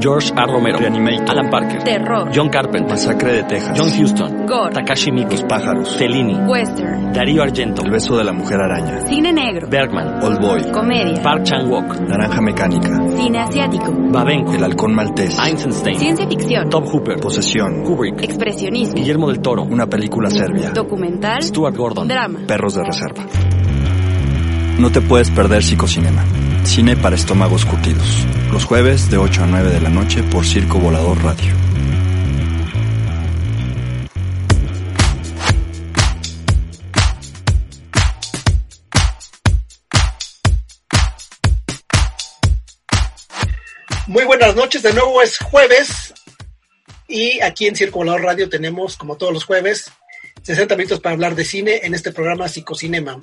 George 0.00 0.32
A. 0.34 0.46
Romero, 0.46 0.78
Reanimator, 0.78 1.28
Alan 1.28 1.50
Parker, 1.50 1.82
Terror. 1.82 2.30
John 2.34 2.48
Carpenter, 2.48 2.88
Masacre 2.90 3.32
de 3.32 3.42
Texas, 3.44 3.78
John 3.78 3.88
Huston, 4.02 4.46
Gore. 4.46 4.72
Takashi 4.72 5.12
Miike, 5.12 5.32
Los 5.32 5.42
pájaros, 5.44 5.96
Fellini, 5.96 6.34
Western. 6.48 7.12
Darío 7.12 7.42
Argento, 7.42 7.82
El 7.84 7.90
beso 7.90 8.16
de 8.16 8.24
la 8.24 8.32
mujer 8.32 8.60
araña, 8.60 9.06
Cine 9.06 9.32
negro. 9.32 9.68
Bergman, 9.68 10.22
Old 10.24 10.40
Boy, 10.40 10.70
Comedia. 10.72 11.22
Park 11.22 11.42
Chan-wook, 11.44 12.00
Naranja 12.08 12.40
Mecánica, 12.40 13.08
Cine 13.14 13.40
asiático. 13.40 13.92
Babenco, 13.94 14.54
El 14.54 14.64
halcón 14.64 14.94
maltés, 14.94 15.38
Eisenstein, 15.38 15.98
Ciencia 15.98 16.26
ficción. 16.26 16.70
Tom 16.70 16.84
Hooper, 16.84 17.18
Posesión, 17.20 17.82
Kubrick, 17.84 18.22
Expresionismo. 18.22 18.94
Guillermo 18.94 19.28
del 19.28 19.40
Toro, 19.40 19.64
una 19.64 19.86
película 19.86 20.30
serbia, 20.30 20.70
Documental. 20.70 21.42
Stuart 21.42 21.76
Gordon, 21.76 22.08
Drama. 22.08 22.40
Perros 22.46 22.74
de 22.74 22.84
reserva. 22.84 23.22
No 24.78 24.90
te 24.90 25.02
puedes 25.02 25.30
perder 25.30 25.62
Psicocinema, 25.62 26.24
cine 26.70 26.96
para 26.96 27.16
estómagos 27.16 27.64
curtidos. 27.64 28.24
Los 28.52 28.64
jueves 28.64 29.10
de 29.10 29.16
8 29.16 29.42
a 29.42 29.46
9 29.48 29.70
de 29.70 29.80
la 29.80 29.88
noche 29.88 30.22
por 30.22 30.46
Circo 30.46 30.78
Volador 30.78 31.20
Radio. 31.20 31.52
Muy 44.06 44.24
buenas 44.24 44.54
noches, 44.54 44.84
de 44.84 44.92
nuevo 44.92 45.20
es 45.22 45.38
jueves 45.38 46.14
y 47.08 47.40
aquí 47.40 47.66
en 47.66 47.74
Circo 47.74 47.98
Volador 47.98 48.22
Radio 48.22 48.48
tenemos, 48.48 48.96
como 48.96 49.16
todos 49.16 49.32
los 49.32 49.44
jueves, 49.44 49.90
60 50.44 50.76
minutos 50.76 51.00
para 51.00 51.14
hablar 51.14 51.34
de 51.34 51.44
cine 51.44 51.80
en 51.82 51.94
este 51.94 52.12
programa 52.12 52.46
Psicocinema. 52.46 53.20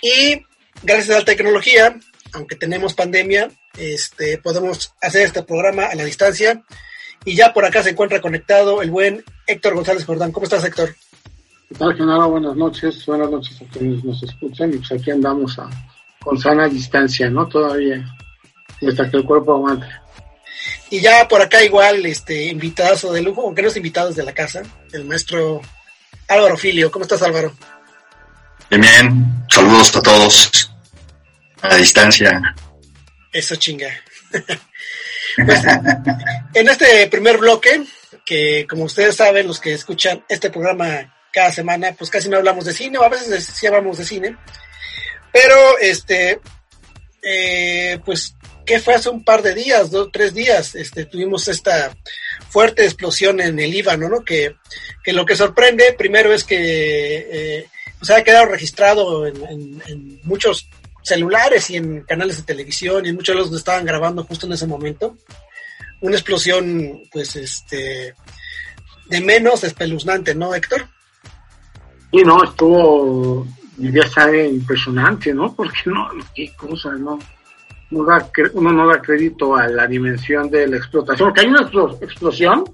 Y 0.00 0.46
gracias 0.82 1.10
a 1.10 1.18
la 1.18 1.24
tecnología, 1.26 1.94
aunque 2.34 2.56
tenemos 2.56 2.94
pandemia, 2.94 3.50
este, 3.78 4.38
podemos 4.38 4.92
hacer 5.00 5.22
este 5.22 5.42
programa 5.42 5.86
a 5.86 5.94
la 5.94 6.04
distancia. 6.04 6.62
Y 7.24 7.36
ya 7.36 7.54
por 7.54 7.64
acá 7.64 7.82
se 7.82 7.90
encuentra 7.90 8.20
conectado 8.20 8.82
el 8.82 8.90
buen 8.90 9.24
Héctor 9.46 9.74
González 9.74 10.04
Jordán. 10.04 10.32
¿Cómo 10.32 10.44
estás, 10.44 10.64
Héctor? 10.64 10.94
¿Qué 11.68 11.74
tal, 11.76 11.94
Genaro? 11.96 12.28
Buenas 12.30 12.56
noches. 12.56 13.06
Buenas 13.06 13.30
noches 13.30 13.62
a 13.62 13.64
quienes 13.72 14.04
nos 14.04 14.22
escuchan. 14.22 14.74
Y 14.74 14.78
pues 14.78 14.92
aquí 14.92 15.10
andamos 15.10 15.58
a, 15.58 15.70
con 16.22 16.38
sana 16.38 16.68
distancia, 16.68 17.30
¿no? 17.30 17.48
Todavía, 17.48 18.04
hasta 18.86 19.10
que 19.10 19.16
el 19.16 19.24
cuerpo 19.24 19.54
aguante. 19.54 19.86
Y 20.90 21.00
ya 21.00 21.26
por 21.26 21.40
acá 21.40 21.64
igual, 21.64 22.04
este, 22.04 22.48
invitazo 22.48 23.12
de 23.12 23.22
lujo, 23.22 23.42
aunque 23.42 23.62
no 23.62 23.68
es 23.68 23.76
invitado 23.76 24.08
desde 24.08 24.22
la 24.22 24.34
casa, 24.34 24.62
el 24.92 25.04
maestro 25.04 25.62
Álvaro 26.28 26.56
Filio. 26.58 26.90
¿Cómo 26.90 27.04
estás, 27.04 27.22
Álvaro? 27.22 27.52
Bien, 28.68 28.82
bien. 28.82 29.46
Saludos 29.48 29.96
a 29.96 30.02
todos 30.02 30.73
a 31.64 31.76
distancia. 31.76 32.54
Eso 33.32 33.56
chinga. 33.56 33.90
Pues, 35.36 35.62
en 36.54 36.68
este 36.68 37.08
primer 37.08 37.38
bloque, 37.38 37.82
que 38.24 38.68
como 38.70 38.84
ustedes 38.84 39.16
saben, 39.16 39.48
los 39.48 39.58
que 39.58 39.72
escuchan 39.72 40.24
este 40.28 40.48
programa 40.48 41.12
cada 41.32 41.50
semana, 41.50 41.92
pues 41.98 42.08
casi 42.08 42.28
no 42.28 42.36
hablamos 42.36 42.66
de 42.66 42.72
cine, 42.72 42.98
o 42.98 43.02
a 43.02 43.08
veces 43.08 43.44
sí 43.44 43.66
hablamos 43.66 43.98
de 43.98 44.04
cine. 44.04 44.36
Pero, 45.32 45.78
este, 45.80 46.38
eh, 47.20 47.98
pues, 48.04 48.36
¿qué 48.64 48.78
fue 48.78 48.94
hace 48.94 49.08
un 49.08 49.24
par 49.24 49.42
de 49.42 49.54
días, 49.54 49.90
dos, 49.90 50.10
tres 50.12 50.34
días? 50.34 50.76
Este, 50.76 51.04
tuvimos 51.04 51.48
esta 51.48 51.92
fuerte 52.48 52.84
explosión 52.84 53.40
en 53.40 53.58
el 53.58 53.72
Líbano, 53.72 54.08
¿no? 54.08 54.24
Que, 54.24 54.54
que 55.02 55.12
lo 55.12 55.26
que 55.26 55.34
sorprende 55.34 55.96
primero 55.98 56.32
es 56.32 56.44
que 56.44 56.58
eh, 56.60 57.66
pues 57.98 58.10
ha 58.10 58.22
quedado 58.22 58.46
registrado 58.46 59.26
en, 59.26 59.82
en 59.88 60.20
muchos 60.22 60.68
celulares 61.04 61.70
y 61.70 61.76
en 61.76 62.02
canales 62.02 62.38
de 62.38 62.42
televisión 62.42 63.06
y 63.06 63.10
en 63.10 63.14
muchos 63.14 63.34
de 63.34 63.40
los 63.40 63.50
que 63.50 63.56
estaban 63.56 63.84
grabando 63.84 64.24
justo 64.24 64.46
en 64.46 64.54
ese 64.54 64.66
momento. 64.66 65.16
Una 66.00 66.16
explosión, 66.16 67.00
pues, 67.12 67.36
este, 67.36 68.14
de 69.06 69.20
menos 69.20 69.62
espeluznante, 69.62 70.34
¿no, 70.34 70.54
Héctor? 70.54 70.88
Y 72.10 72.22
no, 72.22 72.42
estuvo, 72.42 73.46
ya 73.78 74.08
sabe, 74.08 74.48
impresionante, 74.48 75.32
¿no? 75.32 75.54
Porque 75.54 75.78
no, 75.86 76.08
qué 76.34 76.52
cosa, 76.56 76.92
¿no? 76.92 77.18
no 77.90 78.04
da, 78.04 78.28
uno 78.54 78.72
no 78.72 78.86
da 78.88 79.00
crédito 79.00 79.54
a 79.56 79.68
la 79.68 79.86
dimensión 79.86 80.50
de 80.50 80.66
la 80.66 80.76
explotación, 80.76 81.28
porque 81.28 81.42
hay 81.42 81.48
una 81.48 81.70
explosión 82.00 82.64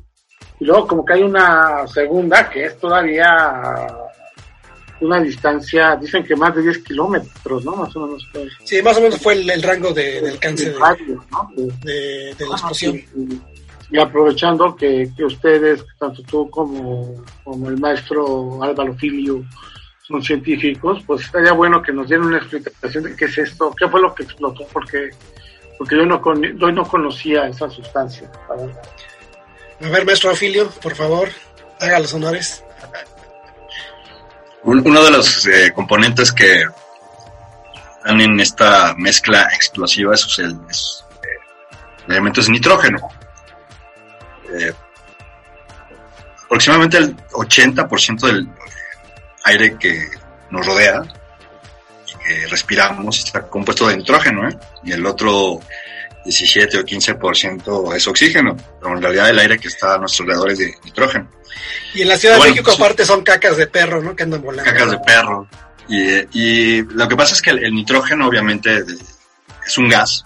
y 0.58 0.64
luego 0.64 0.86
como 0.86 1.04
que 1.04 1.14
hay 1.14 1.22
una 1.22 1.86
segunda 1.86 2.48
que 2.48 2.66
es 2.66 2.78
todavía 2.78 3.86
una 5.00 5.20
distancia, 5.20 5.96
dicen 5.96 6.24
que 6.24 6.36
más 6.36 6.54
de 6.54 6.62
10 6.62 6.78
kilómetros, 6.78 7.64
¿no? 7.64 7.76
Más 7.76 7.94
o 7.96 8.06
menos. 8.06 8.28
Pues. 8.32 8.52
Sí, 8.64 8.82
más 8.82 8.96
o 8.96 9.00
menos 9.00 9.20
fue 9.20 9.34
el, 9.34 9.48
el 9.48 9.62
rango 9.62 9.92
de, 9.92 10.20
del 10.20 10.32
alcance 10.32 10.70
de, 10.70 10.78
radio, 10.78 11.24
¿no? 11.30 11.50
de, 11.56 11.72
de, 11.82 12.34
de, 12.34 12.46
la 12.46 12.52
explosión. 12.52 12.96
Y, 12.96 13.40
y 13.92 13.98
aprovechando 13.98 14.76
que, 14.76 15.10
que, 15.16 15.24
ustedes, 15.24 15.84
tanto 15.98 16.22
tú 16.22 16.48
como, 16.50 17.24
como 17.42 17.68
el 17.68 17.78
maestro 17.78 18.62
Álvaro 18.62 18.94
Filio, 18.94 19.44
son 20.02 20.22
científicos, 20.22 21.02
pues 21.06 21.22
estaría 21.22 21.52
bueno 21.52 21.82
que 21.82 21.92
nos 21.92 22.08
dieran 22.08 22.26
una 22.26 22.38
explicación 22.38 23.04
de 23.04 23.16
qué 23.16 23.24
es 23.26 23.38
esto, 23.38 23.74
qué 23.76 23.88
fue 23.88 24.00
lo 24.00 24.14
que 24.14 24.24
explotó, 24.24 24.66
porque 24.72 25.10
porque 25.80 25.96
yo 25.96 26.04
no, 26.04 26.20
con, 26.20 26.42
yo 26.42 26.70
no 26.72 26.86
conocía 26.86 27.46
esa 27.46 27.70
sustancia. 27.70 28.30
A 28.50 28.54
ver. 28.54 28.70
a 29.80 29.88
ver, 29.88 30.04
maestro 30.04 30.36
Filio, 30.36 30.68
por 30.82 30.94
favor, 30.94 31.30
haga 31.80 32.00
los 32.00 32.12
honores. 32.12 32.62
Uno 34.62 35.02
de 35.04 35.10
los 35.10 35.46
eh, 35.46 35.72
componentes 35.74 36.32
que 36.32 36.64
están 37.96 38.20
en 38.20 38.40
esta 38.40 38.94
mezcla 38.96 39.48
explosiva 39.54 40.14
es 40.14 40.38
el, 40.38 40.58
es, 40.68 41.04
eh, 41.22 41.26
el 42.06 42.12
elemento 42.12 42.42
nitrógeno. 42.48 42.98
Eh, 44.52 44.72
aproximadamente 46.44 46.98
el 46.98 47.16
80% 47.28 48.26
del 48.26 48.48
aire 49.44 49.76
que 49.78 50.08
nos 50.50 50.66
rodea 50.66 51.04
y 52.06 52.24
que 52.24 52.46
respiramos 52.48 53.18
está 53.18 53.46
compuesto 53.46 53.88
de 53.88 53.96
nitrógeno, 53.96 54.48
y 54.82 54.92
el 54.92 55.06
otro 55.06 55.60
17 56.24 56.78
o 56.78 56.82
15% 56.82 57.96
es 57.96 58.06
oxígeno, 58.06 58.56
pero 58.80 58.96
en 58.96 59.02
realidad 59.02 59.30
el 59.30 59.38
aire 59.38 59.58
que 59.58 59.68
está 59.68 59.94
a 59.94 59.98
nuestro 59.98 60.24
alrededor 60.24 60.50
es 60.50 60.58
de 60.58 60.74
nitrógeno. 60.84 61.30
Y 61.94 62.02
en 62.02 62.08
la 62.08 62.16
Ciudad 62.16 62.36
bueno, 62.36 62.54
de 62.54 62.60
México, 62.60 62.72
sí. 62.72 62.82
aparte, 62.82 63.04
son 63.04 63.22
cacas 63.22 63.56
de 63.56 63.66
perro, 63.66 64.02
¿no? 64.02 64.14
Que 64.14 64.22
andan 64.22 64.42
volando. 64.42 64.70
Cacas 64.70 64.90
de 64.90 64.98
perro. 64.98 65.48
Y, 65.88 66.38
y 66.38 66.82
lo 66.82 67.08
que 67.08 67.16
pasa 67.16 67.34
es 67.34 67.42
que 67.42 67.50
el, 67.50 67.64
el 67.64 67.74
nitrógeno, 67.74 68.28
obviamente, 68.28 68.84
de, 68.84 68.96
es 69.66 69.78
un 69.78 69.88
gas 69.88 70.24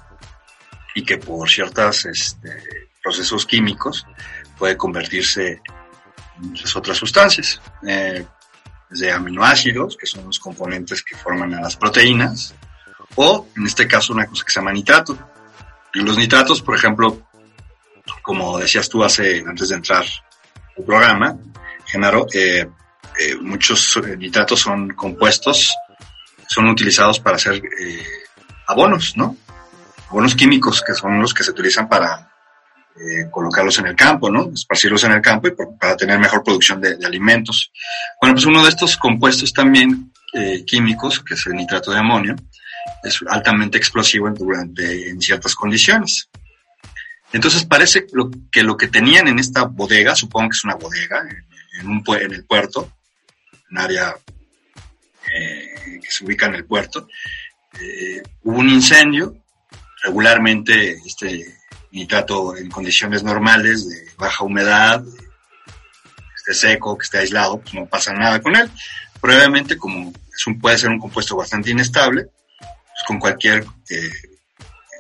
y 0.95 1.05
que 1.05 1.19
por 1.19 1.49
ciertos 1.49 2.05
este, 2.07 2.89
procesos 3.03 3.47
químicos 3.47 4.07
puede 4.59 4.77
convertirse 4.77 5.61
en 6.37 6.51
muchas 6.51 6.75
otras 6.77 6.97
sustancias. 6.97 7.61
Eh, 7.87 8.25
desde 8.91 9.11
aminoácidos, 9.11 9.97
que 9.97 10.07
son 10.07 10.25
los 10.27 10.39
componentes 10.39 11.03
que 11.03 11.17
forman 11.17 11.53
a 11.55 11.61
las 11.61 11.77
proteínas, 11.77 12.55
o 13.17 13.47
en 13.57 13.67
este 13.67 13.89
caso 13.89 14.13
una 14.13 14.27
cosa 14.27 14.45
que 14.45 14.53
se 14.53 14.61
llama 14.61 14.73
nitrato. 14.73 15.19
Los 15.95 16.19
nitratos, 16.19 16.61
por 16.61 16.77
ejemplo, 16.77 17.23
como 18.23 18.59
decías 18.59 18.89
tú 18.89 19.03
hace, 19.05 19.45
antes 19.47 19.69
de 19.69 19.77
entrar 19.77 20.05
al 20.77 20.85
programa, 20.85 21.37
Genaro, 21.87 22.27
eh, 22.33 22.67
eh, 23.21 23.37
muchos 23.41 24.01
nitratos 24.19 24.61
son 24.61 24.89
compuestos, 24.91 25.75
son 26.49 26.69
utilizados 26.69 27.21
para 27.21 27.37
hacer 27.37 27.63
eh, 27.81 28.07
abonos, 28.67 29.17
¿no? 29.17 29.37
Abonos 30.09 30.35
químicos 30.35 30.83
que 30.83 30.95
son 30.95 31.21
los 31.21 31.33
que 31.33 31.45
se 31.45 31.53
utilizan 31.53 31.89
para 31.89 32.35
eh, 32.97 33.29
colocarlos 33.29 33.77
en 33.81 33.87
el 33.89 33.97
campo, 33.97 34.31
¿no? 34.31 34.51
Esparcirlos 34.55 35.03
en 35.03 35.11
el 35.13 35.21
campo 35.21 35.49
y 35.49 35.51
por, 35.51 35.77
para 35.77 35.97
tener 35.97 36.17
mejor 36.17 36.45
producción 36.45 36.81
de, 36.81 36.97
alimentos. 37.05 37.73
Bueno, 38.21 38.37
pues 38.37 38.47
uno 38.47 38.63
de 38.63 38.69
estos 38.69 38.97
compuestos 38.97 39.53
también 39.53 40.13
eh, 40.33 40.65
químicos, 40.65 41.19
que 41.19 41.35
es 41.35 41.45
el 41.47 41.55
nitrato 41.55 41.91
de 41.91 41.99
amonio, 41.99 42.37
es 43.03 43.21
altamente 43.29 43.79
explosivo 43.79 44.31
durante, 44.31 45.09
en 45.09 45.21
ciertas 45.21 45.55
condiciones. 45.55 46.29
Entonces 47.33 47.65
parece 47.65 48.07
lo, 48.13 48.31
que 48.51 48.63
lo 48.63 48.77
que 48.77 48.89
tenían 48.89 49.27
en 49.29 49.39
esta 49.39 49.65
bodega, 49.65 50.15
supongo 50.15 50.51
que 50.51 50.57
es 50.57 50.65
una 50.65 50.77
bodega, 50.77 51.21
en, 51.29 51.47
en, 51.81 51.89
un, 51.89 52.05
en 52.21 52.33
el 52.33 52.45
puerto, 52.45 52.93
un 53.71 53.79
área 53.79 54.15
eh, 55.33 56.01
que 56.01 56.11
se 56.11 56.25
ubica 56.25 56.47
en 56.47 56.55
el 56.55 56.65
puerto, 56.65 57.09
eh, 57.81 58.23
hubo 58.43 58.59
un 58.59 58.69
incendio, 58.69 59.37
regularmente 60.05 60.93
este 61.05 61.59
nitrato 61.91 62.57
en 62.57 62.71
condiciones 62.71 63.23
normales 63.23 63.89
de 63.89 64.11
baja 64.17 64.45
humedad, 64.45 65.03
que 65.03 66.35
esté 66.37 66.55
seco, 66.55 66.97
que 66.99 67.05
esté 67.05 67.19
aislado, 67.19 67.61
pues 67.61 67.75
no 67.75 67.87
pasa 67.87 68.13
nada 68.13 68.41
con 68.41 68.55
él. 68.55 68.71
Probablemente 69.21 69.77
como 69.77 70.13
es 70.33 70.47
un, 70.47 70.61
puede 70.61 70.79
ser 70.79 70.91
un 70.91 70.99
compuesto 70.99 71.37
bastante 71.37 71.71
inestable, 71.71 72.29
con 73.07 73.19
cualquier 73.19 73.65
eh, 73.91 74.11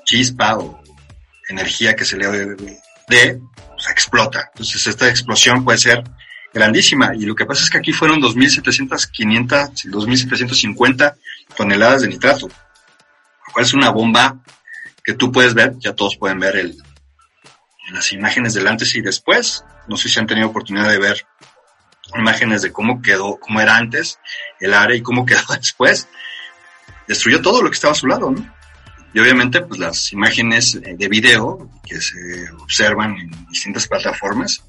chispa 0.05 0.57
o 0.57 0.83
energía 1.49 1.95
que 1.95 2.05
se 2.05 2.17
le 2.17 2.57
dé, 3.09 3.41
pues 3.71 3.89
explota. 3.91 4.51
Entonces 4.53 4.87
esta 4.87 5.09
explosión 5.09 5.65
puede 5.65 5.79
ser 5.79 6.05
grandísima. 6.53 7.15
Y 7.15 7.27
lo 7.27 7.35
que 7.35 7.47
pasa 7.47 7.65
es 7.65 7.71
que 7.71 7.79
aquí 7.79 7.93
fueron 7.93 8.21
2.700, 8.21 9.11
500, 9.11 9.85
2.750 9.87 11.15
toneladas 11.57 12.03
de 12.03 12.09
nitrato. 12.09 12.49
Lo 12.49 13.53
cual 13.53 13.65
es 13.65 13.75
una 13.75 13.91
bomba 13.91 14.39
que 15.03 15.15
tú 15.15 15.31
puedes 15.31 15.55
ver, 15.55 15.75
ya 15.79 15.95
todos 15.95 16.17
pueden 16.17 16.39
ver 16.39 16.57
el, 16.57 16.83
las 17.93 18.13
imágenes 18.13 18.55
del 18.55 18.67
antes 18.67 18.95
y 18.95 19.03
después. 19.03 19.65
No 19.87 19.97
sé 19.97 20.09
si 20.09 20.19
han 20.19 20.27
tenido 20.27 20.49
oportunidad 20.49 20.89
de 20.89 20.99
ver 20.99 21.27
imágenes 22.17 22.63
de 22.63 22.73
cómo 22.73 23.03
quedó, 23.03 23.39
cómo 23.39 23.61
era 23.61 23.77
antes 23.77 24.19
el 24.61 24.73
área 24.75 24.97
y 24.97 25.03
cómo 25.03 25.27
quedó 25.27 25.43
después. 25.57 26.09
Destruyó 27.07 27.41
todo 27.43 27.63
lo 27.63 27.71
que 27.71 27.75
estaba 27.75 27.93
a 27.93 27.97
su 27.97 28.07
lado, 28.07 28.31
¿no? 28.31 28.55
Y 29.13 29.21
obviamente, 29.21 29.61
pues 29.61 29.79
las 29.79 30.13
imágenes 30.13 30.81
de 30.81 31.09
video 31.09 31.71
que 31.87 32.01
se 32.01 32.51
observan 32.59 33.17
en 33.17 33.47
distintas 33.49 33.87
plataformas, 33.87 34.65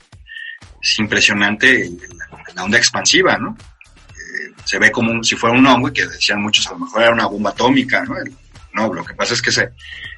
es 0.82 1.00
impresionante 1.00 1.90
la, 2.54 2.64
onda 2.64 2.78
expansiva, 2.78 3.38
¿no? 3.38 3.58
Eh, 4.12 4.54
se 4.64 4.78
ve 4.78 4.92
como 4.92 5.24
si 5.24 5.36
fuera 5.36 5.58
un 5.58 5.66
hongo 5.66 5.92
que 5.92 6.06
decían 6.06 6.42
muchos, 6.42 6.68
a 6.68 6.74
lo 6.74 6.80
mejor 6.80 7.02
era 7.02 7.12
una 7.12 7.26
bomba 7.26 7.50
atómica, 7.50 8.04
¿no? 8.04 8.16
no, 8.74 8.94
lo 8.94 9.04
que 9.04 9.16
pasa 9.16 9.34
es 9.34 9.42
que 9.42 9.52
se, 9.52 9.70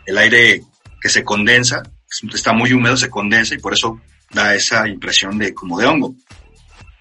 el 0.05 0.17
aire 0.17 0.61
que 1.01 1.09
se 1.09 1.23
condensa, 1.23 1.83
está 2.33 2.51
muy 2.51 2.73
húmedo, 2.73 2.97
se 2.97 3.09
condensa 3.09 3.55
y 3.55 3.59
por 3.59 3.73
eso 3.73 4.01
da 4.31 4.53
esa 4.55 4.87
impresión 4.87 5.37
de 5.37 5.53
como 5.53 5.79
de 5.79 5.85
hongo. 5.85 6.15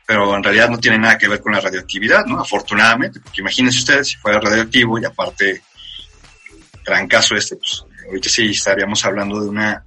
Pero 0.07 0.37
en 0.37 0.43
realidad 0.43 0.71
no 0.71 0.79
tiene 0.79 0.99
nada 0.99 1.19
que 1.19 1.29
ver 1.29 1.41
con 1.41 1.53
la 1.53 1.61
radioactividad, 1.61 2.25
¿no? 2.27 2.41
Afortunadamente, 2.41 3.21
porque 3.21 3.41
imagínense 3.41 3.81
ustedes 3.81 4.09
si 4.09 4.17
fuera 4.17 4.41
radioactivo 4.41 4.99
y 4.99 5.05
aparte 5.05 5.63
gran 6.85 7.09
caso 7.09 7.35
este, 7.35 7.57
pues 7.57 7.85
ahorita 8.07 8.29
sí 8.29 8.51
estaríamos 8.51 9.05
hablando 9.05 9.41
de 9.41 9.49
una 9.49 9.85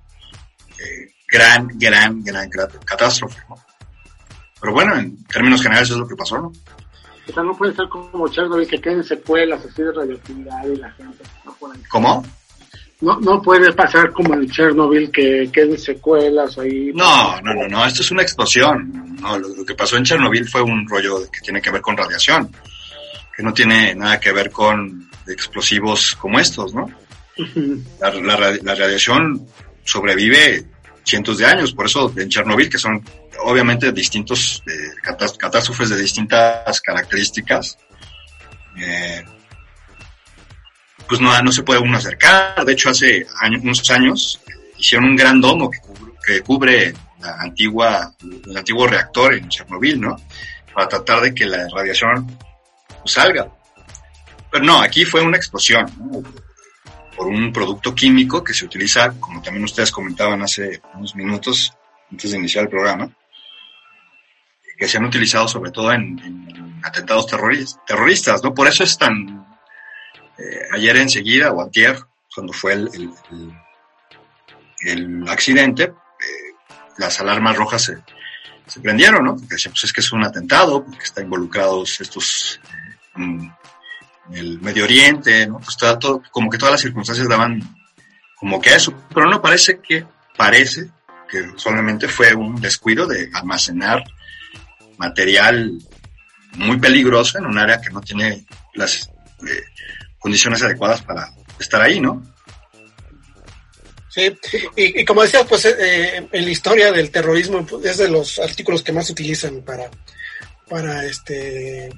eh, 0.77 1.13
gran, 1.27 1.69
gran, 1.75 2.21
gran, 2.21 2.49
catástrofe, 2.85 3.39
¿no? 3.47 3.55
Pero 4.59 4.73
bueno, 4.73 4.97
en 4.97 5.23
términos 5.23 5.61
generales 5.61 5.89
es 5.89 5.95
lo 5.95 6.07
que 6.07 6.17
pasó, 6.17 6.37
¿no? 6.37 6.51
O 7.27 7.31
sea, 7.31 7.43
no 7.43 7.55
puede 7.55 7.73
ser 7.73 7.87
como 7.87 8.27
Chernobyl 8.27 8.67
que 8.67 8.81
queden 8.81 9.03
secuelas 9.03 9.63
así 9.63 9.81
de 9.81 9.93
radioactividad 9.93 10.65
y 10.65 10.75
la 10.75 10.91
gente 10.91 11.23
no 11.45 11.55
¿Cómo? 11.89 12.25
No, 13.01 13.17
no 13.19 13.41
puede 13.41 13.71
pasar 13.71 14.11
como 14.11 14.33
en 14.33 14.49
Chernobyl 14.49 15.09
que 15.09 15.49
queden 15.51 15.77
secuelas 15.77 16.57
ahí. 16.57 16.91
No, 16.93 17.39
no, 17.41 17.53
no, 17.53 17.67
no, 17.67 17.85
esto 17.85 18.01
es 18.01 18.11
una 18.11 18.23
explosión. 18.23 19.15
No, 19.21 19.37
lo, 19.37 19.65
que 19.65 19.75
pasó 19.75 19.95
en 19.95 20.03
Chernobyl 20.03 20.47
fue 20.47 20.61
un 20.61 20.87
rollo 20.87 21.29
que 21.31 21.39
tiene 21.39 21.61
que 21.61 21.71
ver 21.71 21.81
con 21.81 21.95
radiación, 21.95 22.53
que 23.35 23.43
no 23.43 23.53
tiene 23.53 23.95
nada 23.95 24.19
que 24.19 24.33
ver 24.33 24.51
con 24.51 25.09
explosivos 25.27 26.15
como 26.15 26.39
estos, 26.39 26.73
¿no? 26.73 26.89
la, 28.01 28.57
la, 28.61 28.75
radiación 28.75 29.47
sobrevive 29.85 30.65
cientos 31.05 31.37
de 31.37 31.45
años, 31.45 31.73
por 31.73 31.85
eso 31.85 32.11
en 32.17 32.27
Chernobyl, 32.27 32.69
que 32.69 32.77
son 32.77 33.01
obviamente 33.43 33.91
distintos 33.91 34.61
eh, 34.67 34.95
catástrofes 35.01 35.89
de 35.89 36.01
distintas 36.01 36.81
características, 36.81 37.77
eh, 38.77 39.23
pues 41.09 41.19
no, 41.19 41.41
no 41.41 41.51
se 41.51 41.63
puede 41.63 41.79
uno 41.79 41.97
acercar. 41.97 42.63
De 42.63 42.73
hecho, 42.73 42.91
hace 42.91 43.25
unos 43.63 43.89
años 43.89 44.39
hicieron 44.77 45.09
un 45.09 45.15
gran 45.15 45.41
domo 45.41 45.71
que 46.25 46.41
cubre, 46.41 46.93
la 47.19 47.35
antigua, 47.39 48.13
el 48.21 48.55
antiguo 48.55 48.87
reactor 48.87 49.33
en 49.33 49.49
Chernobyl, 49.49 49.99
¿no? 49.99 50.15
Para 50.73 50.87
tratar 50.87 51.21
de 51.21 51.33
que 51.33 51.45
la 51.45 51.67
radiación 51.67 52.37
salga. 53.05 53.51
Pero 54.51 54.63
no, 54.63 54.81
aquí 54.81 55.03
fue 55.03 55.21
una 55.21 55.37
explosión, 55.37 55.85
por 57.15 57.27
un 57.27 57.51
producto 57.51 57.93
químico 57.93 58.43
que 58.43 58.53
se 58.53 58.65
utiliza, 58.65 59.11
como 59.19 59.41
también 59.41 59.65
ustedes 59.65 59.91
comentaban 59.91 60.41
hace 60.41 60.79
unos 60.93 61.15
minutos 61.15 61.73
antes 62.11 62.31
de 62.31 62.37
iniciar 62.37 62.63
el 62.65 62.69
programa, 62.69 63.09
que 64.77 64.87
se 64.87 64.97
han 64.97 65.05
utilizado 65.05 65.47
sobre 65.47 65.71
todo 65.71 65.91
en, 65.91 66.79
atentados 66.83 67.27
terroristas, 67.27 68.43
¿no? 68.43 68.53
Por 68.53 68.67
eso 68.67 68.83
es 68.83 68.97
tan... 68.97 69.38
Eh, 70.39 70.67
ayer 70.71 70.95
enseguida, 70.97 71.51
o 71.51 71.61
antier, 71.61 71.99
cuando 72.33 72.53
fue 72.53 72.73
el, 72.73 73.11
el, 74.81 75.27
accidente, 75.27 75.83
eh, 75.83 75.93
las 76.97 77.19
alarmas 77.19 77.57
rojas 77.57 77.91
se, 78.65 78.79
prendieron, 78.79 79.25
¿no? 79.25 79.35
Porque 79.35 79.55
pues 79.69 79.83
es 79.83 79.91
que 79.93 79.99
es 80.01 80.11
un 80.13 80.23
atentado, 80.23 80.85
porque 80.85 81.03
están 81.03 81.25
involucrados 81.25 81.99
estos 81.99 82.61
eh, 83.17 83.51
el 84.31 84.61
Medio 84.61 84.85
Oriente, 84.85 85.47
¿no? 85.47 85.59
Pues 85.59 85.75
todo, 85.75 86.21
como 86.31 86.49
que 86.49 86.57
todas 86.57 86.73
las 86.73 86.81
circunstancias 86.81 87.27
daban 87.27 87.61
como 88.35 88.61
que 88.61 88.73
eso, 88.73 88.93
pero 89.13 89.29
no 89.29 89.41
parece 89.41 89.79
que, 89.79 90.05
parece 90.37 90.89
que 91.29 91.51
solamente 91.57 92.07
fue 92.07 92.33
un 92.33 92.61
descuido 92.61 93.05
de 93.05 93.29
almacenar 93.33 94.03
material 94.97 95.77
muy 96.55 96.79
peligroso 96.79 97.37
en 97.37 97.45
un 97.45 97.57
área 97.57 97.81
que 97.81 97.89
no 97.89 98.01
tiene 98.01 98.45
las 98.75 99.09
condiciones 100.19 100.61
adecuadas 100.61 101.01
para 101.01 101.29
estar 101.59 101.81
ahí, 101.81 101.99
¿no? 101.99 102.23
Sí, 104.09 104.35
y, 104.75 105.05
como 105.05 105.21
decías, 105.21 105.45
pues 105.47 105.65
eh, 105.65 106.27
en 106.31 106.45
la 106.45 106.49
historia 106.49 106.91
del 106.91 107.11
terrorismo 107.11 107.65
pues, 107.65 107.85
es 107.85 107.97
de 107.97 108.09
los 108.09 108.39
artículos 108.39 108.81
que 108.81 108.91
más 108.91 109.05
se 109.05 109.11
utilizan 109.11 109.61
para, 109.61 109.89
para 110.67 111.05
este 111.05 111.89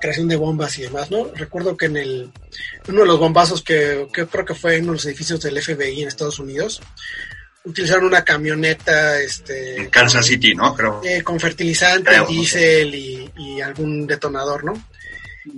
creación 0.00 0.28
de 0.28 0.36
bombas 0.36 0.78
y 0.78 0.82
demás, 0.82 1.10
¿no? 1.10 1.30
Recuerdo 1.34 1.76
que 1.76 1.86
en 1.86 1.96
el 1.96 2.30
uno 2.88 3.00
de 3.00 3.06
los 3.06 3.18
bombazos 3.18 3.62
que, 3.62 4.06
creo 4.12 4.44
que 4.44 4.54
fue 4.54 4.76
en 4.76 4.84
uno 4.84 4.92
de 4.92 4.96
los 4.96 5.06
edificios 5.06 5.40
del 5.40 5.60
FBI 5.60 6.02
en 6.02 6.08
Estados 6.08 6.38
Unidos, 6.38 6.80
utilizaron 7.64 8.04
una 8.04 8.24
camioneta, 8.24 9.20
este... 9.20 9.76
En 9.76 9.90
Kansas 9.90 10.26
City, 10.26 10.54
¿no? 10.54 10.74
Creo. 10.74 11.00
Eh, 11.04 11.22
con 11.22 11.38
fertilizante, 11.40 12.10
diésel 12.28 12.94
y, 12.94 13.60
algún 13.60 14.06
detonador, 14.06 14.64
¿no? 14.64 14.74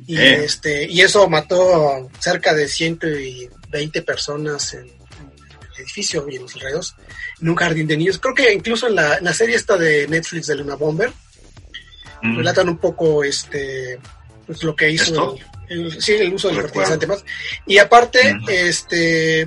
Y, 0.07 0.17
eh. 0.17 0.45
este, 0.45 0.85
y 0.85 1.01
eso 1.01 1.29
mató 1.29 2.11
cerca 2.19 2.55
de 2.55 2.69
120 2.69 4.03
personas 4.03 4.75
en, 4.75 4.87
el 4.87 5.83
edificio 5.83 6.27
y 6.29 6.37
en 6.37 6.43
los 6.43 6.55
alrededores, 6.55 6.95
en 7.41 7.49
un 7.49 7.57
jardín 7.57 7.87
de 7.87 7.97
niños. 7.97 8.19
Creo 8.19 8.35
que 8.35 8.53
incluso 8.53 8.89
en 8.89 8.97
la, 8.97 9.19
la 9.21 9.33
serie 9.33 9.57
esta 9.57 9.77
de 9.77 10.07
Netflix 10.09 10.47
de 10.47 10.57
Luna 10.57 10.75
Bomber, 10.75 11.13
mm. 12.23 12.37
relatan 12.37 12.69
un 12.69 12.79
poco 12.79 13.23
este 13.25 13.99
pues 14.47 14.63
lo 14.63 14.75
que 14.75 14.91
hizo 14.91 15.37
el, 15.69 16.01
sí, 16.01 16.15
el 16.15 16.33
uso 16.33 16.49
del 16.49 16.63
fertilizante 16.63 17.07
más. 17.07 17.25
Y 17.67 17.79
aparte, 17.79 18.39
este 18.49 19.47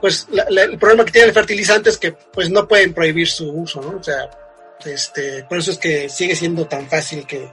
pues 0.00 0.26
el 0.50 0.78
problema 0.78 1.04
que 1.04 1.12
tiene 1.12 1.28
el 1.28 1.34
fertilizante 1.34 1.88
es 1.88 1.96
que 1.96 2.12
pues 2.12 2.50
no 2.50 2.68
pueden 2.68 2.92
prohibir 2.92 3.28
su 3.28 3.50
uso, 3.50 3.80
¿no? 3.80 3.98
O 3.98 4.02
sea, 4.02 4.28
este, 4.84 5.44
por 5.44 5.58
eso 5.58 5.70
es 5.70 5.78
que 5.78 6.08
sigue 6.10 6.36
siendo 6.36 6.66
tan 6.66 6.86
fácil 6.88 7.26
que, 7.26 7.48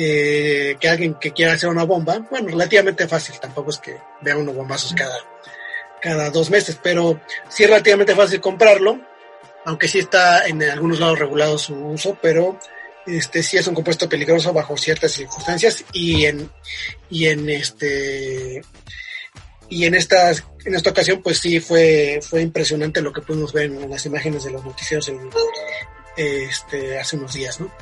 que 0.00 0.88
alguien 0.88 1.14
que 1.14 1.32
quiera 1.32 1.54
hacer 1.54 1.68
una 1.68 1.84
bomba, 1.84 2.18
bueno, 2.30 2.48
relativamente 2.48 3.08
fácil, 3.08 3.34
tampoco 3.40 3.70
es 3.70 3.78
que 3.78 3.96
vea 4.20 4.36
unos 4.36 4.54
bombazos 4.54 4.94
cada, 4.94 5.16
cada 6.00 6.30
dos 6.30 6.50
meses, 6.50 6.78
pero 6.80 7.20
sí 7.48 7.64
es 7.64 7.70
relativamente 7.70 8.14
fácil 8.14 8.40
comprarlo, 8.40 9.00
aunque 9.64 9.88
sí 9.88 9.98
está 9.98 10.46
en 10.46 10.62
algunos 10.62 11.00
lados 11.00 11.18
regulado 11.18 11.58
su 11.58 11.74
uso, 11.74 12.16
pero 12.22 12.58
este 13.06 13.42
sí 13.42 13.56
es 13.56 13.66
un 13.66 13.74
compuesto 13.74 14.08
peligroso 14.08 14.52
bajo 14.52 14.76
ciertas 14.76 15.12
circunstancias 15.12 15.84
y 15.92 16.26
en 16.26 16.50
y 17.10 17.26
en 17.26 17.48
este 17.48 18.62
y 19.68 19.84
en 19.84 19.94
estas 19.94 20.44
en 20.64 20.74
esta 20.74 20.90
ocasión 20.90 21.22
pues 21.22 21.38
sí 21.38 21.58
fue 21.58 22.20
fue 22.22 22.42
impresionante 22.42 23.00
lo 23.00 23.12
que 23.12 23.22
pudimos 23.22 23.52
ver 23.52 23.66
en 23.66 23.88
las 23.88 24.04
imágenes 24.04 24.44
de 24.44 24.50
los 24.50 24.64
noticieros 24.64 25.10
este 26.18 26.98
hace 26.98 27.16
unos 27.16 27.32
días 27.32 27.60
no 27.60 27.72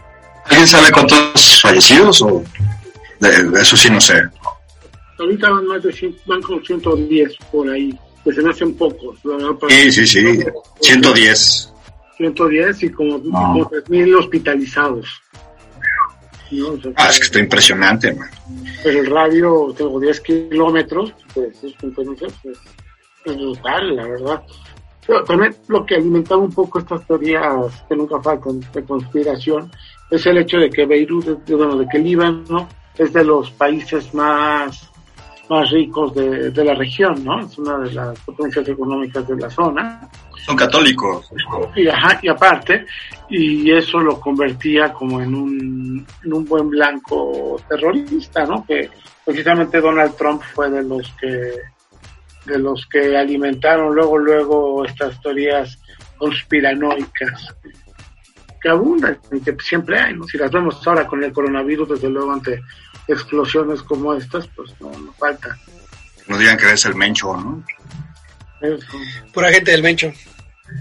alguien 0.48 0.66
sabe 0.66 0.92
cuántos 0.92 1.60
fallecidos 1.60 2.22
o 2.22 2.42
de, 3.20 3.60
eso 3.60 3.76
sí 3.76 3.90
no 3.90 4.00
sé 4.00 4.22
ahorita 5.18 5.50
van 5.50 5.66
más 5.66 5.82
de 5.82 6.14
van 6.26 6.42
con 6.42 6.64
110 6.64 7.36
por 7.50 7.70
ahí 7.70 7.98
pues 8.24 8.36
se 8.36 8.42
me 8.42 8.50
hacen 8.50 8.74
pocos 8.74 9.18
sí 9.68 9.92
sí 9.92 10.06
sí 10.06 10.44
110 10.80 11.72
110 12.16 12.82
y 12.82 12.90
como, 12.90 13.18
no. 13.18 13.68
3.000 13.70 14.18
hospitalizados. 14.18 15.06
ah, 16.96 17.08
es 17.10 17.18
que 17.18 17.24
está 17.24 17.38
impresionante, 17.38 18.14
man. 18.14 18.30
Pero 18.82 19.00
el 19.00 19.06
radio, 19.06 19.74
tengo 19.76 20.00
10 20.00 20.20
kilómetros, 20.20 21.12
pues 21.34 21.62
es, 21.62 21.74
pues, 21.74 22.58
es 23.24 23.36
brutal, 23.36 23.96
la 23.96 24.06
verdad. 24.06 24.42
Pero 25.06 25.24
también 25.24 25.56
lo 25.68 25.86
que 25.86 25.96
alimentaba 25.96 26.40
un 26.40 26.52
poco 26.52 26.78
estas 26.78 27.06
teorías 27.06 27.84
que 27.88 27.96
nunca 27.96 28.20
faltan 28.20 28.60
de 28.72 28.84
conspiración 28.84 29.70
es 30.10 30.26
el 30.26 30.38
hecho 30.38 30.58
de 30.58 30.70
que 30.70 30.86
Beirut, 30.86 31.48
bueno, 31.48 31.76
de 31.76 31.86
que 31.88 31.98
Líbano 31.98 32.68
es 32.96 33.12
de 33.12 33.24
los 33.24 33.50
países 33.50 34.12
más 34.14 34.90
más 35.48 35.70
ricos 35.70 36.12
de, 36.14 36.50
de, 36.50 36.64
la 36.64 36.74
región, 36.74 37.24
¿no? 37.24 37.40
Es 37.40 37.56
una 37.58 37.78
de 37.78 37.92
las 37.92 38.18
potencias 38.20 38.68
económicas 38.68 39.26
de 39.28 39.36
la 39.36 39.48
zona. 39.48 40.08
Son 40.44 40.56
católicos. 40.56 41.30
Y, 41.74 41.86
ajá, 41.88 42.18
y 42.22 42.28
aparte, 42.28 42.86
y 43.28 43.70
eso 43.70 43.98
lo 44.00 44.20
convertía 44.20 44.92
como 44.92 45.20
en 45.20 45.34
un, 45.34 46.06
en 46.24 46.32
un 46.32 46.44
buen 46.44 46.68
blanco 46.68 47.60
terrorista, 47.68 48.44
¿no? 48.44 48.64
Que 48.66 48.90
precisamente 49.24 49.80
Donald 49.80 50.16
Trump 50.16 50.42
fue 50.54 50.70
de 50.70 50.82
los 50.82 51.12
que 51.20 51.52
de 52.46 52.60
los 52.60 52.86
que 52.86 53.16
alimentaron 53.16 53.92
luego 53.92 54.18
luego 54.18 54.84
estas 54.84 55.20
teorías 55.20 55.80
conspiranoicas 56.16 57.56
que 58.66 58.72
abundan 58.72 59.16
y 59.30 59.40
que 59.40 59.56
siempre 59.62 60.00
hay, 60.00 60.14
¿no? 60.14 60.26
Si 60.26 60.36
las 60.36 60.50
vemos 60.50 60.84
ahora 60.84 61.06
con 61.06 61.22
el 61.22 61.32
coronavirus, 61.32 61.90
desde 61.90 62.08
luego 62.08 62.32
ante 62.32 62.60
explosiones 63.06 63.80
como 63.82 64.12
estas, 64.12 64.48
pues 64.48 64.72
no, 64.80 64.90
no 64.90 65.12
falta. 65.12 65.56
No 66.26 66.36
digan 66.36 66.56
que 66.56 66.72
es 66.72 66.84
el 66.84 66.96
Mencho, 66.96 67.36
¿no? 67.36 67.64
Pura 69.32 69.52
gente 69.52 69.70
del 69.70 69.82
Mencho. 69.84 70.12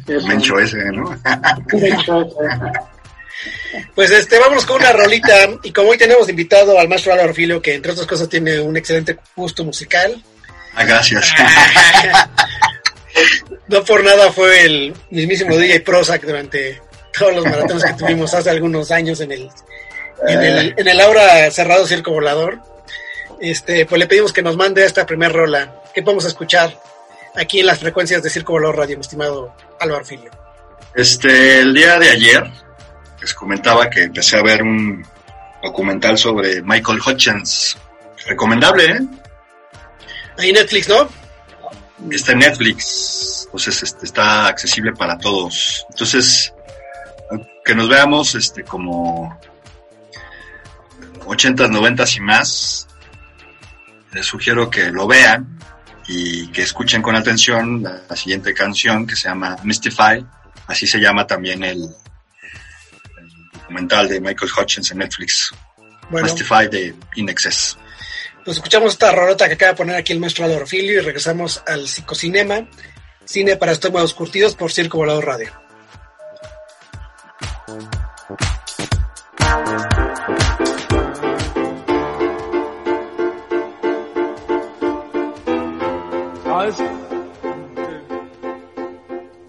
Eso. 0.08 0.28
Mencho 0.28 0.58
ese, 0.58 0.84
¿no? 0.86 1.12
Mencho 1.74 2.22
ese. 2.22 3.86
Pues 3.94 4.10
este, 4.10 4.40
vamos 4.40 4.66
con 4.66 4.78
una 4.78 4.92
rolita. 4.92 5.36
Y 5.62 5.72
como 5.72 5.90
hoy 5.90 5.98
tenemos 6.00 6.28
invitado 6.28 6.80
al 6.80 6.90
maestro 6.90 7.14
Álvaro 7.14 7.36
Filio, 7.36 7.62
que 7.62 7.76
entre 7.76 7.92
otras 7.92 8.08
cosas 8.08 8.28
tiene 8.28 8.60
un 8.60 8.76
excelente 8.78 9.20
gusto 9.36 9.64
musical. 9.64 10.24
Ah, 10.74 10.86
gracias. 10.86 11.32
No 13.68 13.84
por 13.84 14.04
nada 14.04 14.32
fue 14.32 14.66
el 14.66 14.94
mismísimo 15.10 15.56
DJ 15.58 15.82
Prozac 15.82 16.24
durante 16.24 16.82
todos 17.18 17.36
los 17.36 17.46
maratones 17.46 17.84
que 17.84 17.94
tuvimos 17.94 18.34
hace 18.34 18.50
algunos 18.50 18.92
años 18.92 19.20
en 19.22 19.32
el, 19.32 19.50
en 20.28 20.42
el, 20.42 20.74
en 20.78 20.88
el 20.88 21.02
ahora 21.02 21.50
cerrado 21.52 21.86
Circo 21.86 22.12
Volador. 22.12 22.60
Este, 23.40 23.86
pues 23.86 24.00
le 24.00 24.08
pedimos 24.08 24.32
que 24.32 24.42
nos 24.42 24.56
mande 24.56 24.86
esta 24.86 25.06
primer 25.06 25.34
rola. 25.34 25.82
que 25.94 26.02
podemos 26.02 26.26
escuchar 26.26 26.80
aquí 27.36 27.60
en 27.60 27.66
las 27.66 27.80
frecuencias 27.80 28.24
de 28.24 28.30
Circo 28.30 28.54
Volador 28.54 28.78
Radio, 28.78 28.98
mi 28.98 29.02
estimado 29.02 29.54
Álvaro 29.80 30.06
Filio? 30.06 30.32
Este, 30.94 31.60
el 31.60 31.74
día 31.74 32.00
de 32.00 32.10
ayer 32.10 32.44
les 33.20 33.34
comentaba 33.34 33.90
que 33.90 34.04
empecé 34.04 34.38
a 34.38 34.44
ver 34.44 34.64
un 34.64 35.06
documental 35.62 36.18
sobre 36.18 36.62
Michael 36.62 37.00
Hutchins. 37.06 37.78
Recomendable, 38.26 38.86
¿eh? 38.86 39.00
Ahí 40.38 40.52
Netflix, 40.52 40.90
¿no? 40.90 41.08
Está 42.12 42.34
en 42.34 42.40
Netflix, 42.40 43.44
entonces 43.46 43.84
este, 43.84 44.06
está 44.06 44.48
accesible 44.48 44.94
para 44.94 45.18
todos. 45.18 45.86
Entonces, 45.90 46.54
que 47.64 47.76
nos 47.76 47.90
veamos 47.90 48.36
este, 48.36 48.64
como 48.64 49.40
80s, 51.26 51.70
90s 51.70 52.18
y 52.18 52.20
más, 52.22 52.88
les 54.14 54.26
sugiero 54.26 54.70
que 54.70 54.92
lo 54.92 55.08
vean 55.08 55.60
y 56.08 56.48
que 56.50 56.62
escuchen 56.62 57.02
con 57.02 57.16
atención 57.16 57.82
la, 57.82 58.02
la 58.08 58.16
siguiente 58.16 58.54
canción 58.54 59.08
que 59.08 59.16
se 59.16 59.28
llama 59.28 59.58
Mystify, 59.64 60.26
así 60.68 60.86
se 60.86 61.00
llama 61.00 61.26
también 61.26 61.64
el, 61.64 61.80
el 61.82 63.52
documental 63.54 64.08
de 64.08 64.22
Michael 64.22 64.52
Hutchins 64.60 64.92
en 64.92 65.00
Netflix, 65.00 65.52
Bueno, 66.10 66.28
Mystify 66.28 66.68
de 66.70 66.94
In 67.16 67.28
Excess. 67.30 67.78
pues 68.44 68.58
escuchamos 68.58 68.94
esta 68.94 69.12
rolota 69.12 69.48
que 69.48 69.56
acaba 69.56 69.72
de 69.72 69.78
poner 69.78 69.96
aquí 69.96 70.14
el 70.14 70.20
maestro 70.20 70.46
Álvaro 70.46 70.68
Filio 70.68 71.00
y 71.00 71.04
regresamos 71.04 71.64
al 71.66 71.88
psicocinema, 71.88 72.68
cine 73.26 73.58
para 73.58 73.72
estómagos 73.72 74.14
curtidos 74.14 74.56
por 74.56 74.72
Circo 74.72 75.00
Volador 75.00 75.26
Radio. 75.26 75.65
Oh, 78.28 78.36
this 86.66 86.80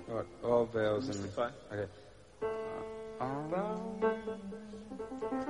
What, 0.09 0.26
all 0.45 0.66
bells 0.66 1.09
and 1.09 1.30
fine. 1.30 1.52
Okay. 1.73 1.87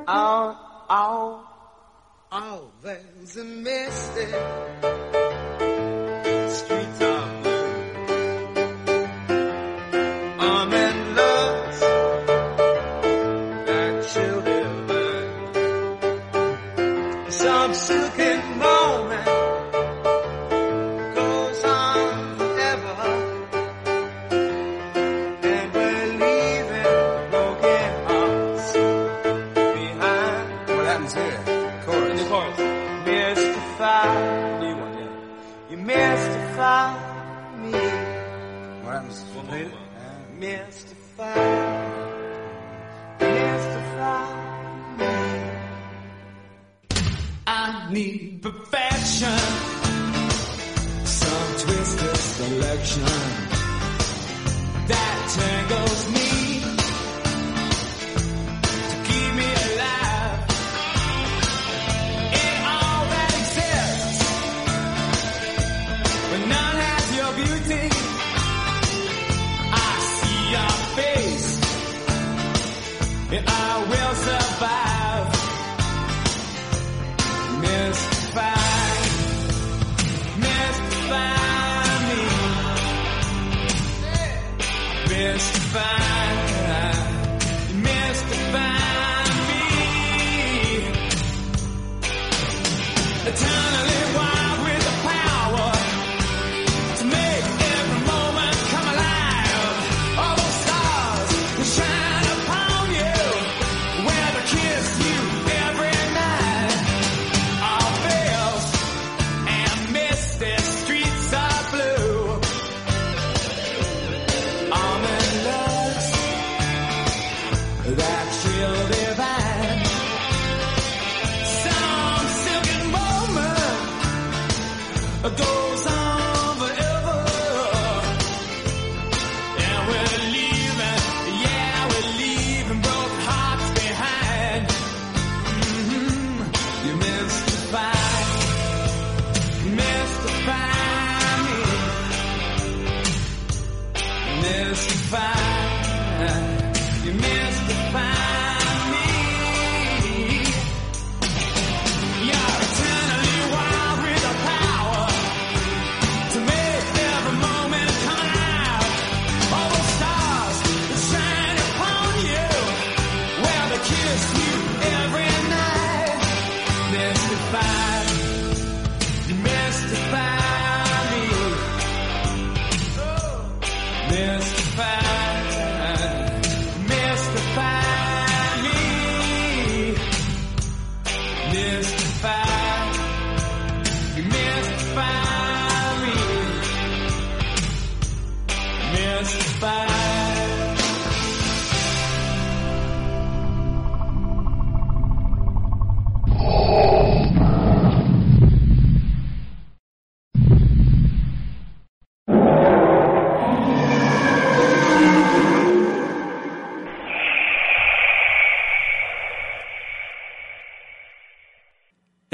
Oh, 0.06 0.85
oh, 0.88 1.49
oh, 2.30 2.71
there's 2.85 3.37
a 3.38 3.45
mystic 3.45 5.25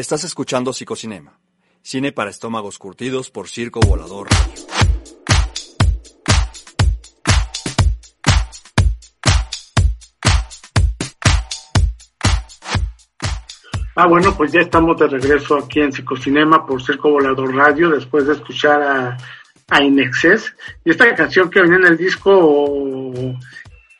Estás 0.02 0.25
escuchando 0.25 0.73
Psicocinema, 0.73 1.38
cine 1.80 2.11
para 2.11 2.28
estómagos 2.28 2.76
curtidos 2.76 3.30
por 3.30 3.49
Circo 3.49 3.78
Volador. 3.78 4.26
Ah, 13.94 14.09
bueno, 14.09 14.37
pues 14.37 14.50
ya 14.50 14.62
estamos 14.62 14.99
de 14.99 15.06
regreso 15.06 15.59
aquí 15.59 15.78
en 15.78 15.92
Psicocinema 15.92 16.66
por 16.66 16.82
Circo 16.82 17.09
Volador 17.09 17.54
Radio, 17.54 17.90
después 17.90 18.26
de 18.26 18.32
escuchar 18.32 18.82
a, 18.82 19.16
a 19.68 19.85
Inexcess. 19.85 20.52
Y 20.85 20.90
esta 20.90 21.14
canción 21.14 21.49
que 21.49 21.62
venía 21.62 21.76
en 21.76 21.87
el 21.87 21.97
disco 21.97 23.04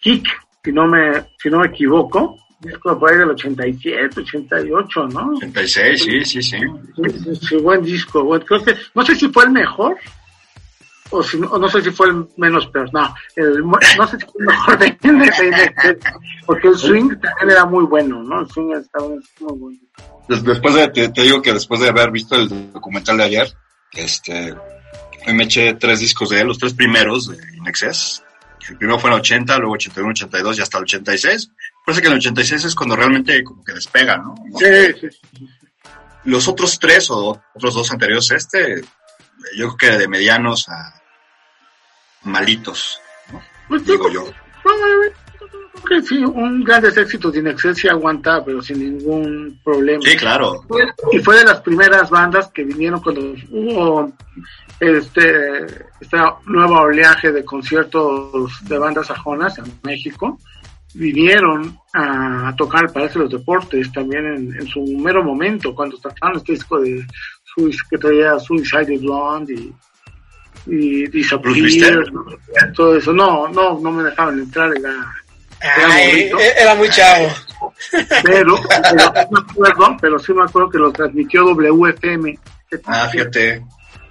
Kick, 0.01 0.27
si 0.65 0.73
no 0.73 0.89
me, 0.89 1.27
si 1.41 1.49
no 1.49 1.61
me 1.61 1.69
equivoco, 1.69 2.41
disco 2.63 2.99
por 2.99 3.11
ahí 3.11 3.19
del 3.19 3.31
87, 3.31 4.21
88, 4.21 5.09
¿no? 5.09 5.31
86, 5.37 6.03
sí, 6.03 6.25
sí, 6.25 6.43
sí. 6.43 6.59
Sí, 6.97 7.19
sí, 7.25 7.37
sí, 7.49 7.57
buen 7.57 7.83
disco. 7.83 8.23
buen- 8.25 8.43
creo 8.43 8.65
que, 8.65 8.75
no 8.95 9.05
sé 9.05 9.15
si 9.17 9.29
fue 9.29 9.45
el 9.45 9.51
mejor, 9.51 9.97
o, 11.11 11.23
si, 11.23 11.37
o 11.37 11.59
no 11.59 11.69
sé 11.69 11.83
si 11.83 11.91
fue 11.91 12.09
el 12.09 12.27
menos 12.39 12.67
peor. 12.69 12.89
No, 12.93 13.15
el, 13.37 13.59
no 13.67 14.07
sé 14.07 14.17
si 14.19 14.25
fue 14.27 14.41
el 14.41 14.47
mejor 14.47 14.79
de, 14.79 14.87
de- 14.87 15.99
porque 16.47 16.69
el 16.69 16.77
swing 16.77 17.11
también 17.21 17.51
era 17.51 17.65
muy 17.67 17.85
bueno, 17.85 18.23
¿no? 18.23 18.41
El 18.41 18.49
swing 18.49 18.73
estaba 18.73 19.09
muy 19.09 19.21
bueno. 19.59 19.79
Des- 20.29 20.43
Después 20.45 20.75
de, 20.75 20.89
te, 20.89 21.09
te 21.11 21.23
digo 21.23 21.43
que 21.43 21.53
después 21.53 21.81
de 21.81 21.89
haber 21.89 22.11
visto 22.11 22.35
el 22.37 22.73
documental 22.73 23.19
de 23.19 23.25
ayer, 23.25 23.53
este, 23.93 24.55
me 25.27 25.45
eché 25.45 25.75
tres 25.75 26.01
discos 26.01 26.31
de 26.31 26.41
él, 26.41 26.47
los 26.49 26.59
tres 26.59 26.73
primeros 26.75 27.29
de 27.29 27.37
Inexcess. 27.59 28.25
El 28.69 28.79
primero 28.79 28.99
fue 28.99 29.11
en 29.11 29.15
el 29.15 29.21
80, 29.21 29.59
luego 29.59 29.75
81, 29.75 30.11
82 30.11 30.59
y 30.59 30.63
hasta 30.63 30.79
el 30.79 30.85
86. 30.85 31.51
Parece 31.85 32.03
que 32.03 32.09
en 32.09 32.13
el 32.13 32.19
86 32.19 32.65
es 32.65 32.75
cuando 32.75 32.97
realmente 32.97 33.43
como 33.43 33.65
que 33.65 33.73
despega, 33.73 34.17
¿no? 34.17 34.35
Sí, 34.59 34.67
sí, 35.01 35.09
sí. 35.11 35.49
Los 36.25 36.47
otros 36.47 36.79
tres 36.79 37.11
o 37.11 37.41
otros 37.55 37.75
dos 37.75 37.91
anteriores 37.91 38.31
este, 38.31 38.81
yo 39.57 39.75
creo 39.75 39.77
que 39.77 39.99
de 39.99 40.09
medianos 40.09 40.69
a 40.69 41.03
malitos, 42.23 43.01
¿no? 43.33 43.43
Pues 43.69 43.85
Digo 43.85 44.09
yo. 44.09 44.25
Que 45.89 46.01
sí, 46.03 46.19
un 46.19 46.63
grandes 46.63 46.97
éxitos 46.97 47.33
de 47.33 47.41
Inexcess 47.41 47.79
sí 47.79 47.89
aguanta, 47.89 48.45
pero 48.45 48.63
sin 48.63 48.79
ningún 48.79 49.61
problema. 49.65 50.01
Sí, 50.05 50.17
claro. 50.17 50.65
Y 51.11 51.19
fue 51.19 51.39
de 51.39 51.45
las 51.45 51.61
primeras 51.61 52.09
bandas 52.09 52.49
que 52.53 52.63
vinieron 52.63 53.01
cuando 53.01 53.35
hubo 53.51 54.13
este 54.79 55.67
esta 56.01 56.37
nueva 56.47 56.83
oleaje 56.83 57.33
de 57.33 57.45
conciertos 57.45 58.53
de 58.63 58.79
bandas 58.79 59.09
sajonas 59.09 59.59
en 59.59 59.65
México. 59.83 60.39
Vinieron 60.95 61.79
a, 61.95 62.55
tocar 62.57 62.85
el 62.85 62.91
Palacio 62.93 63.21
de 63.23 63.25
los 63.31 63.41
Deportes 63.41 63.91
también 63.93 64.27
en, 64.27 64.55
en 64.61 64.67
su 64.67 64.83
mero 64.99 65.23
momento, 65.25 65.75
cuando 65.75 65.97
sacaron 65.97 66.37
este 66.39 66.53
disco 66.53 66.81
de 66.81 67.05
que 67.91 67.99
traía 67.99 68.39
Suicide 68.39 68.99
Blonde 68.99 69.55
y, 69.55 69.75
y 70.67 71.07
Disappear, 71.09 71.55
todo 72.75 72.97
eso. 72.97 73.13
No, 73.13 73.49
no, 73.49 73.79
no 73.79 73.93
me 73.93 74.05
dejaban 74.05 74.39
entrar, 74.39 74.71
era, 74.77 75.13
Ay, 75.89 76.31
e- 76.39 76.61
era 76.63 76.75
muy 76.75 76.89
chavo. 76.89 77.29
pero, 78.25 78.57
pero, 78.71 79.37
sí 79.53 79.61
me 79.61 79.69
acuerdo, 79.69 79.97
pero 80.01 80.19
sí 80.19 80.33
me 80.33 80.43
acuerdo 80.45 80.71
que 80.71 80.79
lo 80.79 80.93
transmitió 80.93 81.45
WFM. 81.45 82.39
Ah, 82.87 83.09
fíjate. 83.11 83.63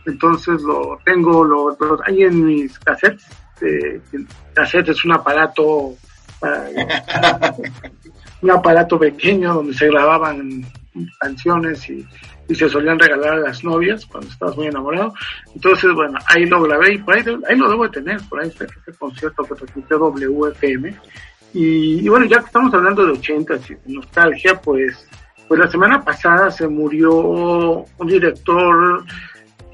Entonces 0.05 0.61
lo 0.61 0.99
tengo, 1.05 1.43
lo, 1.43 1.75
lo- 1.79 1.99
ahí 2.05 2.23
en 2.23 2.45
mis 2.45 2.77
cassettes. 2.79 3.25
Eh, 3.61 4.01
cassette 4.53 4.89
es 4.89 5.05
un 5.05 5.13
aparato, 5.13 5.93
para- 5.95 6.10
un 8.41 8.51
aparato 8.51 8.99
pequeño 8.99 9.53
donde 9.55 9.73
se 9.73 9.87
grababan 9.87 10.65
canciones 11.19 11.89
y, 11.89 12.05
se 12.53 12.67
solían 12.67 12.99
regalar 12.99 13.35
a 13.35 13.37
las 13.37 13.63
novias 13.63 14.05
cuando 14.05 14.29
estabas 14.29 14.57
muy 14.57 14.67
enamorado. 14.67 15.13
Entonces, 15.55 15.89
bueno, 15.93 16.19
ahí 16.27 16.45
lo 16.45 16.61
grabé 16.61 16.95
y 16.95 16.97
por 16.97 17.15
ahí, 17.15 17.23
ahí 17.47 17.55
lo 17.55 17.69
debo 17.69 17.83
de 17.83 17.91
tener, 17.91 18.19
por 18.27 18.41
ahí 18.41 18.49
está 18.49 18.65
ese 18.65 18.97
concierto 18.99 19.45
que 19.45 19.55
transmitió 19.55 19.97
WFM. 19.97 20.93
Y, 21.53 22.05
y 22.05 22.09
bueno, 22.09 22.25
ya 22.25 22.39
que 22.39 22.47
estamos 22.47 22.73
hablando 22.73 23.05
de 23.05 23.13
80 23.13 23.53
y 23.85 23.93
nostalgia, 23.93 24.59
pues, 24.59 25.07
pues 25.47 25.61
la 25.61 25.71
semana 25.71 26.03
pasada 26.03 26.51
se 26.51 26.67
murió 26.67 27.85
un 27.97 28.07
director 28.07 29.05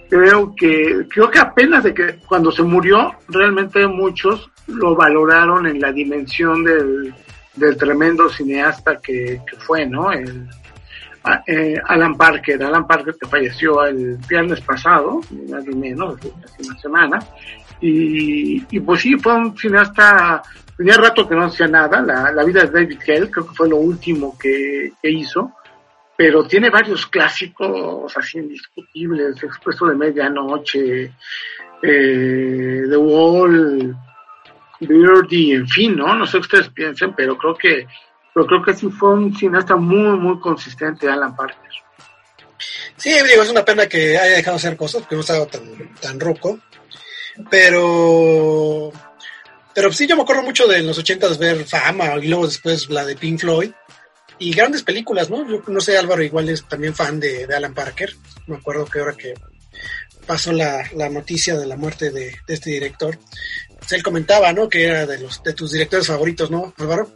creo 0.09 0.53
que 0.55 1.07
creo 1.09 1.29
que 1.29 1.39
apenas 1.39 1.83
de 1.83 1.93
que 1.93 2.15
cuando 2.27 2.51
se 2.51 2.63
murió 2.63 3.13
realmente 3.27 3.85
muchos 3.87 4.49
lo 4.67 4.95
valoraron 4.95 5.65
en 5.67 5.79
la 5.79 5.91
dimensión 5.91 6.63
del, 6.63 7.13
del 7.55 7.77
tremendo 7.77 8.29
cineasta 8.29 8.99
que, 9.01 9.41
que 9.49 9.57
fue 9.57 9.85
no 9.85 10.11
el 10.11 10.47
eh, 11.45 11.75
Alan 11.85 12.15
Parker. 12.15 12.63
Alan 12.63 12.87
Parker 12.87 13.15
que 13.19 13.27
falleció 13.27 13.85
el 13.85 14.17
viernes 14.29 14.61
pasado 14.61 15.21
más 15.49 15.65
ni 15.65 15.75
menos 15.75 16.15
hace 16.15 16.63
una 16.63 16.79
semana. 16.79 17.19
Y, 17.79 18.65
y 18.75 18.79
pues 18.79 19.01
sí 19.01 19.15
fue 19.17 19.35
un 19.35 19.55
cineasta 19.55 20.41
tenía 20.75 20.95
rato 20.95 21.27
que 21.27 21.35
no 21.35 21.45
hacía 21.45 21.67
nada 21.67 22.01
la, 22.01 22.31
la 22.31 22.43
vida 22.43 22.61
de 22.61 22.71
David 22.71 22.99
Hale 23.07 23.31
creo 23.31 23.47
que 23.47 23.55
fue 23.55 23.69
lo 23.69 23.77
último 23.77 24.37
que, 24.37 24.93
que 25.01 25.09
hizo 25.09 25.51
pero 26.17 26.47
tiene 26.47 26.71
varios 26.71 27.05
clásicos 27.05 28.17
así 28.17 28.39
indiscutibles, 28.39 29.41
Expreso 29.43 29.85
de 29.85 29.95
Medianoche, 29.95 31.13
eh, 31.83 32.83
The 32.89 32.97
Wall, 32.97 33.95
Birdie, 34.79 35.53
en 35.53 35.67
fin, 35.67 35.95
¿no? 35.95 36.15
No 36.15 36.25
sé 36.25 36.33
qué 36.33 36.39
ustedes 36.39 36.69
piensen, 36.69 37.13
pero 37.15 37.37
creo 37.37 37.55
que, 37.55 37.87
pero 38.33 38.47
creo 38.47 38.63
que 38.63 38.73
sí 38.73 38.89
fue 38.89 39.13
un 39.13 39.35
cineasta 39.35 39.75
muy, 39.75 40.17
muy 40.17 40.39
consistente, 40.39 41.07
Alan 41.07 41.35
Parker. 41.35 41.69
Sí, 42.95 43.11
digo, 43.29 43.43
es 43.43 43.51
una 43.51 43.63
pena 43.63 43.87
que 43.87 44.17
haya 44.17 44.37
dejado 44.37 44.57
de 44.57 44.61
hacer 44.61 44.75
cosas, 44.75 45.01
porque 45.01 45.15
no 45.15 45.21
estaba 45.21 45.45
tan, 45.45 45.95
tan 46.01 46.19
roco. 46.19 46.57
Pero, 47.51 48.91
pero 49.75 49.93
sí, 49.93 50.07
yo 50.07 50.15
me 50.15 50.23
acuerdo 50.23 50.41
mucho 50.41 50.65
de 50.65 50.81
los 50.81 50.97
ochentas 50.97 51.37
ver 51.37 51.63
Fama 51.63 52.15
y 52.15 52.27
luego 52.27 52.47
después 52.47 52.89
la 52.89 53.05
de 53.05 53.15
Pink 53.15 53.41
Floyd 53.41 53.71
y 54.39 54.53
grandes 54.53 54.83
películas, 54.83 55.29
¿no? 55.29 55.47
Yo 55.49 55.61
no 55.67 55.79
sé, 55.81 55.97
Álvaro 55.97 56.21
igual 56.23 56.49
es 56.49 56.63
también 56.67 56.93
fan 56.95 57.19
de, 57.19 57.47
de 57.47 57.55
Alan 57.55 57.73
Parker. 57.73 58.13
Me 58.47 58.55
acuerdo 58.57 58.85
que 58.85 58.99
ahora 58.99 59.13
que 59.15 59.33
pasó 60.25 60.51
la, 60.51 60.83
la 60.95 61.09
noticia 61.09 61.57
de 61.57 61.65
la 61.65 61.75
muerte 61.77 62.11
de, 62.11 62.35
de 62.45 62.53
este 62.53 62.69
director, 62.71 63.17
pues 63.79 63.91
él 63.93 64.03
comentaba, 64.03 64.51
¿no? 64.53 64.67
Que 64.69 64.85
era 64.85 65.05
de 65.05 65.19
los 65.19 65.41
de 65.43 65.53
tus 65.53 65.71
directores 65.71 66.07
favoritos, 66.07 66.51
¿no, 66.51 66.73
Álvaro? 66.77 67.11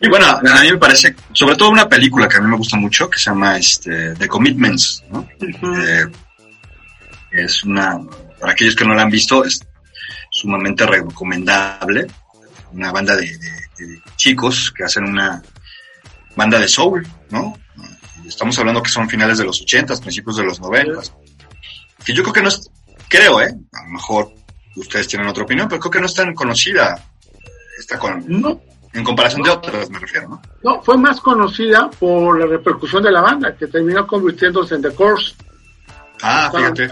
Y 0.00 0.08
bueno, 0.08 0.26
a 0.26 0.40
mí 0.62 0.70
me 0.70 0.78
parece, 0.78 1.14
sobre 1.32 1.56
todo 1.56 1.70
una 1.70 1.88
película 1.88 2.28
que 2.28 2.36
a 2.36 2.40
mí 2.40 2.48
me 2.48 2.56
gusta 2.56 2.76
mucho, 2.76 3.10
que 3.10 3.18
se 3.18 3.30
llama 3.30 3.58
este, 3.58 4.14
The 4.14 4.28
Commitments, 4.28 5.02
¿no? 5.10 5.28
Eh, 5.40 6.06
es 7.32 7.64
una, 7.64 7.98
para 8.40 8.52
aquellos 8.52 8.76
que 8.76 8.84
no 8.84 8.94
la 8.94 9.02
han 9.02 9.10
visto, 9.10 9.44
es 9.44 9.60
sumamente 10.30 10.86
recomendable. 10.86 12.06
Una 12.72 12.92
banda 12.92 13.16
de, 13.16 13.26
de- 13.38 13.68
de 13.86 14.02
chicos 14.16 14.72
que 14.76 14.84
hacen 14.84 15.04
una 15.04 15.42
banda 16.38 16.58
de 16.60 16.68
soul, 16.68 17.04
¿no? 17.30 17.52
Estamos 18.24 18.56
hablando 18.58 18.80
que 18.80 18.90
son 18.90 19.08
finales 19.08 19.38
de 19.38 19.44
los 19.44 19.60
ochentas, 19.60 20.00
principios 20.00 20.36
de 20.36 20.44
los 20.44 20.60
noventas. 20.60 21.12
Que 22.04 22.14
yo 22.14 22.22
creo 22.22 22.32
que 22.32 22.42
no 22.42 22.48
es, 22.48 22.70
creo, 23.08 23.40
¿eh? 23.40 23.52
A 23.72 23.84
lo 23.84 23.90
mejor 23.90 24.30
ustedes 24.76 25.08
tienen 25.08 25.26
otra 25.26 25.42
opinión, 25.42 25.66
pero 25.68 25.80
creo 25.80 25.90
que 25.90 26.00
no 26.00 26.06
es 26.06 26.14
tan 26.14 26.32
conocida 26.34 26.96
esta 27.76 27.98
con, 27.98 28.24
No, 28.28 28.60
en 28.92 29.02
comparación 29.02 29.42
de 29.42 29.50
otras, 29.50 29.90
me 29.90 29.98
refiero, 29.98 30.28
¿no? 30.28 30.42
no, 30.62 30.80
fue 30.82 30.96
más 30.96 31.20
conocida 31.20 31.90
por 31.90 32.38
la 32.38 32.46
repercusión 32.46 33.02
de 33.02 33.10
la 33.10 33.20
banda, 33.20 33.56
que 33.56 33.66
terminó 33.66 34.06
convirtiéndose 34.06 34.76
en 34.76 34.82
The 34.82 34.94
Course. 34.94 35.34
Ah, 36.22 36.52
fíjate. 36.54 36.88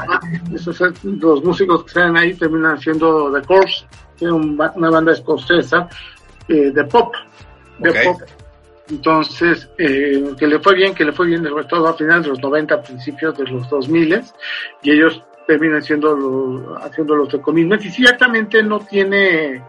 Esos, 0.54 0.80
eh, 0.80 0.92
los 1.02 1.44
músicos 1.44 1.84
que 1.84 1.90
salen 1.90 2.16
ahí 2.16 2.34
terminan 2.34 2.80
siendo 2.80 3.32
The 3.32 3.46
Course, 3.46 3.86
que 4.18 4.24
es 4.24 4.30
una 4.32 4.90
banda 4.90 5.12
escocesa 5.12 5.88
eh, 6.48 6.72
de 6.72 6.84
pop. 6.84 7.14
De 7.78 7.90
Ok. 7.90 7.96
pop. 8.04 8.22
Entonces, 8.88 9.68
eh, 9.78 10.32
que 10.38 10.46
le 10.46 10.60
fue 10.60 10.74
bien, 10.74 10.94
que 10.94 11.04
le 11.04 11.12
fue 11.12 11.26
bien, 11.26 11.44
sobre 11.44 11.64
todo 11.64 11.88
a 11.88 11.94
finales 11.94 12.24
de 12.24 12.30
los 12.30 12.40
90, 12.40 12.82
principios 12.82 13.36
de 13.36 13.44
los 13.44 13.68
2000, 13.68 14.22
y 14.82 14.90
ellos 14.92 15.22
terminan 15.46 15.82
siendo 15.82 16.14
los, 16.14 16.82
haciendo 16.82 17.16
los 17.16 17.30
de 17.30 17.40
commitments, 17.40 17.84
y 17.84 17.90
ciertamente 17.90 18.62
no 18.62 18.80
tiene, 18.80 19.62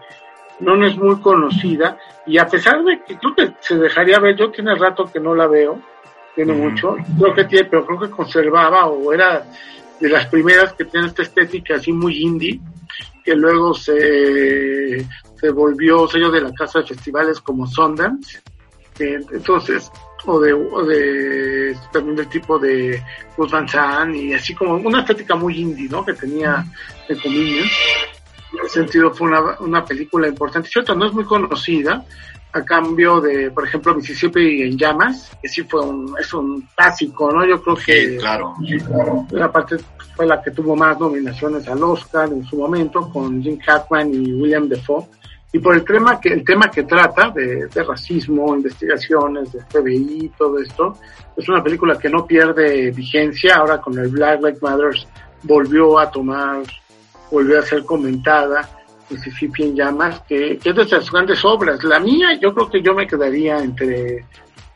no, 0.60 0.76
no 0.76 0.86
es 0.86 0.96
muy 0.96 1.20
conocida, 1.20 1.98
y 2.26 2.38
a 2.38 2.46
pesar 2.46 2.84
de 2.84 3.02
que 3.04 3.18
creo 3.18 3.34
que 3.34 3.54
se 3.60 3.76
dejaría 3.76 4.20
ver, 4.20 4.36
yo 4.36 4.50
tiene 4.50 4.74
rato 4.76 5.10
que 5.12 5.18
no 5.18 5.34
la 5.34 5.48
veo, 5.48 5.80
tiene 6.36 6.52
mucho, 6.52 6.96
creo 7.18 7.34
que 7.34 7.44
tiene, 7.44 7.68
pero 7.68 7.84
creo 7.84 7.98
que 7.98 8.10
conservaba 8.10 8.86
o 8.86 9.12
era 9.12 9.44
de 9.98 10.08
las 10.08 10.26
primeras 10.26 10.72
que 10.74 10.84
tiene 10.84 11.08
esta 11.08 11.22
estética 11.22 11.74
así 11.74 11.92
muy 11.92 12.22
indie, 12.22 12.60
que 13.24 13.34
luego 13.34 13.74
se, 13.74 15.04
se 15.34 15.50
volvió 15.50 16.06
sello 16.06 16.30
de 16.30 16.40
la 16.40 16.52
casa 16.52 16.78
de 16.78 16.86
festivales 16.86 17.40
como 17.40 17.66
Sundance, 17.66 18.40
eh, 19.00 19.20
entonces, 19.32 19.90
o 20.26 20.40
de, 20.40 20.52
o 20.52 20.84
de 20.84 21.76
también 21.92 22.16
del 22.16 22.28
tipo 22.28 22.58
de 22.58 23.02
Gus 23.36 23.50
Van 23.50 23.68
Sant 23.68 24.14
y 24.14 24.34
así 24.34 24.54
como 24.54 24.74
una 24.74 25.00
estética 25.00 25.34
muy 25.34 25.60
indie, 25.60 25.88
¿no? 25.88 26.04
Que 26.04 26.14
tenía 26.14 26.64
de 27.08 27.16
Communion. 27.16 27.66
En 28.52 28.64
ese 28.64 28.80
sentido 28.80 29.12
fue 29.12 29.28
una, 29.28 29.58
una 29.60 29.84
película 29.84 30.26
importante. 30.26 30.68
Cierto, 30.68 30.94
no 30.94 31.06
es 31.06 31.12
muy 31.12 31.24
conocida, 31.24 32.04
a 32.52 32.64
cambio 32.64 33.20
de, 33.20 33.50
por 33.50 33.66
ejemplo, 33.66 33.94
Mississippi 33.94 34.62
en 34.62 34.78
llamas, 34.78 35.30
que 35.42 35.48
sí 35.48 35.62
fue 35.62 35.84
un, 35.84 36.14
es 36.18 36.32
un 36.32 36.66
clásico, 36.74 37.30
¿no? 37.30 37.46
Yo 37.46 37.60
creo 37.62 37.76
que 37.76 38.10
Sí, 38.10 38.16
claro. 38.18 38.54
la 39.30 39.52
parte 39.52 39.76
fue 40.16 40.26
la 40.26 40.42
que 40.42 40.50
tuvo 40.50 40.74
más 40.74 40.98
nominaciones 40.98 41.68
al 41.68 41.82
Oscar 41.82 42.28
en 42.28 42.44
su 42.44 42.56
momento, 42.56 43.10
con 43.12 43.42
Jim 43.42 43.58
Hackman 43.58 44.12
y 44.12 44.32
William 44.32 44.68
Defoe. 44.68 45.04
Y 45.52 45.58
por 45.60 45.74
el 45.74 45.84
tema 45.84 46.20
que, 46.20 46.28
el 46.28 46.44
tema 46.44 46.70
que 46.70 46.82
trata 46.82 47.30
de, 47.30 47.68
racismo, 47.86 48.54
investigaciones, 48.54 49.52
de 49.52 49.60
FBI, 49.62 50.32
todo 50.36 50.58
esto, 50.58 50.94
es 51.36 51.48
una 51.48 51.62
película 51.62 51.98
que 51.98 52.10
no 52.10 52.26
pierde 52.26 52.90
vigencia. 52.90 53.56
Ahora 53.56 53.80
con 53.80 53.98
el 53.98 54.08
Black 54.08 54.40
Lives 54.42 54.62
Matter 54.62 54.90
volvió 55.42 55.98
a 55.98 56.10
tomar, 56.10 56.62
volvió 57.30 57.58
a 57.58 57.62
ser 57.62 57.84
comentada. 57.84 58.68
Mississippi 59.10 59.62
en 59.62 59.74
llamas, 59.74 60.20
que, 60.28 60.58
que 60.58 60.68
es 60.68 60.76
de 60.76 60.82
esas 60.82 61.10
grandes 61.10 61.42
obras. 61.42 61.82
La 61.82 61.98
mía, 61.98 62.38
yo 62.42 62.52
creo 62.52 62.68
que 62.68 62.82
yo 62.82 62.92
me 62.92 63.06
quedaría 63.06 63.56
entre 63.58 64.22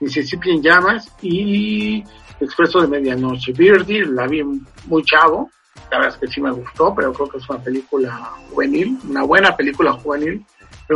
Mississippi 0.01 0.53
en 0.53 0.63
llamas 0.63 1.15
y 1.21 2.03
Expreso 2.41 2.81
de 2.81 2.89
Medianoche. 2.89 3.53
Birdie 3.53 4.05
la 4.07 4.27
vi 4.27 4.43
muy 4.43 5.03
chavo, 5.05 5.51
la 5.91 5.99
verdad 5.99 6.15
es 6.15 6.21
que 6.21 6.27
sí 6.35 6.41
me 6.41 6.51
gustó, 6.51 6.95
pero 6.95 7.13
creo 7.13 7.29
que 7.29 7.39
es 7.39 7.49
una 7.49 7.59
película 7.61 8.33
juvenil, 8.51 8.99
una 9.09 9.23
buena 9.23 9.55
película 9.55 9.93
juvenil, 9.93 10.45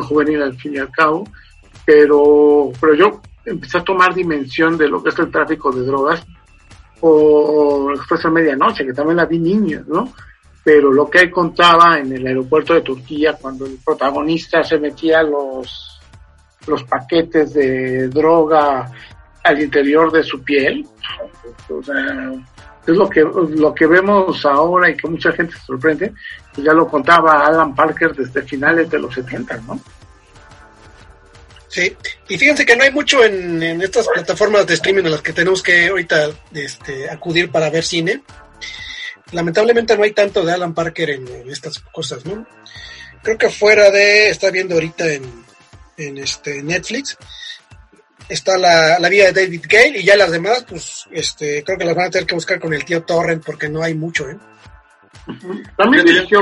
juvenil 0.03 0.43
al 0.43 0.57
fin 0.57 0.75
y 0.75 0.79
al 0.79 0.91
cabo. 0.91 1.25
Pero, 1.85 2.73
pero 2.81 2.95
yo 2.95 3.21
empecé 3.45 3.79
a 3.79 3.85
tomar 3.85 4.15
dimensión 4.15 4.77
de 4.77 4.89
lo 4.89 5.03
que 5.03 5.11
es 5.11 5.19
el 5.19 5.31
tráfico 5.31 5.71
de 5.71 5.85
drogas 5.85 6.27
por 7.01 7.95
Expreso 7.95 8.29
de 8.29 8.35
Medianoche, 8.35 8.85
que 8.85 8.93
también 8.93 9.19
la 9.19 9.27
vi 9.27 9.39
niña, 9.39 9.85
¿no? 9.87 10.13
Pero 10.65 10.93
lo 10.93 11.09
que 11.09 11.19
él 11.19 11.31
contaba 11.31 11.99
en 11.99 12.13
el 12.13 12.27
aeropuerto 12.27 12.75
de 12.75 12.81
Turquía, 12.81 13.37
cuando 13.41 13.67
el 13.67 13.79
protagonista 13.85 14.65
se 14.65 14.79
metía 14.79 15.23
los, 15.23 16.01
los 16.67 16.83
paquetes 16.85 17.55
de 17.55 18.09
droga 18.09 18.91
al 19.45 19.63
interior 19.63 20.11
de 20.11 20.25
su 20.25 20.43
piel, 20.43 20.85
o 21.69 21.83
sea, 21.83 22.33
es 22.87 22.97
lo 22.97 23.09
que, 23.09 23.21
lo 23.23 23.75
que 23.75 23.87
vemos 23.87 24.45
ahora 24.45 24.91
y 24.91 24.97
que 24.97 25.09
mucha 25.09 25.33
gente 25.33 25.55
se 25.55 25.67
sorprende, 25.67 26.13
ya 26.62 26.73
lo 26.73 26.88
contaba 26.88 27.47
Alan 27.47 27.75
Parker 27.75 28.14
desde 28.14 28.42
finales 28.42 28.90
de 28.90 28.99
los 28.99 29.14
70, 29.14 29.57
¿no? 29.59 29.81
Sí, 31.69 31.95
y 32.29 32.38
fíjense 32.38 32.64
que 32.64 32.77
no 32.77 32.85
hay 32.85 32.90
mucho 32.90 33.23
en, 33.25 33.62
en 33.62 33.83
estas 33.83 34.09
plataformas 34.09 34.66
de 34.66 34.75
streaming 34.75 35.05
a 35.05 35.11
las 35.11 35.21
que 35.21 35.33
tenemos 35.33 35.62
que 35.62 35.88
ahorita 35.88 36.31
este, 36.55 37.11
acudir 37.11 37.51
para 37.51 37.69
ver 37.69 37.85
cine. 37.85 38.23
Lamentablemente 39.33 39.97
no 39.97 40.05
hay 40.05 40.12
tanto 40.12 40.45
de 40.45 40.53
Alan 40.53 40.73
Parker 40.73 41.11
en, 41.11 41.29
en 41.29 41.51
estas 41.51 41.81
cosas, 41.81 42.25
¿no? 42.25 42.47
Creo 43.23 43.37
que 43.37 43.51
fuera 43.51 43.90
de, 43.90 44.31
está 44.31 44.51
viendo 44.51 44.75
ahorita 44.75 45.07
en, 45.12 45.45
en 45.97 46.19
este 46.19 46.62
Netflix, 46.62 47.19
está 48.29 48.57
la, 48.57 48.99
la 48.99 49.09
vida 49.09 49.33
de 49.33 49.45
David 49.45 49.64
Gale 49.69 49.99
y 49.99 50.05
ya 50.05 50.16
las 50.16 50.31
demás, 50.31 50.64
pues 50.69 51.05
este, 51.11 51.62
creo 51.64 51.79
que 51.79 51.85
las 51.85 51.95
van 51.95 52.07
a 52.07 52.11
tener 52.11 52.27
que 52.27 52.35
buscar 52.35 52.61
con 52.61 52.73
el 52.73 52.85
tío 52.85 53.03
Torrent 53.03 53.45
porque 53.45 53.69
no 53.69 53.83
hay 53.83 53.95
mucho, 53.95 54.29
¿eh? 54.29 54.37
También 55.77 56.05
dirigió, 56.05 56.41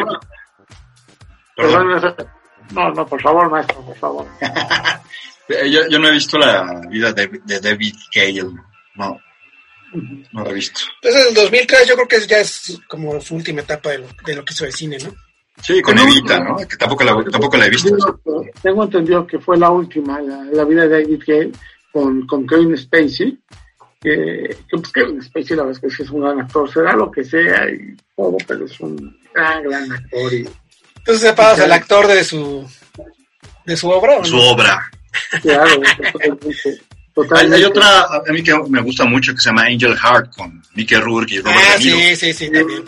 Perdón. 1.56 1.88
perdón, 2.00 2.16
no, 2.72 2.90
no, 2.90 3.06
por 3.06 3.20
favor, 3.20 3.50
maestro, 3.50 3.80
por 3.82 3.96
favor. 3.96 4.26
Yo, 5.48 5.86
yo 5.90 5.98
no 5.98 6.08
he 6.08 6.12
visto 6.12 6.38
la 6.38 6.80
vida 6.88 7.12
de, 7.12 7.26
de 7.44 7.60
David 7.60 7.94
Gale. 8.14 8.44
No, 8.94 9.20
no 10.32 10.42
la 10.42 10.48
he 10.50 10.54
visto. 10.54 10.80
Entonces, 11.02 11.28
el 11.28 11.34
2003 11.34 11.86
yo 11.86 11.94
creo 11.96 12.08
que 12.08 12.26
ya 12.26 12.38
es 12.38 12.80
como 12.88 13.20
su 13.20 13.34
última 13.34 13.60
etapa 13.60 13.90
de 13.90 13.98
lo, 13.98 14.06
de 14.24 14.36
lo 14.36 14.42
que 14.42 14.54
hizo 14.54 14.64
el 14.64 14.72
cine, 14.72 14.96
¿no? 15.04 15.14
Sí, 15.62 15.82
con 15.82 15.98
Evita, 15.98 16.40
no. 16.40 16.58
¿no? 16.58 16.66
Que 16.66 16.76
tampoco 16.78 17.04
la, 17.04 17.22
tampoco 17.30 17.58
la 17.58 17.66
he 17.66 17.70
visto. 17.70 17.90
Tengo, 18.24 18.46
tengo 18.62 18.84
entendido 18.84 19.26
que 19.26 19.38
fue 19.38 19.58
la 19.58 19.68
última, 19.68 20.18
la, 20.22 20.44
la 20.44 20.64
vida 20.64 20.88
de 20.88 21.02
David 21.02 21.22
Gale, 21.26 21.52
con, 21.92 22.26
con 22.26 22.46
Kevin 22.46 22.76
Spacey, 22.78 23.38
que, 24.04 24.56
que, 24.70 24.76
pues 24.78 24.92
Kevin 24.92 25.22
Spacey 25.22 25.56
la 25.56 25.64
verdad 25.64 25.80
es 25.84 25.96
que 25.96 26.02
un 26.12 26.20
gran 26.20 26.40
actor, 26.40 26.70
será 26.72 26.92
lo 26.94 27.10
que 27.10 27.24
sea 27.24 27.68
y 27.70 27.96
todo, 28.16 28.36
pero 28.46 28.66
es 28.66 28.78
un 28.80 29.18
gran, 29.34 29.62
gran 29.64 29.90
actor. 29.92 30.32
Y, 30.32 30.48
Entonces 30.98 31.20
separas 31.28 31.58
al 31.60 31.72
actor 31.72 32.06
de 32.06 32.22
su 32.22 32.68
de 33.66 33.76
su 33.76 33.88
obra, 33.88 34.18
¿o 34.18 34.24
Su 34.24 34.36
no? 34.36 34.50
obra. 34.50 34.90
claro, 35.42 35.80
totalmente. 36.12 36.68
Hay, 36.68 36.80
totalmente. 37.14 37.56
hay 37.56 37.64
otra 37.64 38.02
a 38.04 38.32
mí 38.32 38.42
que 38.42 38.54
me 38.68 38.82
gusta 38.82 39.04
mucho 39.06 39.32
que 39.32 39.38
se 39.40 39.48
llama 39.48 39.62
Angel 39.62 39.96
Heart 39.96 40.34
con 40.36 40.62
Mickey 40.74 40.98
Rourke 40.98 41.32
y 41.34 41.38
Robert 41.40 41.58
Ah, 41.70 41.78
De 41.78 41.84
Niro. 41.84 41.96
sí, 41.98 42.16
sí, 42.16 42.32
sí, 42.34 42.50
también. 42.50 42.84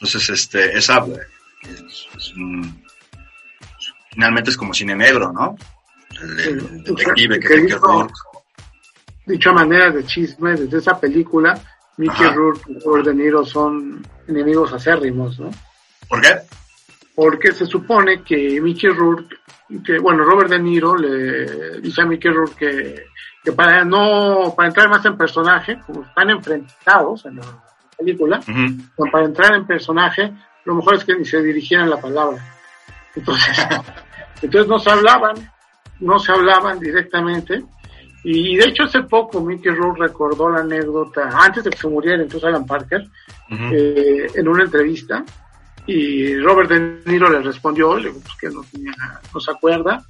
Entonces, 0.00 0.28
este, 0.30 0.76
esa 0.76 1.04
es, 1.62 2.06
es 2.16 2.32
un- 2.34 2.82
finalmente 4.10 4.50
es 4.50 4.56
como 4.56 4.74
cine 4.74 4.94
negro, 4.96 5.32
¿no? 5.32 5.56
El, 6.22 6.40
el- 6.40 6.48
el 6.58 6.84
detective 6.84 7.38
que 7.40 7.46
Que 7.48 7.54
es 7.54 7.60
Mickey 7.62 7.76
hizo- 7.76 7.86
Rourke. 7.86 8.14
Dicho 9.26 9.50
a 9.50 9.54
manera 9.54 9.90
de 9.90 10.04
chisme, 10.04 10.54
desde 10.54 10.78
esa 10.78 10.98
película, 11.00 11.58
Mickey 11.96 12.26
Ajá. 12.26 12.34
Rourke 12.34 12.72
y 12.72 12.78
Robert 12.80 13.06
De 13.06 13.14
Niro 13.14 13.44
son 13.44 14.06
enemigos 14.28 14.72
acérrimos, 14.72 15.38
¿no? 15.38 15.50
¿Por 16.08 16.20
qué? 16.20 16.40
porque 17.14 17.52
se 17.52 17.66
supone 17.66 18.22
que 18.22 18.60
Mickey 18.60 18.90
Rourke, 18.90 19.36
que 19.84 19.98
bueno, 19.98 20.24
Robert 20.24 20.50
De 20.50 20.58
Niro 20.58 20.96
le 20.96 21.80
dice 21.80 22.02
a 22.02 22.06
Mickey 22.06 22.30
Rourke 22.30 22.56
que, 22.56 23.04
que 23.44 23.52
para 23.52 23.84
no, 23.84 24.52
para 24.56 24.68
entrar 24.68 24.88
más 24.88 25.04
en 25.04 25.16
personaje, 25.16 25.78
como 25.86 26.02
están 26.02 26.30
enfrentados 26.30 27.24
en 27.26 27.36
la 27.36 27.64
película, 27.96 28.40
pues 28.96 29.12
para 29.12 29.26
entrar 29.26 29.54
en 29.54 29.66
personaje, 29.66 30.32
lo 30.64 30.74
mejor 30.74 30.94
es 30.94 31.04
que 31.04 31.14
ni 31.14 31.24
se 31.24 31.40
dirigieran 31.40 31.88
la 31.88 32.00
palabra. 32.00 32.38
Entonces, 33.14 33.58
entonces 34.42 34.68
no 34.68 34.78
se 34.80 34.90
hablaban, 34.90 35.36
no 36.00 36.18
se 36.18 36.32
hablaban 36.32 36.80
directamente. 36.80 37.62
Y 38.24 38.56
de 38.56 38.64
hecho 38.64 38.84
hace 38.84 39.02
poco 39.02 39.42
Mickey 39.42 39.70
Rourke 39.70 40.00
recordó 40.00 40.48
la 40.48 40.60
anécdota, 40.60 41.28
antes 41.30 41.62
de 41.62 41.70
que 41.70 41.76
se 41.76 41.88
muriera 41.88 42.22
entonces 42.22 42.48
Alan 42.48 42.66
Parker, 42.66 43.06
eh, 43.50 44.26
en 44.34 44.48
una 44.48 44.64
entrevista 44.64 45.22
y 45.86 46.34
Robert 46.38 46.70
De 46.70 47.02
Niro 47.04 47.30
le 47.30 47.42
respondió, 47.42 47.96
le 47.98 48.08
dijo 48.08 48.20
pues, 48.20 48.34
que 48.40 48.48
no, 48.48 48.64
tenía, 48.64 48.92
no 49.32 49.40
se 49.40 49.50
acuerda 49.50 50.02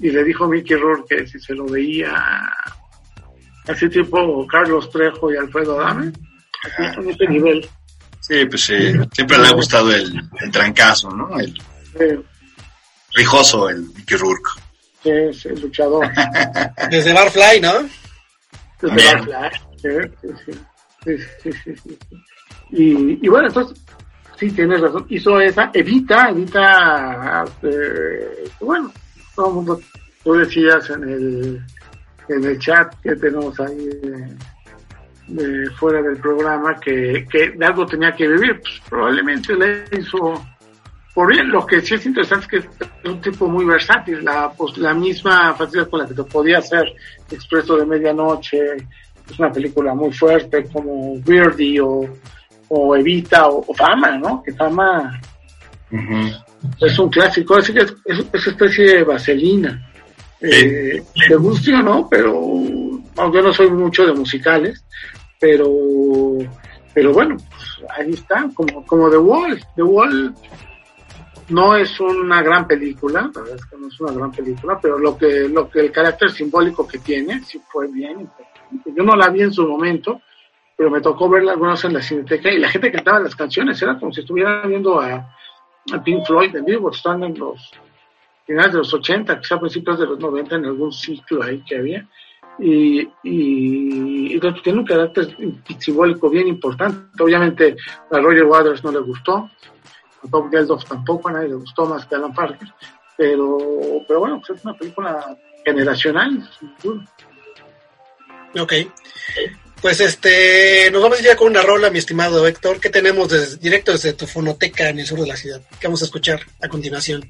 y 0.00 0.10
le 0.10 0.24
dijo 0.24 0.44
a 0.44 0.48
Mickey 0.48 0.76
Rourke 0.76 1.16
que 1.16 1.26
si 1.28 1.38
se 1.38 1.54
lo 1.54 1.66
veía 1.66 2.12
así 3.68 3.88
tipo 3.88 4.44
Carlos 4.48 4.90
Trejo 4.90 5.32
y 5.32 5.36
Alfredo 5.36 5.80
Adame, 5.80 6.12
así 6.64 7.00
en 7.00 7.10
ese 7.10 7.26
nivel. 7.28 7.68
Sí, 8.20 8.46
pues 8.46 8.62
sí, 8.62 8.92
siempre 9.12 9.38
le 9.38 9.46
ha 9.46 9.52
gustado 9.52 9.92
el, 9.92 10.20
el 10.40 10.50
trancazo, 10.50 11.10
¿no? 11.10 11.38
El 11.38 11.54
rijoso, 13.14 13.68
el 13.68 13.82
Mickey 13.94 14.16
Rourke. 14.16 14.50
Que 15.02 15.30
es 15.30 15.46
el 15.46 15.60
luchador. 15.60 16.06
Desde 16.90 17.12
Barfly, 17.12 17.60
¿no? 17.60 17.72
Desde 18.80 18.96
Bien. 18.96 19.28
¿eh? 19.34 19.50
Sí, 19.76 19.88
sí, 20.22 20.28
sí, 20.44 20.52
sí, 21.04 21.18
sí, 21.42 21.52
sí, 21.64 21.76
sí. 21.76 21.98
Y, 22.72 23.26
y 23.26 23.28
bueno, 23.28 23.48
entonces, 23.48 23.82
sí, 24.38 24.50
tienes 24.50 24.80
razón. 24.80 25.06
Hizo 25.08 25.40
esa, 25.40 25.70
Evita, 25.72 26.30
Evita, 26.30 27.44
eh, 27.62 28.48
bueno, 28.60 28.92
todo 29.34 29.48
el 29.48 29.54
mundo, 29.54 29.80
tú 30.22 30.34
decías 30.34 30.88
en 30.90 31.02
el, 31.04 31.66
en 32.28 32.44
el 32.44 32.58
chat 32.58 32.94
que 33.02 33.16
tenemos 33.16 33.58
ahí 33.60 33.76
de, 33.76 34.36
de 35.28 35.70
fuera 35.72 36.02
del 36.02 36.16
programa 36.18 36.78
que, 36.78 37.26
que 37.30 37.50
de 37.50 37.66
algo 37.66 37.86
tenía 37.86 38.12
que 38.12 38.28
vivir, 38.28 38.60
pues 38.60 38.80
probablemente 38.88 39.54
le 39.54 39.84
hizo 39.98 40.44
por 41.14 41.28
bien. 41.28 41.48
Lo 41.50 41.66
que 41.66 41.80
sí 41.80 41.94
es 41.94 42.06
interesante 42.06 42.58
es 42.58 42.64
que 42.64 42.84
es 42.84 43.10
un 43.10 43.20
tipo 43.20 43.46
muy 43.48 43.64
versátil, 43.64 44.24
la, 44.24 44.50
pues, 44.50 44.76
la 44.78 44.94
misma 44.94 45.54
facilidad 45.54 45.88
con 45.88 46.00
la 46.00 46.06
que 46.06 46.14
te 46.14 46.24
podía 46.24 46.58
hacer 46.58 46.84
Expreso 47.30 47.76
de 47.76 47.86
Medianoche, 47.86 48.58
es 49.30 49.38
una 49.38 49.52
película 49.52 49.94
muy 49.94 50.12
fuerte 50.12 50.64
como 50.72 51.16
Birdie 51.18 51.80
o, 51.80 52.04
o 52.68 52.96
Evita 52.96 53.48
o, 53.48 53.64
o 53.66 53.74
Fama, 53.74 54.18
¿no? 54.18 54.42
Que 54.42 54.52
Fama 54.52 55.20
es 56.80 56.98
un 56.98 57.08
clásico, 57.08 57.58
es, 57.58 57.70
es, 57.70 57.94
es, 58.04 58.26
es 58.32 58.46
especie 58.46 58.96
de 58.96 59.04
vaselina. 59.04 59.86
Eh, 60.40 61.02
te 61.28 61.36
guste 61.36 61.74
o 61.74 61.82
no, 61.82 62.08
pero 62.08 62.34
aunque 63.16 63.38
yo 63.38 63.42
no 63.42 63.52
soy 63.52 63.70
mucho 63.70 64.06
de 64.06 64.14
musicales, 64.14 64.84
pero 65.38 65.70
pero 66.92 67.12
bueno, 67.12 67.36
pues, 67.36 67.90
ahí 67.96 68.10
está, 68.10 68.48
como, 68.54 68.84
como 68.84 69.10
The 69.10 69.18
Wall. 69.18 69.60
The 69.76 69.82
Wall 69.82 70.34
no 71.50 71.76
es 71.76 71.98
una 72.00 72.42
gran 72.42 72.66
película, 72.66 73.30
la 73.34 73.40
verdad 73.40 73.56
es 73.56 73.66
que 73.66 73.76
no 73.76 73.88
es 73.88 74.00
una 74.00 74.12
gran 74.12 74.30
película, 74.30 74.78
pero 74.80 74.98
lo 74.98 75.16
que, 75.16 75.48
lo 75.48 75.68
que 75.68 75.80
el 75.80 75.92
carácter 75.92 76.30
simbólico 76.30 76.86
que 76.86 76.98
tiene, 76.98 77.40
sí 77.40 77.60
fue 77.70 77.88
bien. 77.88 78.28
Yo 78.86 79.02
no 79.02 79.16
la 79.16 79.28
vi 79.28 79.42
en 79.42 79.52
su 79.52 79.66
momento, 79.66 80.22
pero 80.76 80.90
me 80.90 81.00
tocó 81.00 81.28
verla 81.28 81.52
algunas 81.52 81.84
en 81.84 81.94
la 81.94 82.02
cineteca 82.02 82.50
y 82.50 82.58
la 82.58 82.68
gente 82.68 82.92
cantaba 82.92 83.20
las 83.20 83.34
canciones, 83.34 83.80
era 83.82 83.98
como 83.98 84.12
si 84.12 84.20
estuviera 84.20 84.66
viendo 84.66 85.00
a, 85.00 85.36
Pink 86.04 86.26
Floyd 86.26 86.54
en 86.54 86.64
vivo, 86.64 86.90
están 86.90 87.24
en 87.24 87.38
los 87.38 87.70
finales 88.46 88.72
de 88.72 88.78
los 88.78 88.94
80, 88.94 89.40
quizá 89.40 89.58
principios 89.58 89.98
de 89.98 90.06
los 90.06 90.18
90, 90.18 90.56
en 90.56 90.66
algún 90.66 90.92
ciclo 90.92 91.42
ahí 91.42 91.62
que 91.64 91.78
había. 91.78 92.06
Y, 92.58 93.00
y, 93.22 94.36
y 94.36 94.40
tiene 94.62 94.80
un 94.80 94.84
carácter 94.84 95.36
simbólico 95.78 96.28
bien 96.28 96.46
importante. 96.48 97.22
Obviamente 97.22 97.76
a 98.10 98.18
Roger 98.18 98.44
Waters 98.44 98.84
no 98.84 98.92
le 98.92 99.00
gustó, 99.00 99.50
Top 100.30 100.50
Geldof 100.50 100.84
tampoco, 100.84 101.28
a 101.28 101.32
nadie 101.32 101.48
le 101.48 101.54
gustó 101.54 101.86
más 101.86 102.04
que 102.06 102.14
Alan 102.16 102.34
Parker, 102.34 102.68
pero, 103.16 103.58
pero 104.08 104.20
bueno, 104.20 104.40
pues 104.44 104.58
es 104.58 104.64
una 104.64 104.74
película 104.76 105.36
generacional, 105.64 106.50
sin 106.58 106.74
duda. 106.82 107.04
Ok. 108.60 108.72
Pues 109.80 110.00
este, 110.00 110.90
nos 110.90 111.02
vamos 111.02 111.20
a 111.20 111.22
ya 111.22 111.36
con 111.36 111.48
una 111.48 111.62
rola, 111.62 111.88
mi 111.90 111.98
estimado 111.98 112.46
Héctor, 112.46 112.80
que 112.80 112.90
tenemos 112.90 113.28
desde- 113.30 113.56
directo 113.56 113.92
desde 113.92 114.12
tu 114.12 114.26
fonoteca 114.26 114.88
en 114.90 114.98
el 114.98 115.06
sur 115.06 115.18
de 115.20 115.26
la 115.26 115.36
ciudad. 115.36 115.60
que 115.80 115.86
vamos 115.86 116.02
a 116.02 116.04
escuchar 116.04 116.40
a 116.60 116.68
continuación? 116.68 117.22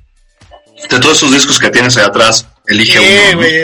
De 0.89 0.99
todos 1.01 1.17
esos 1.19 1.33
discos 1.33 1.59
que 1.59 1.71
tienes 1.71 1.97
allá 1.97 2.07
atrás, 2.09 2.47
elige 2.67 2.99
Sí, 2.99 3.05
uno. 3.05 3.33
¿no? 3.33 3.39
güey. 3.39 3.55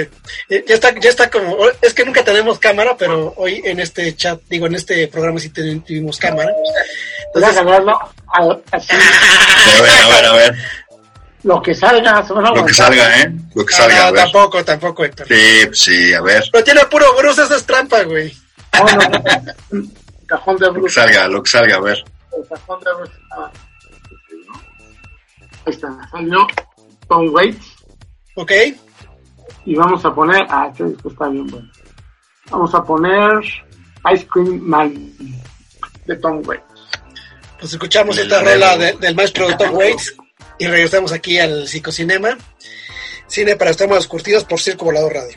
Eh, 0.49 0.65
Ya 0.69 0.75
está, 0.75 0.95
ya 1.01 1.09
está 1.11 1.31
como, 1.31 1.57
es 1.81 1.95
que 1.95 2.05
nunca 2.05 2.23
tenemos 2.25 2.59
cámara, 2.59 2.97
pero 2.99 3.33
hoy 3.37 3.61
en 3.65 3.81
este 3.81 4.15
chat, 4.17 4.41
digo, 4.49 4.67
en 4.67 4.75
este 4.75 5.09
programa 5.09 5.39
sí 5.41 5.49
tuvimos 5.51 6.19
cámara. 6.19 6.51
Voy 7.35 7.43
a 7.45 7.53
ganarlo 7.53 7.93
a- 7.93 8.59
así, 8.73 8.93
A 8.93 9.81
ver, 9.83 9.91
a 9.91 10.09
ver, 10.09 10.25
a 10.27 10.33
ver. 10.33 10.55
lo 11.45 11.63
que 11.63 11.75
salga, 11.75 12.25
se 12.27 12.33
van 12.33 12.47
a 12.47 12.51
Lo 12.51 12.65
que 12.67 12.75
salga, 12.75 13.21
¿eh? 13.21 13.33
Lo 13.55 13.65
que 13.65 13.75
salga, 13.75 14.05
Ah, 14.05 14.09
a 14.09 14.11
ver. 14.13 14.23
tampoco, 14.25 14.65
tampoco, 14.65 15.05
Héctor. 15.05 15.27
Sí, 15.29 15.69
sí, 15.73 16.15
a 16.15 16.21
ver. 16.21 16.45
Pero 16.53 16.65
tiene 16.65 16.85
puro 16.87 17.07
Bruce, 17.17 17.43
esa 17.43 17.57
es 17.57 17.65
trampa, 17.65 18.03
güey. 18.03 18.37
No, 18.73 18.85
no. 18.85 19.89
Cajón 20.27 20.57
de 20.59 20.67
Lo 20.67 20.73
que 20.75 20.81
Bruce. 20.81 20.95
salga, 20.95 21.29
lo 21.29 21.43
que 21.43 21.51
salga, 21.51 21.77
a 21.77 21.81
ver. 21.81 22.05
El 22.37 22.49
cajón 22.49 22.81
de 22.85 22.91
Bruce. 22.95 23.13
Ah, 23.33 23.51
Ahí 25.67 25.73
está, 25.73 25.89
salió 26.13 26.47
Tom 27.09 27.29
Waits. 27.33 27.67
Ok, 28.37 28.53
Y 29.65 29.75
vamos 29.75 30.05
a 30.05 30.15
poner, 30.15 30.45
ah, 30.49 30.69
este 30.71 30.85
disco 30.85 31.09
está 31.11 31.29
bien 31.29 31.47
bueno. 31.47 31.69
Vamos 32.51 32.75
a 32.75 32.85
poner 32.85 33.41
Ice 34.15 34.27
Cream 34.29 34.61
Man 34.61 35.13
de 36.07 36.17
Tom 36.17 36.43
Waits. 36.47 36.65
pues 37.59 37.73
escuchamos 37.73 38.17
esta 38.19 38.43
rola 38.43 38.77
de- 38.77 38.93
del 38.95 39.15
maestro 39.17 39.57
Tom 39.57 39.75
Waits 39.75 40.15
y 40.59 40.67
regresamos 40.67 41.11
aquí 41.13 41.39
al 41.39 41.67
psicocinema. 41.67 42.37
Cine 43.27 43.57
para 43.57 43.71
estómagos 43.73 44.07
curtidos 44.07 44.45
por 44.45 44.61
Circo 44.61 44.85
Volador 44.85 45.15
Radio. 45.15 45.37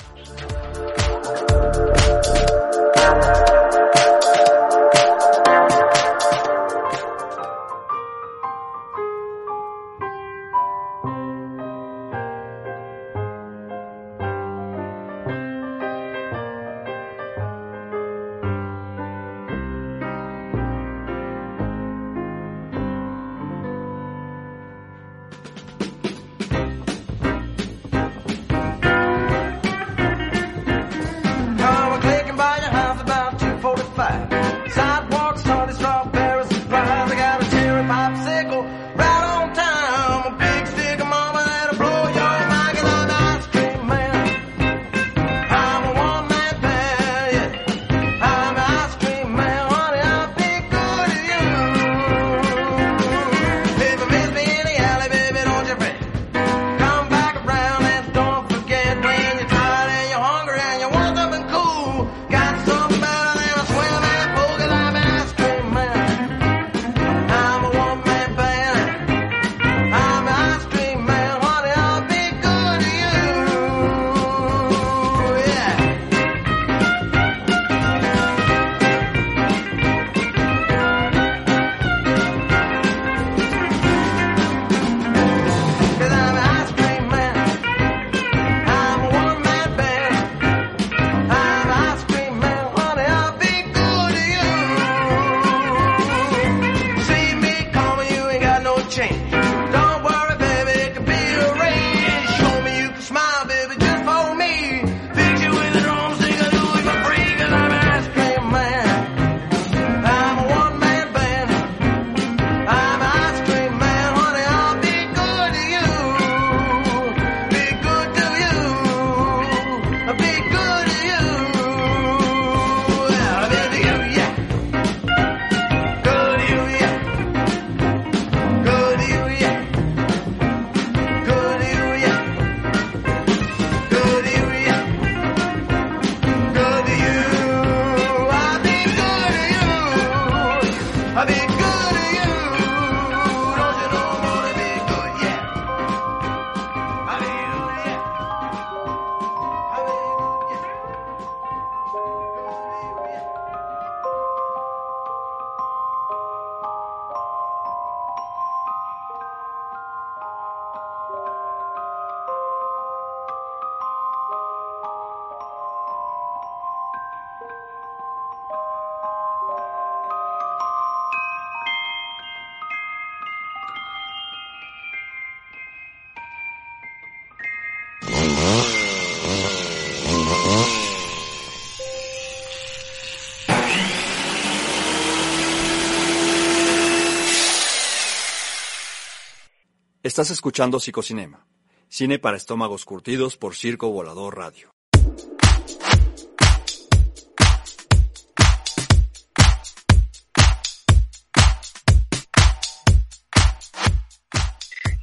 Estás 190.10 190.32
escuchando 190.32 190.80
Psicocinema, 190.80 191.46
cine 191.88 192.18
para 192.18 192.36
estómagos 192.36 192.84
curtidos 192.84 193.38
por 193.38 193.56
Circo 193.56 193.92
Volador 193.92 194.36
Radio. 194.36 194.74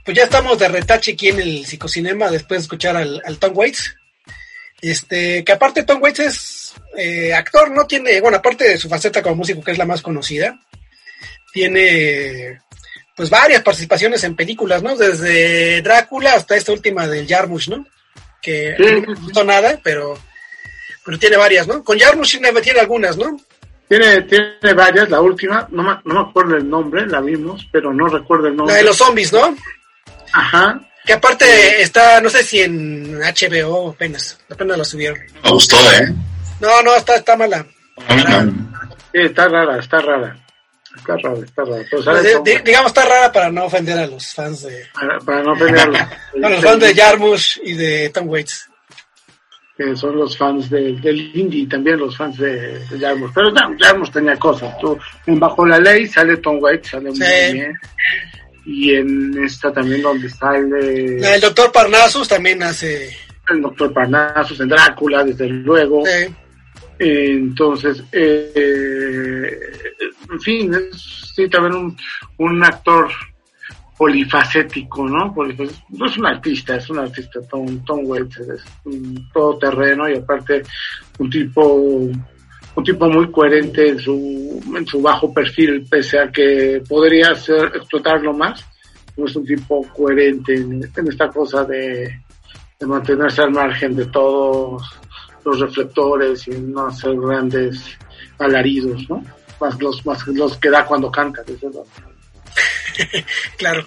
Pues 0.05 0.17
ya 0.17 0.25
estamos 0.25 0.59
de 0.59 0.67
retache 0.67 1.13
aquí 1.13 1.29
en 1.29 1.39
el 1.39 1.67
psicocinema 1.67 2.29
después 2.29 2.59
de 2.59 2.63
escuchar 2.63 2.97
al, 2.97 3.39
Tom 3.39 3.57
Waits. 3.57 3.95
Este, 4.81 5.45
que 5.45 5.53
aparte 5.53 5.85
Tom 5.85 6.03
Waits 6.03 6.19
es 6.19 6.75
eh, 6.97 7.33
actor, 7.33 7.71
no 7.71 7.87
tiene, 7.87 8.21
bueno, 8.21 8.39
aparte 8.39 8.71
de 8.71 8.77
su 8.77 8.89
faceta 8.89 9.23
como 9.23 9.37
músico, 9.37 9.63
que 9.63 9.71
es 9.71 9.79
la 9.79 9.87
más 9.87 10.03
conocida, 10.03 10.59
tiene 11.53 12.59
pues 13.17 13.31
varias 13.31 13.63
participaciones 13.63 14.23
en 14.25 14.37
películas, 14.37 14.83
¿no? 14.83 14.95
Desde 14.97 15.81
Drácula 15.83 16.35
hasta 16.35 16.55
esta 16.57 16.73
última 16.73 17.07
del 17.09 17.27
Jarmusch, 17.27 17.69
¿no? 17.69 17.87
Que 18.43 18.75
Sí. 18.77 18.85
no 18.85 19.01
me 19.01 19.15
gustó 19.21 19.43
nada, 19.45 19.81
pero, 19.83 20.19
pero 21.05 21.19
tiene 21.19 21.37
varias, 21.37 21.67
¿no? 21.67 21.83
Con 21.83 21.99
Jarmusch 21.99 22.33
sí 22.33 22.41
tiene 22.63 22.81
algunas, 22.81 23.17
¿no? 23.17 23.37
Tiene, 23.89 24.21
tiene 24.23 24.75
varias, 24.75 25.09
la 25.09 25.21
última, 25.21 25.67
no 25.71 25.83
me, 25.83 25.97
no 26.05 26.15
me 26.23 26.29
acuerdo 26.29 26.57
el 26.57 26.69
nombre, 26.69 27.07
la 27.07 27.21
vimos, 27.21 27.67
pero 27.73 27.93
no 27.95 28.07
recuerdo 28.09 28.49
el 28.49 28.53
La 28.53 28.57
nombre. 28.59 28.75
de 28.77 28.83
los 28.83 28.97
zombies, 28.97 29.33
¿no? 29.33 29.57
Ajá. 30.33 30.81
Que 31.05 31.13
aparte 31.13 31.81
está, 31.83 32.21
no 32.21 32.29
sé 32.29 32.43
si 32.43 32.61
en 32.61 33.17
HBO 33.21 33.91
apenas, 33.91 34.39
apenas 34.51 34.77
la 34.77 34.85
subieron. 34.85 35.19
Me 35.45 35.51
gustó, 35.51 35.77
¿eh? 35.93 36.13
No, 36.61 36.83
no, 36.83 36.97
está, 36.97 37.15
está 37.17 37.37
mala. 37.37 37.65
Está 39.13 39.49
rara, 39.49 39.79
está 39.79 40.01
rara. 40.01 40.37
Está 40.97 41.17
rara, 41.17 41.39
está 41.45 41.65
rara. 41.65 41.85
Pero 41.91 42.43
Pues, 42.43 42.65
digamos, 42.65 42.87
está 42.89 43.05
rara 43.07 43.33
para 43.33 43.51
no 43.51 43.65
ofender 43.67 43.99
a 43.99 44.07
los 44.07 44.33
fans 44.35 44.63
de, 44.63 44.85
para, 44.95 45.19
para 45.21 45.43
no 45.43 45.55
pelearlo. 45.57 45.97
a 45.99 46.49
los 46.51 46.61
fans 46.65 46.81
de 46.81 46.95
Jarmusch 46.95 47.59
y 47.63 47.75
de 47.75 48.11
Tom 48.11 48.29
Waits. 48.29 48.69
que 49.77 49.95
son 49.95 50.17
los 50.17 50.37
fans 50.39 50.71
de- 50.71 50.95
del 50.95 51.37
indie, 51.37 51.67
también 51.69 51.99
los 51.99 52.17
fans 52.17 52.39
de, 52.39 52.79
de 52.89 52.99
Jarmusch. 52.99 53.31
Pero 53.35 53.51
Jar- 53.53 53.77
Jarmusch 53.79 54.11
tenía 54.11 54.37
cosas. 54.39 54.77
Tú, 54.79 54.99
en 55.27 55.39
Bajo 55.39 55.67
la 55.67 55.79
Ley 55.79 56.07
sale 56.07 56.39
Tom 56.39 56.59
Waits, 56.63 56.89
sale 56.89 57.11
muy 57.11 57.17
Sí. 57.17 57.53
bien. 57.53 57.79
Y 58.69 58.95
en 58.95 59.45
esta 59.45 59.71
también 59.73 60.03
donde 60.03 60.29
sale 60.31 61.21
La 61.21 61.31
del 61.33 61.41
Doctor 61.43 61.71
Parnassus 61.71 62.27
también 62.27 62.63
hace. 62.63 63.15
el 63.51 63.61
Doctor 63.63 63.93
Parnassus, 63.93 64.59
en 64.61 64.69
Drácula, 64.69 65.23
desde 65.23 65.47
luego. 65.47 66.05
eh, 66.09 66.33
Entonces, 66.99 68.03
eh, 68.13 69.61
en 70.31 70.41
fin, 70.41 70.75
es 70.75 71.33
sí, 71.35 71.49
también 71.49 71.75
un, 71.75 71.97
un 72.39 72.65
actor 72.65 73.11
polifacético, 73.97 75.07
¿no? 75.07 75.35
Polifacético. 75.35 75.87
No 75.91 76.07
es 76.07 76.17
un 76.19 76.27
artista, 76.27 76.77
es 76.77 76.89
un 76.91 76.99
artista, 76.99 77.41
Tom, 77.51 77.85
Tom 77.85 78.01
Waits 78.05 78.39
es 78.39 78.65
un 78.85 79.29
todoterreno 79.33 80.09
y 80.09 80.17
aparte 80.17 80.63
un 81.19 81.31
tipo 81.31 82.11
un 82.77 82.85
tipo 82.85 83.09
muy 83.09 83.31
coherente 83.31 83.89
en 83.89 83.99
su, 83.99 84.63
en 84.77 84.87
su 84.87 85.01
bajo 85.01 85.33
perfil, 85.33 85.87
pese 85.89 86.19
a 86.19 86.31
que 86.31 86.83
podría 86.87 87.35
ser, 87.35 87.73
explotarlo 87.75 88.35
más, 88.35 88.67
es 89.17 89.35
un 89.35 89.47
tipo 89.47 89.81
coherente 89.97 90.55
en, 90.55 90.83
en 90.95 91.09
esta 91.09 91.29
cosa 91.29 91.65
de, 91.65 92.21
de 92.79 92.87
mantenerse 92.87 93.41
al 93.41 93.51
margen 93.51 93.97
de 93.97 94.05
todos 94.07 94.83
los 95.47 95.61
reflectores 95.61 96.47
y 96.49 96.51
no 96.51 96.89
hacer 96.89 97.15
grandes 97.17 97.81
alaridos, 98.39 99.09
¿no? 99.09 99.25
Más 99.61 99.81
los, 99.81 100.05
más 100.05 100.27
los 100.27 100.59
que 100.59 100.69
da 100.69 100.85
cuando 100.85 101.11
canta, 101.11 101.43
desde 101.45 101.69
luego. 101.69 101.87
claro. 103.57 103.87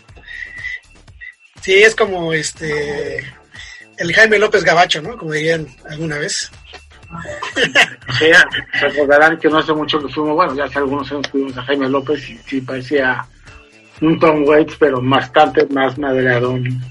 Sí, 1.62 1.74
es 1.74 1.96
como 1.96 2.34
este. 2.34 3.18
El 3.98 4.14
Jaime 4.14 4.40
López 4.40 4.64
Gabacho, 4.64 5.02
¿no? 5.02 5.18
Como 5.18 5.34
dirían 5.34 5.68
alguna 5.90 6.18
vez. 6.18 6.50
Sí, 8.20 8.26
recordarán 8.82 9.38
que 9.38 9.50
no 9.50 9.60
hace 9.60 9.74
mucho 9.74 10.00
que 10.00 10.14
fuimos, 10.14 10.36
bueno, 10.36 10.56
ya 10.56 10.66
hace 10.66 10.80
algunos 10.80 11.10
años 11.12 11.28
fuimos 11.30 11.58
a 11.58 11.64
Jaime 11.64 11.88
López 11.88 12.30
y 12.30 12.38
sí 12.40 12.60
parecía 12.62 13.26
un 14.02 14.20
Tom 14.20 14.44
Waits, 14.46 14.76
pero 14.78 15.02
bastante 15.02 15.66
más 15.68 15.98
madreadón. 15.98 16.82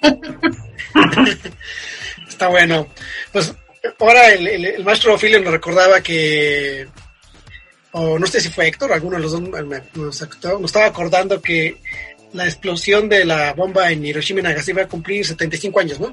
Está 2.28 2.48
bueno. 2.48 2.86
Pues 3.32 3.54
ahora 3.98 4.28
el, 4.32 4.46
el- 4.46 4.64
el 4.66 4.84
maestro 4.84 5.14
Ophelio 5.14 5.40
nos 5.40 5.52
recordaba 5.52 6.00
que, 6.00 6.86
o 7.92 8.18
no 8.18 8.26
sé 8.26 8.40
si 8.40 8.48
fue 8.50 8.68
Héctor, 8.68 8.92
alguno 8.92 9.16
de 9.16 9.22
los 9.22 9.32
dos 9.32 9.40
me- 9.42 9.82
nos, 9.94 10.20
nos 10.40 10.64
estaba 10.64 10.86
acordando 10.86 11.40
que 11.40 11.76
la 12.32 12.44
explosión 12.44 13.08
de 13.08 13.24
la 13.24 13.52
bomba 13.54 13.90
en 13.90 14.04
Hiroshima 14.04 14.40
y 14.40 14.42
Nagasaki 14.42 14.72
va 14.72 14.82
a 14.82 14.88
cumplir 14.88 15.24
75 15.26 15.80
años, 15.80 16.00
¿no? 16.00 16.12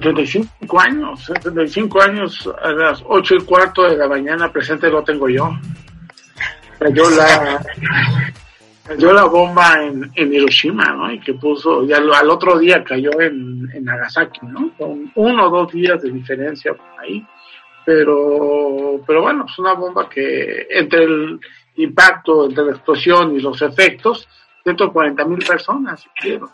35 0.00 0.80
años, 0.80 1.24
75 1.26 2.02
años 2.02 2.48
a 2.62 2.72
las 2.72 3.00
8 3.06 3.34
y 3.36 3.44
cuarto 3.44 3.82
de 3.88 3.96
la 3.96 4.08
mañana 4.08 4.50
presente 4.50 4.88
lo 4.88 5.04
tengo 5.04 5.28
yo. 5.28 5.50
Cayó 6.78 7.10
la, 7.10 7.64
cayó 8.94 9.12
la 9.12 9.24
bomba 9.24 9.82
en, 9.82 10.10
en 10.14 10.32
Hiroshima, 10.32 10.84
¿no? 10.92 11.12
Y 11.12 11.20
que 11.20 11.34
puso, 11.34 11.84
ya 11.86 11.98
lo- 12.00 12.14
al 12.14 12.28
otro 12.30 12.58
día 12.58 12.82
cayó 12.84 13.10
en, 13.20 13.68
en 13.74 13.84
Nagasaki, 13.84 14.40
¿no? 14.46 14.72
Con 14.76 15.10
uno 15.14 15.46
o 15.46 15.50
dos 15.50 15.72
días 15.72 16.00
de 16.02 16.10
diferencia 16.10 16.72
por 16.74 16.86
ahí. 17.00 17.24
Pero, 17.84 19.00
pero 19.06 19.22
bueno, 19.22 19.44
es 19.48 19.58
una 19.58 19.74
bomba 19.74 20.08
que 20.08 20.66
entre 20.70 21.04
el 21.04 21.40
impacto, 21.76 22.46
entre 22.46 22.64
la 22.64 22.72
explosión 22.72 23.34
y 23.36 23.40
los 23.40 23.60
efectos, 23.62 24.28
140 24.62 25.24
mil 25.24 25.44
personas, 25.44 26.04
quiero. 26.20 26.48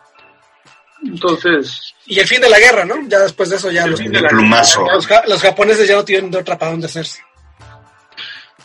Entonces, 1.03 1.93
Y 2.07 2.19
el 2.19 2.27
fin 2.27 2.41
de 2.41 2.49
la 2.49 2.59
guerra, 2.59 2.83
¿no? 2.83 2.95
Ya 3.07 3.19
después 3.19 3.49
de 3.49 3.55
eso 3.57 3.71
ya 3.71 3.87
los, 3.87 3.99
El 4.01 4.11
plumazo. 4.27 4.85
los, 4.91 5.07
ja- 5.07 5.23
los 5.27 5.41
japoneses 5.41 5.87
ya 5.87 5.95
no 5.95 6.03
tienen 6.03 6.29
de 6.31 6.39
otra 6.39 6.57
para 6.57 6.71
dónde 6.71 6.87
hacerse. 6.87 7.21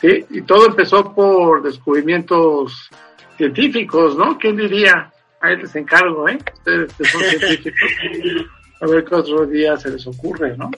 Sí, 0.01 0.25
y 0.31 0.43
todo 0.43 0.67
empezó 0.67 1.15
por 1.15 1.63
descubrimientos 1.63 2.91
científicos, 3.37 4.16
¿no? 4.16 4.38
¿Quién 4.38 4.57
diría? 4.57 5.12
Ahí 5.40 5.57
les 5.57 5.75
encargo, 5.77 6.29
¿eh? 6.29 6.38
Ustedes 6.55 6.92
que 6.94 7.05
son 7.05 7.20
científicos. 7.23 7.90
A 8.81 8.87
ver 8.87 9.05
qué 9.05 9.14
otro 9.14 9.47
día 9.47 9.77
se 9.77 9.90
les 9.90 10.07
ocurre, 10.07 10.57
¿no? 10.57 10.70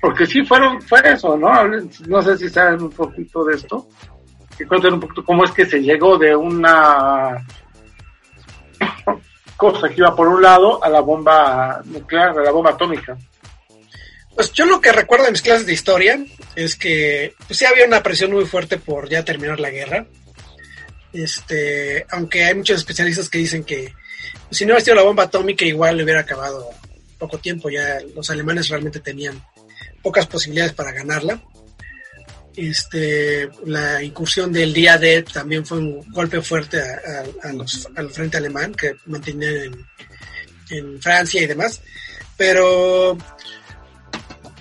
Porque 0.00 0.26
sí 0.26 0.44
fueron, 0.44 0.80
fue 0.82 1.00
eso, 1.04 1.36
¿no? 1.36 1.50
No 2.06 2.22
sé 2.22 2.36
si 2.36 2.48
saben 2.48 2.82
un 2.82 2.90
poquito 2.90 3.44
de 3.44 3.56
esto. 3.56 3.88
Que 4.56 4.66
cuenten 4.66 4.94
un 4.94 5.00
poquito 5.00 5.24
cómo 5.24 5.44
es 5.44 5.50
que 5.50 5.66
se 5.66 5.80
llegó 5.80 6.16
de 6.16 6.34
una 6.36 7.44
cosa 9.56 9.88
que 9.88 9.96
iba 9.96 10.14
por 10.14 10.28
un 10.28 10.42
lado 10.42 10.82
a 10.82 10.88
la 10.88 11.00
bomba 11.00 11.80
nuclear, 11.84 12.38
a 12.38 12.42
la 12.42 12.50
bomba 12.50 12.70
atómica. 12.70 13.16
Pues 14.34 14.52
yo 14.52 14.66
lo 14.66 14.80
que 14.80 14.92
recuerdo 14.92 15.26
de 15.26 15.30
mis 15.30 15.42
clases 15.42 15.66
de 15.66 15.72
historia 15.72 16.18
es 16.56 16.76
que 16.76 17.34
pues 17.46 17.58
sí 17.58 17.64
había 17.64 17.86
una 17.86 18.02
presión 18.02 18.32
muy 18.32 18.44
fuerte 18.44 18.78
por 18.78 19.08
ya 19.08 19.24
terminar 19.24 19.60
la 19.60 19.70
guerra. 19.70 20.06
Este, 21.14 22.04
aunque 22.10 22.44
hay 22.44 22.54
muchos 22.56 22.76
especialistas 22.78 23.28
que 23.30 23.38
dicen 23.38 23.62
que 23.64 23.94
si 24.50 24.64
no 24.66 24.72
hubiera 24.72 24.84
sido 24.84 24.96
la 24.96 25.02
bomba 25.02 25.22
atómica 25.24 25.64
igual 25.64 25.96
le 25.96 26.02
hubiera 26.04 26.20
acabado 26.20 26.68
poco 27.18 27.38
tiempo, 27.38 27.70
ya 27.70 27.98
los 28.14 28.28
alemanes 28.30 28.68
realmente 28.68 29.00
tenían 29.00 29.40
pocas 30.02 30.26
posibilidades 30.26 30.72
para 30.74 30.92
ganarla. 30.92 31.40
Este, 32.56 33.48
la 33.64 34.02
incursión 34.02 34.52
del 34.52 34.72
día 34.72 34.96
D 34.98 35.22
también 35.22 35.64
fue 35.66 35.78
un 35.78 36.00
golpe 36.12 36.40
fuerte 36.40 36.80
a- 36.80 37.24
al 37.96 38.10
frente 38.10 38.36
alemán 38.36 38.74
que 38.74 38.94
mantenían 39.06 39.54
en, 39.54 39.86
en 40.70 41.02
Francia 41.02 41.42
y 41.42 41.46
demás. 41.46 41.80
Pero 42.36 43.16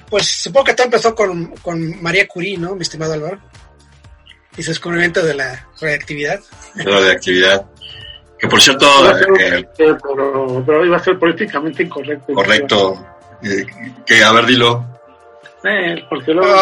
pues 0.10 0.28
supongo 0.28 0.66
que 0.66 0.74
todo 0.76 0.86
empezó 0.86 1.16
con, 1.16 1.56
con 1.58 2.02
María 2.02 2.28
Curie, 2.28 2.58
¿no, 2.58 2.76
mi 2.76 2.84
estimado 2.84 3.14
Álvaro? 3.14 3.42
Y 4.58 4.64
su 4.64 4.72
descubrimiento 4.72 5.24
de 5.24 5.34
la 5.34 5.68
reactividad. 5.82 6.40
de 6.76 6.84
la 6.86 7.12
actividad. 7.12 7.66
Que 8.40 8.48
por 8.48 8.62
cierto, 8.62 8.86
eh, 9.40 9.66
pero, 9.78 10.64
pero 10.66 10.86
iba 10.86 10.98
a 10.98 11.04
ser 11.04 11.18
políticamente 11.18 11.84
incorrecto. 11.84 12.34
correcto, 12.34 13.08
eh, 13.42 13.66
que 14.06 14.24
a 14.24 14.32
ver, 14.34 14.46
dilo, 14.46 14.86
Eh, 15.64 16.04
porque 16.10 16.34
luego... 16.34 16.54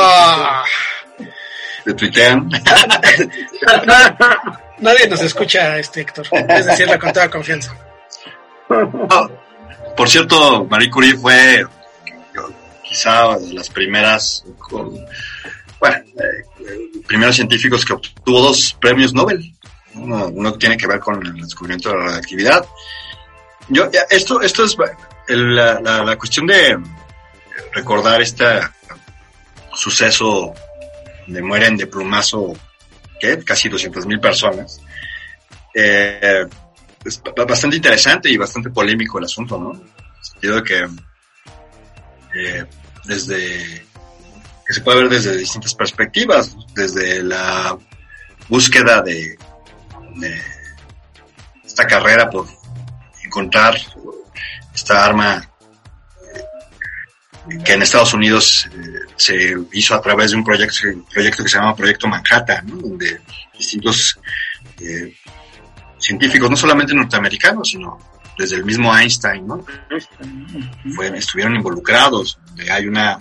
Te 1.84 1.93
tuitean. 1.95 2.47
nadie 4.80 5.08
nos 5.08 5.21
escucha, 5.21 5.77
este 5.80 6.01
Héctor. 6.01 6.27
Es 6.49 6.65
decirlo 6.67 6.99
con 6.99 7.12
toda 7.12 7.30
confianza. 7.30 7.75
Ah, 9.10 9.27
por 9.97 10.08
cierto, 10.08 10.65
Marie 10.65 10.91
Curie 10.91 11.15
fue 11.15 11.65
quizá 12.84 13.38
de 13.39 13.54
las 13.54 13.69
primeras, 13.69 14.45
con- 14.60 14.93
bueno, 15.80 15.95
eh, 15.97 16.45
primeros 17.08 17.36
científicos 17.36 17.84
que 17.86 17.93
obtuvo 17.93 18.41
dos 18.41 18.76
premios 18.80 19.13
Nobel. 19.13 19.54
Uno, 19.95 20.28
uno 20.28 20.54
tiene 20.54 20.78
que 20.78 20.88
ver 20.88 21.00
con 21.00 21.26
el 21.26 21.34
descubrimiento 21.41 21.89
de 21.89 21.97
la 21.97 22.04
radioactividad. 22.06 22.65
Yo, 23.69 23.89
esto, 24.10 24.41
esto 24.41 24.63
es 24.65 24.76
la, 25.28 25.80
la- 25.82 26.04
la 26.04 26.17
cuestión 26.17 26.47
de 26.47 26.78
recordar 27.74 28.21
este 28.21 28.45
suceso 29.73 30.54
donde 31.25 31.42
mueren 31.42 31.77
de 31.77 31.88
plumazo 31.88 32.54
¿qué? 33.19 33.40
casi 33.44 33.69
200 33.69 34.06
mil 34.06 34.19
personas. 34.19 34.79
Eh, 35.73 36.46
es 37.06 37.21
ba- 37.23 37.46
bastante 37.46 37.75
interesante 37.77 38.29
y 38.29 38.38
bastante 38.38 38.69
polémico 38.69 39.19
el 39.19 39.25
asunto, 39.25 39.58
¿no? 39.60 39.73
En 39.73 39.79
el 39.81 40.23
sentido 40.25 40.56
de 40.58 40.63
que 40.63 40.88
eh, 42.36 42.65
desde 43.06 43.86
que 44.72 44.76
se 44.76 44.82
puede 44.82 45.02
ver 45.02 45.10
desde 45.10 45.36
distintas 45.36 45.76
perspectivas, 45.76 46.56
desde 46.74 47.22
la 47.22 47.78
búsqueda 48.48 49.02
de, 49.02 49.38
de 50.15 50.42
esta 51.65 51.86
carrera 51.86 52.30
por 52.30 52.48
encontrar 53.26 53.76
esta 54.74 55.04
arma 55.06 55.46
eh, 57.50 57.58
que 57.65 57.74
en 57.74 57.82
Estados 57.82 58.13
Unidos 58.13 58.69
eh, 58.74 59.00
se 59.17 59.56
hizo 59.74 59.94
a 59.94 60.02
través 60.02 60.32
de 60.32 60.38
un 60.38 60.44
proyecto, 60.46 60.78
proyecto 61.13 61.44
que 61.44 61.50
se 61.50 61.58
llama 61.58 61.76
Proyecto 61.76 62.08
Manhattan, 62.08 62.65
¿no? 62.67 62.78
donde 62.78 63.19
distintos 63.58 64.17
eh, 64.80 65.13
científicos, 66.00 66.50
no 66.50 66.56
solamente 66.56 66.94
norteamericanos, 66.94 67.67
sino 67.69 68.00
desde 68.38 68.56
el 68.56 68.63
mismo 68.63 68.96
Einstein, 68.98 69.46
¿no? 69.46 69.65
Fue- 70.96 71.15
estuvieron 71.17 71.56
involucrados, 71.58 72.40
donde 72.48 72.72
hay 72.72 72.88
una 72.88 73.19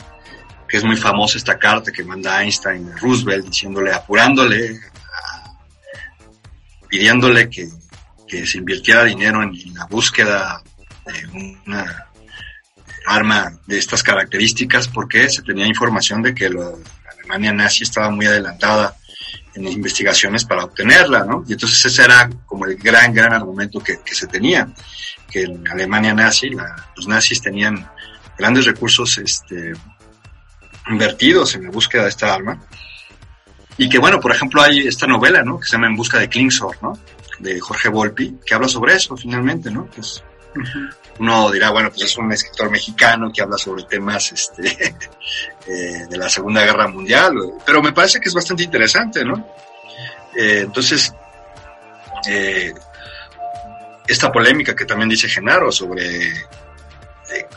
que 0.70 0.76
es 0.76 0.84
muy 0.84 0.96
famosa 0.96 1.36
esta 1.36 1.58
carta 1.58 1.90
que 1.90 2.04
manda 2.04 2.40
Einstein 2.42 2.90
a 2.92 2.96
Roosevelt 2.98 3.46
diciéndole, 3.46 3.92
apurándole, 3.92 4.78
pidiéndole 6.88 7.48
que, 7.50 7.68
que 8.26 8.46
se 8.46 8.58
invirtiera 8.58 9.04
dinero 9.04 9.42
en, 9.42 9.54
en 9.54 9.74
la 9.74 9.86
búsqueda 9.86 10.62
de 11.06 11.54
una 11.66 12.06
arma 13.06 13.52
de 13.66 13.78
estas 13.78 14.02
características 14.02 14.88
porque 14.88 15.28
se 15.28 15.42
tenía 15.42 15.66
información 15.66 16.22
de 16.22 16.34
que 16.34 16.48
la 16.48 16.70
Alemania 17.18 17.52
nazi 17.52 17.82
estaba 17.84 18.10
muy 18.10 18.26
adelantada 18.26 18.94
en 19.54 19.66
investigaciones 19.66 20.44
para 20.44 20.64
obtenerla, 20.64 21.24
¿no? 21.24 21.44
Y 21.48 21.52
entonces 21.54 21.84
ese 21.84 22.04
era 22.04 22.30
como 22.46 22.66
el 22.66 22.76
gran, 22.76 23.12
gran 23.12 23.32
argumento 23.32 23.80
que, 23.80 23.98
que 24.04 24.14
se 24.14 24.28
tenía, 24.28 24.68
que 25.28 25.42
en 25.42 25.66
Alemania 25.68 26.14
nazi, 26.14 26.50
la- 26.50 26.92
los 26.96 27.08
nazis 27.08 27.40
tenían 27.42 27.88
grandes 28.38 28.64
recursos 28.66 29.18
este, 29.18 29.72
invertidos 30.91 31.55
en 31.55 31.64
la 31.64 31.70
búsqueda 31.70 32.03
de 32.03 32.09
esta 32.09 32.34
arma. 32.34 32.61
Y 33.78 33.88
que 33.88 33.99
bueno, 33.99 34.20
por 34.20 34.32
ejemplo, 34.32 34.62
hay 34.62 34.80
esta 34.80 35.07
novela, 35.07 35.43
¿no? 35.43 35.59
Que 35.59 35.66
se 35.66 35.72
llama 35.72 35.86
En 35.86 35.97
busca 35.97 36.18
de 36.18 36.28
Klingsor, 36.28 36.82
¿no? 36.82 36.99
De 37.38 37.59
Jorge 37.61 37.88
Volpi, 37.88 38.38
que 38.45 38.55
habla 38.55 38.68
sobre 38.68 38.95
eso 38.95 39.16
finalmente, 39.16 39.70
¿no? 39.70 39.86
Pues, 39.86 40.22
uno 41.18 41.51
dirá, 41.51 41.70
bueno, 41.70 41.91
pues 41.91 42.03
es 42.03 42.18
un 42.18 42.32
escritor 42.32 42.70
mexicano 42.70 43.30
que 43.32 43.43
habla 43.43 43.57
sobre 43.57 43.84
temas 43.84 44.32
este, 44.32 44.68
eh, 45.66 46.07
de 46.09 46.16
la 46.18 46.28
Segunda 46.28 46.64
Guerra 46.64 46.88
Mundial, 46.88 47.34
pero 47.64 47.82
me 47.82 47.93
parece 47.93 48.20
que 48.20 48.28
es 48.28 48.34
bastante 48.34 48.64
interesante, 48.64 49.24
¿no? 49.24 49.47
Eh, 50.36 50.62
entonces, 50.64 51.12
eh, 52.28 52.72
esta 54.07 54.32
polémica 54.32 54.74
que 54.74 54.84
también 54.84 55.09
dice 55.09 55.28
Genaro 55.28 55.70
sobre, 55.70 56.32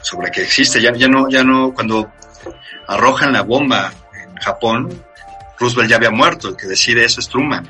sobre 0.02 0.32
que 0.32 0.44
existe, 0.44 0.82
ya, 0.82 0.94
ya 0.94 1.08
no, 1.08 1.30
ya 1.30 1.44
no, 1.44 1.74
cuando 1.74 2.12
arrojan 2.88 3.34
la 3.34 3.42
bomba 3.42 3.94
en 4.14 4.36
Japón, 4.36 5.04
Roosevelt 5.58 5.90
ya 5.90 5.98
había 5.98 6.12
muerto, 6.12 6.50
el 6.50 6.58
que 6.58 6.68
decide 6.68 7.06
eso 7.06 7.20
es 7.20 7.30
Truman. 7.30 7.70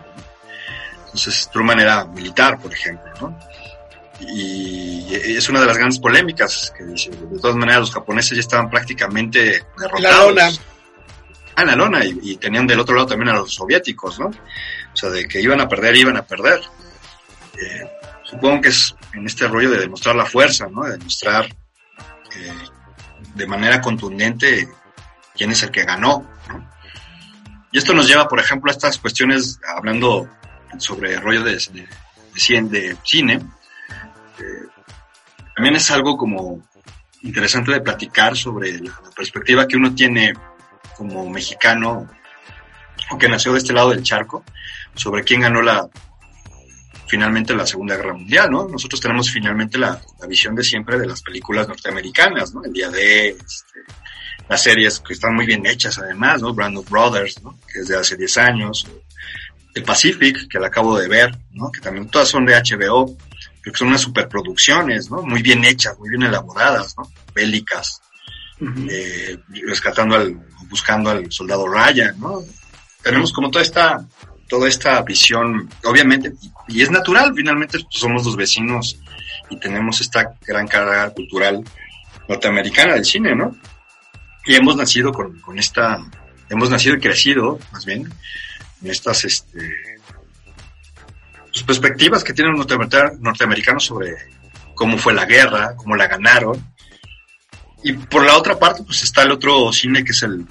Entonces, 1.06 1.50
Truman 1.52 1.80
era 1.80 2.06
militar, 2.06 2.60
por 2.60 2.74
ejemplo, 2.74 3.12
¿no? 3.22 3.40
y 4.20 5.14
es 5.14 5.50
una 5.50 5.60
de 5.60 5.68
las 5.68 5.78
grandes 5.78 6.00
polémicas 6.00 6.74
que 6.78 6.86
dice, 6.86 7.10
de 7.10 7.40
todas 7.40 7.56
maneras 7.56 7.82
los 7.82 7.92
japoneses 7.92 8.36
ya 8.36 8.42
estaban 8.42 8.70
prácticamente 8.70 9.66
derrotados. 9.78 10.02
La 10.02 10.22
lona. 10.22 10.52
Ah, 11.56 11.66
la 11.66 11.76
lona, 11.76 12.06
y, 12.06 12.20
y 12.22 12.38
tenían 12.38 12.66
del 12.66 12.80
otro 12.80 12.96
lado 12.96 13.08
también 13.08 13.30
a 13.30 13.38
los 13.38 13.54
soviéticos, 13.54 14.20
¿no? 14.20 14.28
O 14.28 14.96
sea, 14.96 15.10
de 15.10 15.28
que 15.28 15.40
iban 15.40 15.62
a 15.62 15.68
perder, 15.68 15.96
iban 15.96 16.18
a 16.18 16.26
perder. 16.26 16.62
Eh, 17.62 17.90
supongo 18.24 18.62
que 18.62 18.70
es 18.70 18.96
en 19.14 19.26
este 19.26 19.48
rollo 19.48 19.70
de 19.72 19.80
demostrar 19.80 20.16
la 20.16 20.26
fuerza, 20.26 20.68
¿no? 20.68 20.84
De 20.84 20.98
demostrar 20.98 21.46
eh, 21.46 22.54
de 23.36 23.48
manera 23.48 23.82
contundente 23.82 24.68
quién 25.36 25.52
es 25.52 25.64
el 25.64 25.72
que 25.72 25.84
ganó. 25.84 26.28
Y 27.72 27.78
esto 27.78 27.94
nos 27.94 28.08
lleva, 28.08 28.28
por 28.28 28.40
ejemplo, 28.40 28.70
a 28.70 28.74
estas 28.74 28.98
cuestiones, 28.98 29.60
hablando 29.76 30.30
sobre 30.78 31.20
rollo 31.20 31.44
de, 31.44 31.54
de, 31.72 31.88
de 32.62 32.98
cine, 33.04 33.42
también 35.56 35.76
es 35.76 35.92
algo 35.92 36.18
como 36.18 36.62
interesante 37.22 37.72
de 37.72 37.82
platicar 37.82 38.36
sobre 38.36 38.80
la, 38.80 38.92
la 39.04 39.12
perspectiva 39.16 39.68
que 39.68 39.78
uno 39.78 39.94
tiene 39.96 40.34
como 40.98 41.30
mexicano 41.30 42.10
o 43.10 43.18
que 43.18 43.30
nació 43.30 43.54
de 43.54 43.60
este 43.60 43.74
lado 43.74 43.90
del 43.90 44.04
charco 44.04 44.44
sobre 44.96 45.24
quién 45.24 45.42
ganó 45.42 45.62
la 45.62 45.88
finalmente 47.08 47.56
la 47.56 47.68
Segunda 47.68 47.96
Guerra 47.96 48.14
Mundial, 48.14 48.50
¿no? 48.50 48.68
Nosotros 48.68 49.00
tenemos 49.00 49.30
finalmente 49.30 49.78
la, 49.78 50.02
la 50.20 50.28
visión 50.28 50.56
de 50.56 50.64
siempre 50.64 50.98
de 50.98 51.06
las 51.06 51.22
películas 51.22 51.68
norteamericanas, 51.68 52.54
¿no? 52.54 52.64
El 52.64 52.74
día 52.74 52.90
de 52.90 53.30
este, 53.30 53.80
las 54.50 54.64
series 54.64 55.00
que 55.00 55.14
están 55.14 55.36
muy 55.36 55.46
bien 55.46 55.66
hechas 55.66 55.98
además, 55.98 56.42
¿no? 56.42 56.54
Brand 56.54 56.78
Brothers, 56.90 57.42
¿no? 57.44 57.58
Que 57.72 57.80
es 57.80 57.88
de 57.88 57.98
hace 57.98 58.18
10 58.18 58.38
años, 58.38 58.88
el 59.74 59.84
Pacific, 59.84 60.48
que 60.48 60.60
la 60.60 60.68
acabo 60.68 60.98
de 60.98 61.08
ver, 61.08 61.38
¿no? 61.52 61.72
Que 61.72 61.82
también 61.82 62.08
todas 62.10 62.28
son 62.28 62.46
de 62.46 62.56
HBO, 62.56 63.16
pero 63.62 63.74
que 63.74 63.78
son 63.78 63.88
unas 63.88 64.02
superproducciones, 64.02 65.10
¿no? 65.10 65.22
Muy 65.24 65.42
bien 65.42 65.64
hechas, 65.64 65.98
muy 65.98 66.10
bien 66.10 66.24
elaboradas, 66.24 66.96
¿no? 66.98 67.10
Bélicas, 67.34 68.02
eh, 68.90 69.38
rescatando 69.68 70.16
al, 70.16 70.40
buscando 70.70 71.10
al 71.10 71.32
soldado 71.32 71.68
Ryan, 71.68 72.20
¿no? 72.20 72.42
Tenemos 73.02 73.34
como 73.34 73.50
toda 73.50 73.64
esta, 73.64 74.06
toda 74.48 74.68
esta 74.68 75.02
visión, 75.02 75.70
obviamente, 75.84 76.34
y, 76.68 76.80
y 76.80 76.82
es 76.82 76.92
natural, 76.92 77.34
finalmente 77.36 77.80
pues, 77.80 78.00
somos 78.00 78.26
los 78.26 78.36
vecinos 78.36 79.00
y 79.50 79.60
tenemos 79.60 80.00
esta 80.02 80.36
gran 80.46 80.68
carga 80.68 81.10
cultural 81.10 81.64
norteamericana 82.28 82.94
del 82.94 83.06
cine, 83.06 83.36
¿no? 83.36 83.56
Y 84.46 84.56
hemos 84.56 84.76
nacido 84.76 85.12
con, 85.12 85.40
con 85.40 85.58
esta, 85.60 86.00
hemos 86.50 86.70
nacido 86.70 86.96
y 86.96 87.00
crecido, 87.00 87.60
más 87.72 87.86
bien, 87.86 88.12
en 88.84 88.92
estas, 88.92 89.24
este, 89.26 90.00
pues, 91.52 91.64
perspectivas 91.64 92.24
que 92.24 92.34
tienen 92.34 92.54
los 92.58 92.68
norteamer- 92.68 93.18
norteamericanos 93.20 93.86
sobre 93.86 94.16
cómo 94.76 94.98
fue 94.98 95.14
la 95.14 95.26
guerra, 95.26 95.76
cómo 95.78 95.96
la 95.96 96.08
ganaron, 96.08 96.74
y 97.84 97.94
por 97.94 98.26
la 98.26 98.38
otra 98.38 98.58
parte, 98.60 98.84
pues 98.84 99.04
está 99.04 99.24
el 99.24 99.32
otro 99.32 99.72
cine 99.72 100.04
que 100.04 100.12
es 100.12 100.24
el, 100.24 100.46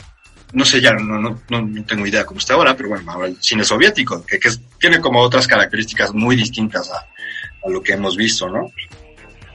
no 0.53 0.64
sé, 0.64 0.80
ya 0.80 0.93
no, 0.93 1.18
no, 1.18 1.40
no, 1.49 1.62
no 1.62 1.84
tengo 1.84 2.07
idea 2.07 2.24
cómo 2.26 2.38
está 2.38 2.55
ahora, 2.55 2.76
pero 2.76 2.90
bueno, 2.90 3.11
ahora 3.11 3.28
el 3.28 3.43
cine 3.43 3.64
soviético, 3.64 4.24
que, 4.24 4.38
que 4.38 4.49
es- 4.49 4.61
tiene 4.78 5.01
como 5.01 5.20
otras 5.20 5.47
características 5.47 6.12
muy 6.14 6.36
distintas 6.36 6.90
a, 6.90 6.97
a 6.99 7.70
lo 7.70 7.82
que 7.82 7.93
hemos 7.93 8.16
visto, 8.16 8.49
¿no? 8.49 8.70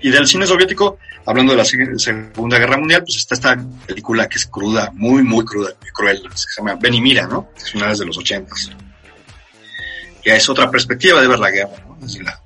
Y 0.02 0.10
del 0.12 0.28
cine 0.28 0.46
soviético, 0.46 1.00
hablando 1.26 1.54
de 1.54 1.58
la 1.58 1.66
se- 1.66 1.98
Segunda 1.98 2.60
Guerra 2.60 2.78
Mundial, 2.78 3.04
pues 3.04 3.18
está 3.18 3.36
esta 3.36 3.58
película 3.88 4.28
que 4.30 4.38
es 4.38 4.46
cruda, 4.46 4.92
muy, 4.94 5.24
muy 5.24 5.44
cruda, 5.44 5.72
cruel, 5.94 6.22
se 6.36 6.46
llama 6.58 6.76
Ben 6.80 6.94
y 6.94 7.02
Mira, 7.02 7.26
¿no? 7.28 7.50
Es 7.58 7.74
una 7.74 7.94
de 7.94 8.06
los 8.06 8.18
ochentas. 8.18 8.70
Que 10.24 10.36
es 10.36 10.48
otra 10.50 10.70
perspectiva 10.70 11.20
de 11.22 11.28
ver 11.28 11.40
la 11.40 11.50
guerra, 11.52 11.78
¿no? 11.88 11.98
Desde 12.00 12.22
la 12.24 12.40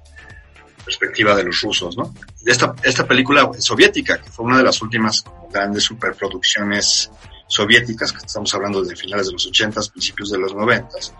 perspectiva 0.86 1.36
de 1.36 1.44
los 1.44 1.62
rusos, 1.62 1.98
¿no? 1.98 2.14
Esta, 2.46 2.74
esta 2.84 3.06
película 3.08 3.50
soviética, 3.60 4.22
que 4.22 4.30
fue 4.30 4.46
una 4.46 4.58
de 4.58 4.64
las 4.64 4.82
últimas 4.82 5.24
grandes 5.52 5.84
superproducciones 5.84 7.12
soviéticas, 7.48 8.14
que 8.14 8.26
estamos 8.26 8.54
hablando 8.56 8.82
de 8.82 8.96
finales 8.96 9.28
de 9.28 9.34
los 9.34 9.46
ochentas, 9.46 9.90
principios 9.90 10.32
de 10.32 10.38
los 10.40 10.56
noventas, 10.56 11.14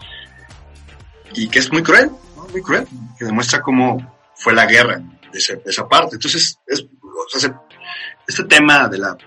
y 1.34 1.48
que 1.50 1.60
es 1.60 1.72
muy 1.72 1.84
cruel, 1.84 2.10
¿no? 2.38 2.48
muy 2.48 2.62
cruel, 2.62 2.88
que 3.20 3.26
demuestra 3.26 3.62
cómo 3.62 4.18
fue 4.36 4.54
la 4.54 4.66
guerra 4.66 5.02
de, 5.32 5.40
esa 5.66 5.88
parte. 5.88 6.16
Entonces, 6.16 6.60
es, 6.68 6.82
o 7.02 7.30
sea, 7.30 7.40
se- 7.40 7.56
este 8.28 8.44
tema 8.46 8.88
de 8.88 8.98
la 8.98 9.18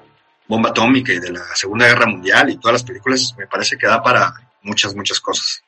bomba 0.47 0.71
atómica 0.71 1.13
y 1.13 1.19
de 1.21 1.33
la 1.33 1.45
Segunda 1.55 1.87
Guerra 1.87 2.07
Mundial 2.07 2.51
y 2.51 2.57
todas 2.59 2.75
las 2.75 2.85
películas 2.85 3.35
me 3.39 3.47
parece 3.47 3.77
que 3.77 3.87
da 3.87 4.03
para 4.03 4.33
muchas, 4.63 4.95
muchas 4.95 5.21
cosas. 5.21 5.63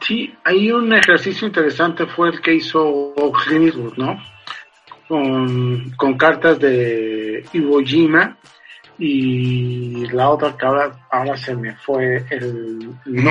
Sí, 0.00 0.34
hay 0.44 0.70
un 0.70 0.92
ejercicio 0.92 1.46
interesante 1.46 2.06
fue 2.06 2.28
el 2.28 2.40
que 2.40 2.54
hizo 2.54 3.14
Clint 3.44 3.66
Eastwood, 3.66 3.96
¿no? 3.96 4.22
Con, 5.08 5.90
con 5.96 6.16
cartas 6.18 6.58
de 6.58 7.44
Iwo 7.52 7.80
Jima 7.80 8.36
y 8.98 10.06
la 10.08 10.28
otra 10.30 10.56
que 10.56 10.66
ahora, 10.66 11.06
ahora 11.10 11.36
se 11.36 11.54
me 11.54 11.74
fue 11.76 12.24
el, 12.30 12.90
el 13.06 13.24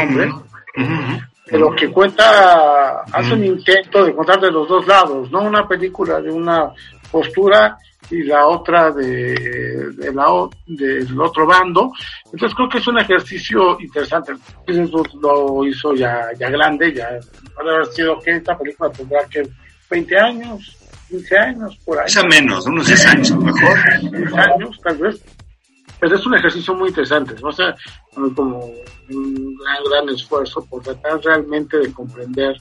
nombre, 1.52 1.52
pero 1.52 1.76
que 1.76 1.92
cuenta, 1.92 3.02
hace 3.02 3.34
un 3.34 3.46
intento 3.46 4.04
de 4.04 4.16
contar 4.16 4.40
de 4.40 4.52
los 4.52 4.68
dos 4.68 4.86
lados, 4.88 5.30
¿no? 5.32 5.42
Una 5.42 5.68
película 5.68 6.22
de 6.22 6.32
una 6.32 6.72
postura 7.12 7.78
y 8.10 8.24
la 8.24 8.48
otra 8.48 8.92
de, 8.92 9.92
de 9.94 10.14
la, 10.14 10.26
del 10.68 11.20
otro 11.20 11.46
bando. 11.46 11.92
Entonces 12.26 12.56
creo 12.56 12.70
que 12.70 12.78
es 12.78 12.88
un 12.88 13.00
ejercicio 13.00 13.80
interesante. 13.80 14.34
Eastwood 14.68 15.08
lo 15.22 15.66
hizo 15.66 15.94
ya, 15.94 16.30
ya 16.38 16.50
grande, 16.50 16.94
ya 16.94 17.10
puede 17.56 17.76
haber 17.76 17.86
sido 17.88 18.20
que 18.20 18.32
esta 18.32 18.58
película 18.58 18.92
tendrá 18.92 19.26
que 19.26 19.44
20 19.90 20.18
años, 20.20 20.78
15 21.10 21.38
años, 21.38 21.78
por 21.86 22.00
ahí. 22.00 22.06
A 22.18 22.28
menos, 22.28 22.66
unos 22.66 22.88
10 22.88 23.06
años 23.06 23.32
a 23.32 23.36
lo 23.36 23.42
mejor. 23.42 23.78
10 24.12 24.34
años, 24.34 24.80
tal 24.84 24.98
vez. 24.98 25.24
Pero 26.00 26.16
es 26.16 26.26
un 26.26 26.36
ejercicio 26.36 26.76
muy 26.76 26.90
interesante, 26.90 27.36
¿no? 27.42 27.48
o 27.48 27.52
sea, 27.52 27.74
como 28.36 28.72
un 29.10 29.58
gran, 29.58 29.84
gran 29.90 30.10
esfuerzo 30.10 30.66
por 30.66 30.84
tratar 30.84 31.22
realmente 31.24 31.78
de 31.78 31.94
comprender 31.94 32.56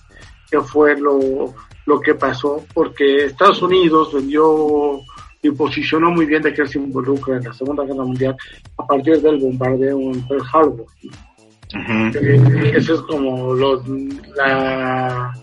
qué 0.50 0.60
fue 0.60 0.98
lo, 0.98 1.54
lo 1.86 2.00
que 2.00 2.14
pasó, 2.14 2.64
porque 2.72 3.26
Estados 3.26 3.62
Unidos 3.62 4.12
vendió 4.12 5.00
y 5.42 5.50
posicionó 5.50 6.10
muy 6.10 6.26
bien 6.26 6.42
de 6.42 6.54
que 6.54 6.62
él 6.62 6.68
se 6.68 6.78
involucra 6.78 7.36
en 7.36 7.44
la 7.44 7.52
Segunda 7.52 7.84
Guerra 7.84 8.04
Mundial 8.04 8.36
a 8.78 8.86
partir 8.86 9.20
del 9.20 9.38
bombardeo 9.38 9.98
en 9.98 10.26
Pearl 10.26 10.42
Harbor. 10.52 10.86
Eh, 11.74 12.72
Eso 12.76 12.94
es 12.94 13.00
como 13.02 13.52
los, 13.52 13.82
la, 14.36 15.34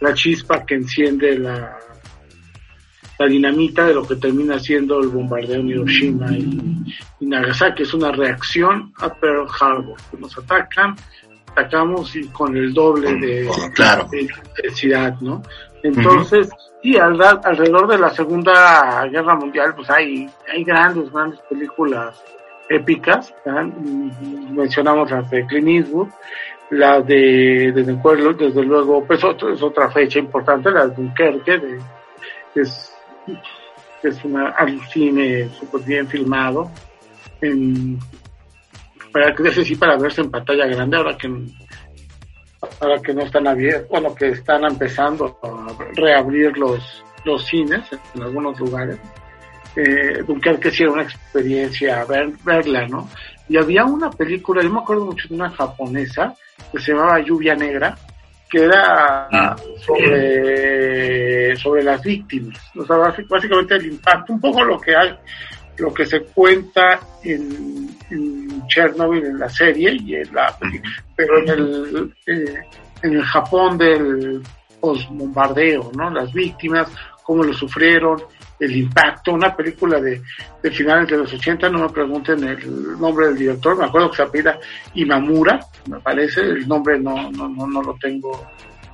la 0.00 0.14
chispa 0.14 0.64
que 0.64 0.74
enciende 0.74 1.38
la, 1.38 1.76
la 3.22 3.28
dinamita 3.28 3.84
de 3.86 3.94
lo 3.94 4.06
que 4.06 4.16
termina 4.16 4.58
siendo 4.58 4.98
el 5.00 5.08
bombardeo 5.08 5.60
en 5.60 5.68
Hiroshima 5.68 6.32
y, 6.32 6.84
y 7.20 7.26
Nagasaki. 7.26 7.82
Es 7.84 7.94
una 7.94 8.10
reacción 8.10 8.92
a 8.98 9.12
Pearl 9.14 9.46
Harbor. 9.60 9.96
Nos 10.18 10.36
atacan, 10.38 10.96
atacamos 11.52 12.14
y 12.16 12.26
con 12.28 12.56
el 12.56 12.72
doble 12.74 13.14
de, 13.14 13.48
claro. 13.74 14.06
de 14.10 14.22
intensidad, 14.22 15.14
¿no? 15.20 15.42
Entonces, 15.84 16.48
sí, 16.82 16.96
al- 16.96 17.20
alrededor 17.44 17.86
de 17.88 17.98
la 17.98 18.10
Segunda 18.10 19.04
Guerra 19.06 19.34
Mundial, 19.36 19.74
pues 19.76 19.88
hay, 19.90 20.28
hay 20.52 20.64
grandes, 20.64 21.12
grandes 21.12 21.40
películas 21.48 22.22
épicas. 22.68 23.34
¿verdad? 23.44 23.64
Mm, 23.64 24.56
Mencionamos 24.56 25.10
las 25.10 25.28
de 25.30 25.44
Clint 25.46 25.68
Eastwood, 25.68 26.08
la 26.70 27.00
de, 27.00 27.72
desde, 27.74 27.94
desde 28.34 28.62
luego, 28.64 29.04
pues 29.04 29.22
otro- 29.24 29.52
es 29.52 29.62
otra 29.62 29.90
fecha 29.90 30.18
importante, 30.18 30.70
la 30.70 30.86
de 30.86 30.94
Dunkerque, 30.94 31.58
de, 31.58 31.78
es, 32.54 32.92
es 34.02 34.24
una, 34.24 34.50
al 34.50 34.80
cine 34.88 35.48
súper 35.58 35.82
bien 35.82 36.08
filmado. 36.08 36.70
En, 37.40 37.98
para 39.12 39.34
que 39.34 39.64
sí 39.64 39.76
para 39.76 39.96
verse 39.96 40.22
en 40.22 40.30
pantalla 40.30 40.66
grande 40.66 40.96
ahora 40.96 41.16
que 41.18 41.28
ahora 42.80 43.02
que 43.02 43.12
no 43.12 43.22
están 43.22 43.46
abiertos, 43.46 43.88
bueno 43.90 44.14
que 44.14 44.28
están 44.28 44.64
empezando 44.64 45.38
a 45.42 45.76
reabrir 45.94 46.56
los 46.56 47.04
los 47.24 47.44
cines 47.46 47.82
en 48.14 48.22
algunos 48.22 48.58
lugares 48.58 48.98
eh, 49.76 50.22
Dunkerque 50.26 50.70
sí 50.70 50.82
era 50.82 50.92
una 50.92 51.02
experiencia 51.02 52.04
ver, 52.04 52.32
verla, 52.44 52.86
¿no? 52.86 53.08
Y 53.48 53.56
había 53.56 53.84
una 53.84 54.10
película, 54.10 54.62
yo 54.62 54.70
me 54.70 54.80
acuerdo 54.80 55.06
mucho 55.06 55.28
de 55.28 55.34
una 55.34 55.50
japonesa 55.50 56.34
que 56.70 56.78
se 56.78 56.92
llamaba 56.92 57.20
Lluvia 57.20 57.54
Negra, 57.54 57.96
que 58.52 58.64
era 58.64 59.28
Ah. 59.32 59.56
sobre, 59.78 61.56
sobre 61.56 61.82
las 61.82 62.02
víctimas. 62.02 62.60
O 62.76 62.84
sea, 62.84 62.96
básicamente 63.28 63.76
el 63.76 63.86
impacto, 63.86 64.34
un 64.34 64.40
poco 64.42 64.62
lo 64.62 64.78
que 64.78 64.94
hay, 64.94 65.14
lo 65.78 65.92
que 65.94 66.04
se 66.04 66.20
cuenta 66.20 67.00
en, 67.24 67.88
en 68.10 68.66
Chernobyl 68.68 69.24
en 69.24 69.38
la 69.38 69.48
serie 69.48 69.96
y 70.04 70.16
en 70.16 70.34
la 70.34 70.54
película, 70.58 70.92
pero 71.16 71.38
en 71.38 71.48
el, 71.48 72.14
eh, 72.26 72.62
en 73.02 73.14
el 73.14 73.22
Japón 73.24 73.78
del 73.78 74.42
posbombardeo, 74.80 75.90
¿no? 75.96 76.10
Las 76.10 76.30
víctimas, 76.34 76.88
cómo 77.22 77.42
lo 77.44 77.54
sufrieron, 77.54 78.22
el 78.62 78.76
impacto, 78.76 79.32
una 79.32 79.54
película 79.56 80.00
de, 80.00 80.22
de 80.62 80.70
finales 80.70 81.08
de 81.08 81.18
los 81.18 81.32
80, 81.32 81.68
no 81.68 81.80
me 81.80 81.88
pregunten 81.88 82.44
el 82.44 82.98
nombre 82.98 83.26
del 83.26 83.38
director, 83.38 83.76
me 83.76 83.86
acuerdo 83.86 84.10
que 84.10 84.16
se 84.16 84.22
apellida 84.22 84.58
Imamura, 84.94 85.58
me 85.88 85.98
parece, 85.98 86.42
el 86.42 86.68
nombre 86.68 86.98
no, 87.00 87.30
no, 87.32 87.48
no, 87.48 87.66
no 87.66 87.82
lo 87.82 87.94
tengo 87.94 88.46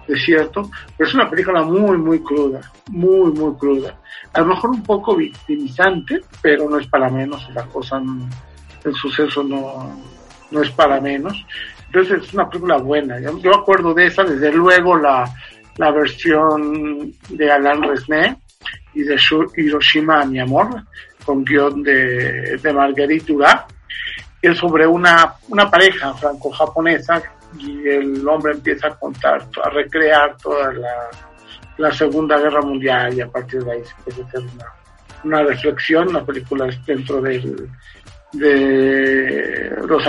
de 0.06 0.18
cierto, 0.18 0.70
pero 0.96 1.06
es 1.06 1.14
una 1.14 1.28
película 1.28 1.62
muy, 1.62 1.98
muy 1.98 2.20
cruda, 2.20 2.60
muy, 2.90 3.30
muy 3.32 3.54
cruda. 3.56 3.94
A 4.32 4.40
lo 4.40 4.46
mejor 4.46 4.70
un 4.70 4.82
poco 4.82 5.14
victimizante, 5.14 6.22
pero 6.40 6.68
no 6.68 6.78
es 6.78 6.86
para 6.86 7.10
menos, 7.10 7.46
la 7.54 7.66
cosa, 7.66 8.00
el 8.84 8.94
suceso 8.94 9.42
no, 9.42 10.00
no 10.50 10.62
es 10.62 10.70
para 10.70 10.98
menos. 10.98 11.44
Entonces 11.88 12.22
es 12.22 12.32
una 12.32 12.48
película 12.48 12.78
buena. 12.78 13.20
Yo, 13.20 13.38
yo 13.38 13.54
acuerdo 13.54 13.92
de 13.92 14.06
esa, 14.06 14.24
desde 14.24 14.50
luego 14.50 14.96
la, 14.96 15.30
la 15.76 15.90
versión 15.90 17.12
de 17.28 17.52
Alan 17.52 17.82
Resnais 17.82 18.34
y 18.98 19.04
de 19.04 19.16
Hiroshima, 19.56 20.24
mi 20.24 20.40
amor, 20.40 20.82
con 21.24 21.44
guion 21.44 21.84
de, 21.84 22.58
de 22.60 22.72
Marguerite 22.72 23.32
Duras, 23.32 23.62
que 24.42 24.48
es 24.48 24.58
sobre 24.58 24.88
una, 24.88 25.34
una 25.48 25.70
pareja 25.70 26.12
franco-japonesa 26.14 27.22
y 27.60 27.88
el 27.88 28.26
hombre 28.26 28.54
empieza 28.54 28.88
a 28.88 28.98
contar, 28.98 29.46
a 29.62 29.70
recrear 29.70 30.36
toda 30.38 30.72
la, 30.72 30.94
la 31.76 31.92
Segunda 31.92 32.38
Guerra 32.38 32.60
Mundial 32.60 33.14
y 33.14 33.20
a 33.20 33.28
partir 33.28 33.62
de 33.62 33.72
ahí 33.72 33.82
se 33.84 33.94
puede 34.02 34.26
hacer 34.26 34.40
una, 34.40 34.66
una 35.22 35.42
reflexión, 35.44 36.08
una 36.08 36.26
película 36.26 36.68
dentro 36.84 37.20
del, 37.20 37.70
de 38.32 39.76
los, 39.86 40.02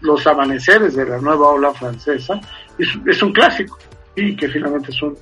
los 0.00 0.26
amaneceres 0.28 0.94
de 0.94 1.06
la 1.06 1.18
nueva 1.18 1.48
ola 1.48 1.74
francesa. 1.74 2.40
Es, 2.78 2.88
es 3.04 3.20
un 3.20 3.32
clásico 3.32 3.76
y 4.14 4.36
que 4.36 4.48
finalmente 4.48 4.92
es 4.92 5.02
un, 5.02 5.18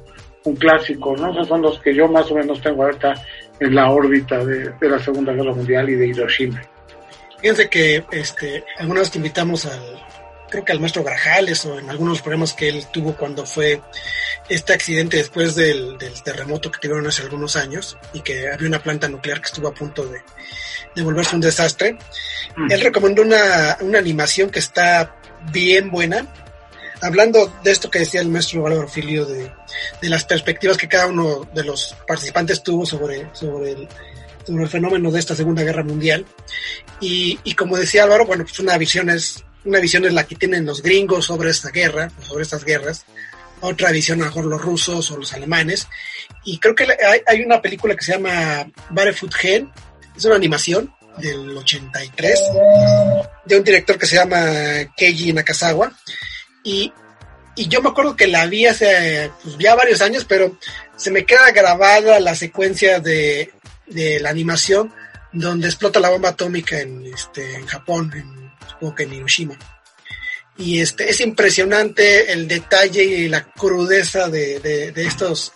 un 0.46 0.56
clásico, 0.56 1.16
¿no? 1.16 1.32
Esos 1.32 1.48
son 1.48 1.62
los 1.62 1.78
que 1.80 1.94
yo 1.94 2.08
más 2.08 2.30
o 2.30 2.34
menos 2.34 2.60
tengo 2.60 2.84
ahorita 2.84 3.14
en 3.58 3.74
la 3.74 3.90
órbita 3.90 4.44
de, 4.44 4.70
de 4.70 4.88
la 4.88 4.98
Segunda 4.98 5.32
Guerra 5.32 5.52
Mundial 5.52 5.88
y 5.90 5.94
de 5.94 6.06
Hiroshima. 6.08 6.62
Fíjense 7.40 7.68
que 7.68 8.04
este, 8.12 8.64
alguna 8.78 9.00
vez 9.00 9.10
que 9.10 9.18
invitamos 9.18 9.66
al, 9.66 9.80
creo 10.50 10.64
que 10.64 10.72
al 10.72 10.80
maestro 10.80 11.04
Grajales 11.04 11.64
o 11.66 11.78
en 11.78 11.90
algunos 11.90 12.22
programas 12.22 12.54
que 12.54 12.68
él 12.68 12.86
tuvo 12.92 13.14
cuando 13.14 13.44
fue 13.44 13.80
este 14.48 14.72
accidente 14.72 15.16
después 15.16 15.54
del, 15.54 15.98
del 15.98 16.22
terremoto 16.22 16.70
que 16.70 16.78
tuvieron 16.78 17.06
hace 17.06 17.22
algunos 17.22 17.56
años 17.56 17.98
y 18.12 18.20
que 18.20 18.48
había 18.50 18.68
una 18.68 18.82
planta 18.82 19.08
nuclear 19.08 19.40
que 19.40 19.46
estuvo 19.46 19.68
a 19.68 19.74
punto 19.74 20.06
de, 20.06 20.20
de 20.94 21.02
volverse 21.02 21.34
un 21.34 21.42
desastre. 21.42 21.98
Mm. 22.56 22.70
Él 22.70 22.80
recomendó 22.80 23.22
una, 23.22 23.76
una 23.80 23.98
animación 23.98 24.50
que 24.50 24.60
está 24.60 25.16
bien 25.52 25.90
buena. 25.90 26.26
Hablando 27.02 27.52
de 27.62 27.70
esto 27.70 27.90
que 27.90 28.00
decía 28.00 28.20
el 28.20 28.28
maestro 28.28 28.66
Álvaro 28.66 28.88
Filio, 28.88 29.26
de, 29.26 29.52
de 30.00 30.08
las 30.08 30.24
perspectivas 30.24 30.76
que 30.76 30.88
cada 30.88 31.06
uno 31.06 31.46
de 31.54 31.64
los 31.64 31.94
participantes 32.06 32.62
tuvo 32.62 32.86
sobre, 32.86 33.28
sobre, 33.34 33.72
el, 33.72 33.88
sobre 34.46 34.64
el 34.64 34.70
fenómeno 34.70 35.10
de 35.10 35.18
esta 35.18 35.34
Segunda 35.34 35.62
Guerra 35.62 35.84
Mundial. 35.84 36.24
Y, 37.00 37.38
y 37.44 37.54
como 37.54 37.76
decía 37.76 38.04
Álvaro, 38.04 38.26
bueno, 38.26 38.44
pues 38.44 38.58
una 38.60 38.78
visión 38.78 39.10
es, 39.10 39.44
una 39.64 39.78
visión 39.78 40.04
es 40.04 40.12
la 40.12 40.24
que 40.24 40.36
tienen 40.36 40.64
los 40.64 40.82
gringos 40.82 41.26
sobre 41.26 41.50
esta 41.50 41.70
guerra, 41.70 42.10
sobre 42.20 42.42
estas 42.42 42.64
guerras. 42.64 43.04
Otra 43.60 43.90
visión 43.90 44.20
a 44.20 44.24
lo 44.24 44.30
mejor 44.30 44.44
los 44.46 44.62
rusos 44.62 45.10
o 45.10 45.16
los 45.16 45.32
alemanes. 45.32 45.88
Y 46.44 46.58
creo 46.58 46.74
que 46.74 46.84
hay, 46.84 47.20
hay 47.26 47.42
una 47.42 47.60
película 47.60 47.94
que 47.94 48.04
se 48.04 48.12
llama 48.12 48.70
Barefoot 48.90 49.34
Gen, 49.34 49.70
es 50.16 50.24
una 50.24 50.36
animación 50.36 50.92
del 51.18 51.56
83, 51.56 52.40
de 53.44 53.56
un 53.56 53.64
director 53.64 53.98
que 53.98 54.06
se 54.06 54.16
llama 54.16 54.92
Keiji 54.96 55.32
Nakazawa. 55.32 55.92
Y, 56.66 56.92
y 57.54 57.68
yo 57.68 57.80
me 57.80 57.90
acuerdo 57.90 58.16
que 58.16 58.26
la 58.26 58.46
vi 58.46 58.66
hace 58.66 59.30
pues, 59.40 59.56
ya 59.56 59.76
varios 59.76 60.02
años, 60.02 60.24
pero 60.24 60.58
se 60.96 61.12
me 61.12 61.24
queda 61.24 61.52
grabada 61.52 62.18
la 62.18 62.34
secuencia 62.34 62.98
de, 62.98 63.52
de 63.86 64.18
la 64.18 64.30
animación 64.30 64.92
donde 65.32 65.68
explota 65.68 66.00
la 66.00 66.10
bomba 66.10 66.30
atómica 66.30 66.80
en, 66.80 67.06
este, 67.06 67.54
en 67.54 67.66
Japón, 67.66 68.12
en, 68.16 68.52
supongo 68.68 68.96
que 68.96 69.02
en 69.04 69.12
Hiroshima. 69.12 69.56
Y 70.58 70.80
este, 70.80 71.08
es 71.08 71.20
impresionante 71.20 72.32
el 72.32 72.48
detalle 72.48 73.04
y 73.04 73.28
la 73.28 73.44
crudeza 73.44 74.28
de, 74.28 74.58
de, 74.58 74.90
de 74.90 75.06
estos, 75.06 75.52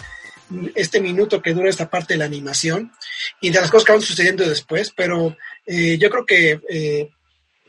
este 0.76 1.00
minuto 1.00 1.42
que 1.42 1.54
dura 1.54 1.70
esta 1.70 1.90
parte 1.90 2.14
de 2.14 2.18
la 2.18 2.26
animación 2.26 2.92
y 3.40 3.50
de 3.50 3.61
las 3.61 3.70
cosas 3.70 3.86
que 3.86 3.92
van 3.92 4.02
sucediendo 4.02 4.48
después, 4.48 4.92
pero 4.94 5.36
eh, 5.66 5.98
yo 5.98 6.08
creo 6.08 6.24
que 6.24 6.61
eh, 6.68 7.11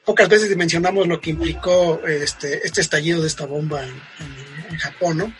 pocas 0.05 0.29
veces 0.29 0.55
mencionamos 0.55 1.07
lo 1.07 1.19
que 1.19 1.31
implicó 1.31 2.01
este, 2.07 2.65
este 2.65 2.81
estallido 2.81 3.21
de 3.21 3.27
esta 3.27 3.45
bomba 3.45 3.83
en, 3.83 3.89
en, 3.89 4.71
en 4.71 4.77
Japón, 4.77 5.17
¿no? 5.17 5.33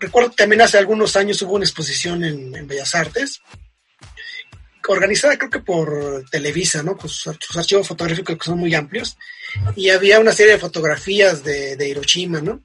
Recuerdo 0.00 0.30
que 0.30 0.36
también 0.36 0.62
hace 0.62 0.78
algunos 0.78 1.16
años 1.16 1.42
hubo 1.42 1.54
una 1.54 1.64
exposición 1.64 2.22
en, 2.24 2.54
en 2.54 2.66
Bellas 2.66 2.94
Artes, 2.94 3.40
organizada 4.88 5.36
creo 5.36 5.50
que 5.50 5.60
por 5.60 6.24
Televisa, 6.30 6.82
¿no? 6.82 6.96
Con 6.96 7.08
sus, 7.08 7.56
archivos 7.56 7.86
fotográficos 7.86 8.36
que 8.36 8.44
son 8.44 8.58
muy 8.58 8.74
amplios, 8.74 9.16
y 9.76 9.90
había 9.90 10.20
una 10.20 10.32
serie 10.32 10.52
de 10.52 10.58
fotografías 10.58 11.44
de, 11.44 11.76
de 11.76 11.88
Hiroshima, 11.88 12.40
¿no? 12.40 12.62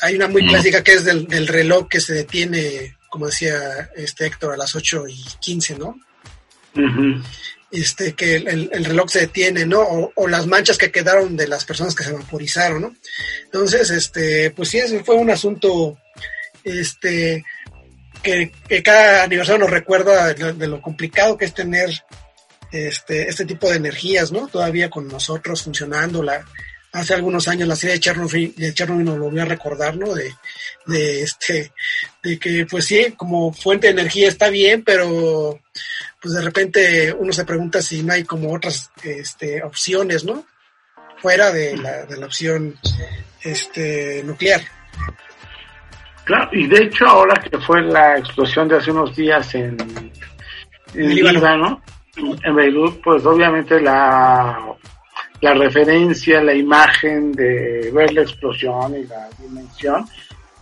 Hay 0.00 0.16
una 0.16 0.28
muy 0.28 0.42
mm. 0.42 0.48
clásica 0.48 0.82
que 0.82 0.94
es 0.94 1.04
del, 1.04 1.26
del, 1.26 1.46
reloj 1.46 1.88
que 1.88 2.00
se 2.00 2.14
detiene, 2.14 2.96
como 3.08 3.26
decía 3.26 3.90
este 3.96 4.26
Héctor, 4.26 4.54
a 4.54 4.56
las 4.56 4.74
8 4.74 5.04
y 5.08 5.24
15, 5.40 5.78
¿no? 5.78 5.96
Uh 6.76 6.80
-huh. 6.80 7.24
Este, 7.74 8.12
que 8.12 8.36
el, 8.36 8.70
el, 8.72 8.84
reloj 8.84 9.10
se 9.10 9.20
detiene, 9.20 9.66
¿no? 9.66 9.80
O, 10.14 10.28
las 10.28 10.46
manchas 10.46 10.78
que 10.78 10.92
quedaron 10.92 11.36
de 11.36 11.48
las 11.48 11.64
personas 11.64 11.92
que 11.96 12.04
se 12.04 12.12
vaporizaron, 12.12 12.82
¿no? 12.82 12.94
Entonces, 13.46 13.90
este, 13.90 14.52
pues 14.52 14.68
sí, 14.68 14.78
ese 14.78 15.02
fue 15.02 15.16
un 15.16 15.28
asunto, 15.28 15.98
este, 16.62 17.44
que, 18.22 18.52
que, 18.68 18.80
cada 18.80 19.24
aniversario 19.24 19.58
nos 19.58 19.70
recuerda 19.70 20.32
de, 20.32 20.52
de, 20.52 20.68
lo 20.68 20.80
complicado 20.80 21.36
que 21.36 21.46
es 21.46 21.54
tener 21.54 21.90
este, 22.70 23.28
este 23.28 23.44
tipo 23.44 23.68
de 23.68 23.76
energías, 23.76 24.30
¿no? 24.30 24.46
Todavía 24.46 24.88
con 24.88 25.08
nosotros 25.08 25.62
funcionando. 25.64 26.22
La, 26.22 26.44
hace 26.94 27.12
algunos 27.12 27.48
años 27.48 27.68
la 27.68 27.76
serie 27.76 27.94
de 27.94 28.00
Chernobyl, 28.00 28.54
de 28.56 28.72
Chernobyl 28.72 29.04
nos 29.04 29.18
volvió 29.18 29.42
a 29.42 29.46
recordar, 29.46 29.96
¿no? 29.96 30.14
De, 30.14 30.32
de, 30.86 31.22
este, 31.22 31.72
de 32.22 32.38
que, 32.38 32.66
pues 32.70 32.86
sí, 32.86 33.12
como 33.16 33.52
fuente 33.52 33.88
de 33.88 33.94
energía 33.94 34.28
está 34.28 34.48
bien, 34.48 34.84
pero 34.84 35.58
pues 36.22 36.34
de 36.34 36.42
repente 36.42 37.12
uno 37.12 37.32
se 37.32 37.44
pregunta 37.44 37.82
si 37.82 38.02
no 38.02 38.12
hay 38.12 38.24
como 38.24 38.54
otras 38.54 38.90
este, 39.02 39.62
opciones, 39.64 40.24
¿no? 40.24 40.46
Fuera 41.18 41.50
de 41.52 41.76
la, 41.76 42.06
de 42.06 42.16
la 42.16 42.26
opción 42.26 42.76
este, 43.42 44.22
nuclear. 44.24 44.62
Claro, 46.24 46.48
y 46.52 46.68
de 46.68 46.84
hecho 46.84 47.06
ahora 47.06 47.42
que 47.42 47.58
fue 47.58 47.82
la 47.82 48.18
explosión 48.18 48.68
de 48.68 48.76
hace 48.76 48.92
unos 48.92 49.14
días 49.16 49.52
en, 49.56 49.76
en 50.94 51.14
Líbano. 51.14 51.38
Líbano, 51.38 51.82
en 52.16 52.54
Beirut, 52.54 53.02
pues 53.02 53.26
obviamente 53.26 53.80
la, 53.80 54.74
la 55.44 55.54
referencia, 55.54 56.42
la 56.42 56.54
imagen 56.54 57.32
de 57.32 57.90
ver 57.92 58.12
la 58.12 58.22
explosión 58.22 58.96
y 58.96 59.06
la 59.06 59.28
dimensión, 59.38 60.06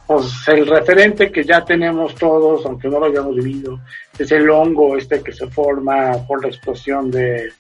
pues 0.07 0.27
el 0.49 0.67
referente 0.67 1.31
que 1.31 1.45
ya 1.45 1.65
tenemos 1.65 2.15
todos, 2.17 2.67
aunque 2.67 2.89
no 2.89 2.99
lo 2.99 3.07
hayamos 3.07 3.37
vivido, 3.37 3.81
es 4.19 4.31
el 4.33 4.51
hongo 4.51 4.97
este 4.97 5.23
que 5.23 5.33
se 5.33 5.47
forma 5.47 6.13
por 6.27 6.43
la 6.43 6.49
explosión 6.49 7.11
de, 7.11 7.53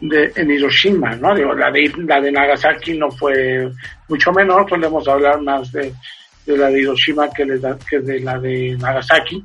de 0.00 0.32
en 0.34 0.50
Hiroshima, 0.50 1.14
¿no? 1.16 1.32
La 1.34 1.70
de, 1.70 1.92
la 1.98 2.20
de 2.20 2.32
Nagasaki 2.32 2.98
no 2.98 3.10
fue 3.10 3.70
mucho 4.08 4.32
menor, 4.32 4.66
podemos 4.66 5.06
hablar 5.06 5.40
más 5.40 5.70
de 5.72 5.94
de 6.48 6.56
la 6.56 6.70
de 6.70 6.80
Hiroshima 6.80 7.28
que, 7.30 7.44
da, 7.58 7.78
que 7.78 8.00
de 8.00 8.20
la 8.20 8.38
de 8.38 8.76
Nagasaki, 8.78 9.44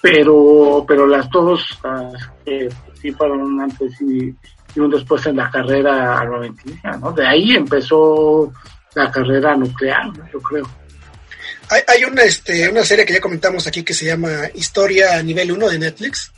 pero, 0.00 0.84
pero 0.86 1.06
las 1.06 1.30
dos 1.30 1.78
uh, 1.84 2.12
eh, 2.44 2.68
sí 3.00 3.12
fueron 3.12 3.60
antes 3.60 3.92
y, 4.02 4.34
y 4.74 4.80
un 4.80 4.90
después 4.90 5.24
en 5.26 5.36
la 5.36 5.50
carrera 5.50 6.18
armamentista, 6.18 6.96
¿no? 6.96 7.12
De 7.12 7.26
ahí 7.26 7.54
empezó 7.54 8.52
la 8.94 9.10
carrera 9.10 9.56
nuclear, 9.56 10.06
¿no? 10.06 10.28
yo 10.32 10.40
creo. 10.40 10.68
Hay, 11.70 11.82
hay 11.86 12.04
una, 12.04 12.22
este, 12.22 12.68
una 12.68 12.84
serie 12.84 13.04
que 13.04 13.14
ya 13.14 13.20
comentamos 13.20 13.66
aquí 13.66 13.82
que 13.82 13.94
se 13.94 14.06
llama 14.06 14.50
Historia 14.54 15.16
a 15.16 15.22
nivel 15.22 15.52
1 15.52 15.68
de 15.68 15.78
Netflix, 15.78 16.32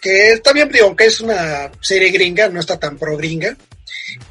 que 0.00 0.40
bien, 0.54 0.68
digo, 0.68 0.86
aunque 0.86 1.06
es 1.06 1.20
una 1.20 1.70
serie 1.80 2.10
gringa, 2.10 2.48
no 2.48 2.60
está 2.60 2.78
tan 2.78 2.96
pro 2.96 3.16
gringa, 3.16 3.56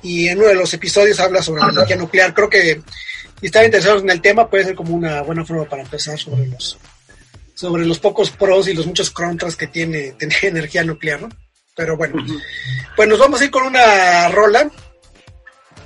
y 0.01 0.27
en 0.27 0.39
uno 0.39 0.47
de 0.47 0.55
los 0.55 0.73
episodios 0.73 1.19
habla 1.19 1.41
sobre 1.41 1.61
la 1.61 1.69
energía 1.69 1.95
nuclear. 1.97 2.33
Creo 2.33 2.49
que 2.49 2.81
si 3.39 3.45
están 3.45 3.65
interesados 3.65 4.01
en 4.01 4.09
el 4.09 4.21
tema 4.21 4.49
puede 4.49 4.65
ser 4.65 4.75
como 4.75 4.95
una 4.95 5.21
buena 5.21 5.45
forma 5.45 5.65
para 5.65 5.83
empezar 5.83 6.17
sobre 6.17 6.47
los 6.47 6.77
sobre 7.53 7.85
los 7.85 7.97
pocos 7.99 8.29
pros 8.29 8.67
y 8.67 8.75
los 8.75 8.85
muchos 8.85 9.09
contras 9.09 9.55
que 9.55 9.67
tiene 9.67 10.11
tener 10.11 10.37
energía 10.43 10.83
nuclear, 10.83 11.21
¿no? 11.21 11.29
Pero 11.77 11.95
bueno, 11.95 12.21
pues 12.95 13.07
nos 13.07 13.19
vamos 13.19 13.39
a 13.39 13.45
ir 13.45 13.51
con 13.51 13.63
una 13.63 14.27
rola. 14.29 14.69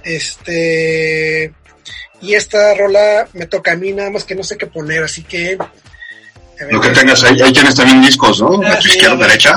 Este 0.04 1.54
y 2.22 2.34
esta 2.34 2.74
rola 2.76 3.28
me 3.34 3.46
toca 3.48 3.74
a 3.74 3.76
mí 3.76 3.92
nada 3.92 4.10
más 4.10 4.24
que 4.24 4.36
no 4.36 4.44
sé 4.44 4.58
qué 4.58 4.68
poner, 4.68 5.04
así 5.04 5.24
que 5.24 5.58
a 5.60 6.64
ver, 6.66 6.74
Lo 6.74 6.80
que 6.82 6.90
tengas 6.90 7.24
ahí, 7.24 7.40
ahí 7.42 7.52
tienes 7.52 7.76
también 7.76 8.02
discos, 8.02 8.40
¿no? 8.42 8.62
A 8.68 8.76
tu 8.78 8.84
Sí. 8.84 8.90
izquierda, 8.98 9.16
derecha. 9.28 9.56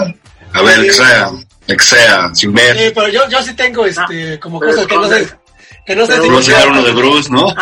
A 0.52 0.62
ver, 0.62 0.80
Sí. 0.80 0.86
que 0.86 0.92
sea, 0.92 1.30
que 1.66 1.78
sea, 1.84 2.34
sin 2.34 2.52
ver. 2.54 2.76
Sí, 2.76 2.92
pero 2.94 3.08
yo, 3.08 3.28
yo 3.28 3.42
sí 3.42 3.54
tengo 3.54 3.84
este 3.86 4.38
como 4.40 4.58
cosas 4.60 4.86
que 4.86 4.96
no 4.96 5.08
sé 5.08 5.28
que 5.86 5.94
no 5.94 6.06
sé 6.06 6.14
si 6.42 6.52
a 6.54 6.66
uno 6.66 6.82
de 6.82 6.92
Bruce, 6.92 7.30
¿no? 7.30 7.46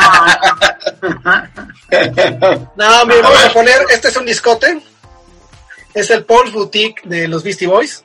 No, 2.76 3.06
mire, 3.06 3.20
A 3.20 3.22
vamos 3.22 3.38
a 3.38 3.42
ver. 3.44 3.52
poner, 3.52 3.82
este 3.90 4.08
es 4.08 4.16
un 4.16 4.24
discote. 4.24 4.80
Es 5.94 6.08
el 6.10 6.24
Paul's 6.24 6.52
Boutique 6.52 7.02
de 7.04 7.28
los 7.28 7.42
Beastie 7.42 7.66
Boys. 7.66 8.04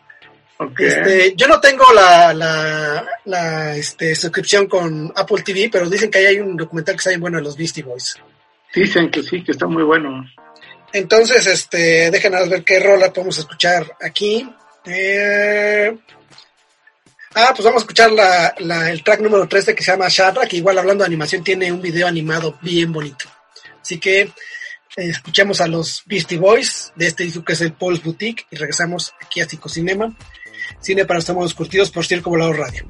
Ok. 0.59 0.79
Este, 0.79 1.33
yo 1.35 1.47
no 1.47 1.59
tengo 1.59 1.85
la, 1.93 2.33
la, 2.33 3.05
la 3.25 3.75
este, 3.75 4.15
suscripción 4.15 4.67
con 4.67 5.11
Apple 5.15 5.43
TV, 5.43 5.69
pero 5.71 5.89
dicen 5.89 6.09
que 6.09 6.17
ahí 6.19 6.25
hay 6.25 6.39
un 6.39 6.57
documental 6.57 6.95
que 6.95 6.97
está 6.99 7.09
bien 7.11 7.21
bueno 7.21 7.37
de 7.37 7.43
los 7.43 7.55
Beastie 7.57 7.83
Boys. 7.83 8.15
Dicen 8.73 9.09
que 9.11 9.21
sí, 9.23 9.43
que 9.43 9.51
está 9.51 9.67
muy 9.67 9.83
bueno. 9.83 10.25
Entonces, 10.93 11.45
este, 11.45 12.09
déjenos 12.11 12.49
ver 12.49 12.63
qué 12.63 12.79
rola 12.79 13.11
podemos 13.13 13.37
escuchar 13.37 13.95
aquí. 14.01 14.49
Eh, 14.85 15.97
Ah, 17.39 17.51
pues 17.55 17.65
vamos 17.65 17.81
a 17.81 17.83
escuchar 17.83 18.11
la, 18.11 18.55
la- 18.59 18.89
el 18.89 19.03
track 19.03 19.19
número 19.19 19.47
13 19.47 19.75
que 19.75 19.83
se 19.83 19.91
llama 19.91 20.07
Shadra, 20.09 20.47
que 20.47 20.57
igual 20.57 20.79
hablando 20.79 21.03
de 21.03 21.07
animación 21.07 21.43
tiene 21.43 21.71
un 21.71 21.81
video 21.81 22.07
animado 22.07 22.57
bien 22.63 22.91
bonito. 22.91 23.25
Así 23.79 23.99
que 23.99 24.21
eh, 24.21 24.31
escuchemos 24.95 25.61
a 25.61 25.67
los 25.67 26.01
Beastie 26.07 26.39
Boys 26.39 26.91
de 26.95 27.05
este 27.05 27.25
disco 27.25 27.43
que 27.43 27.53
es 27.53 27.61
el 27.61 27.73
Paul's 27.73 28.01
Boutique 28.01 28.47
y 28.49 28.55
regresamos 28.55 29.13
aquí 29.21 29.41
a 29.41 29.47
Psicocinema, 29.47 30.15
cine 30.82 31.05
para 31.05 31.20
estómagos 31.20 31.53
curtidos 31.53 31.89
por 31.89 32.05
Circo 32.05 32.30
Volador 32.30 32.57
Radio. 32.57 32.86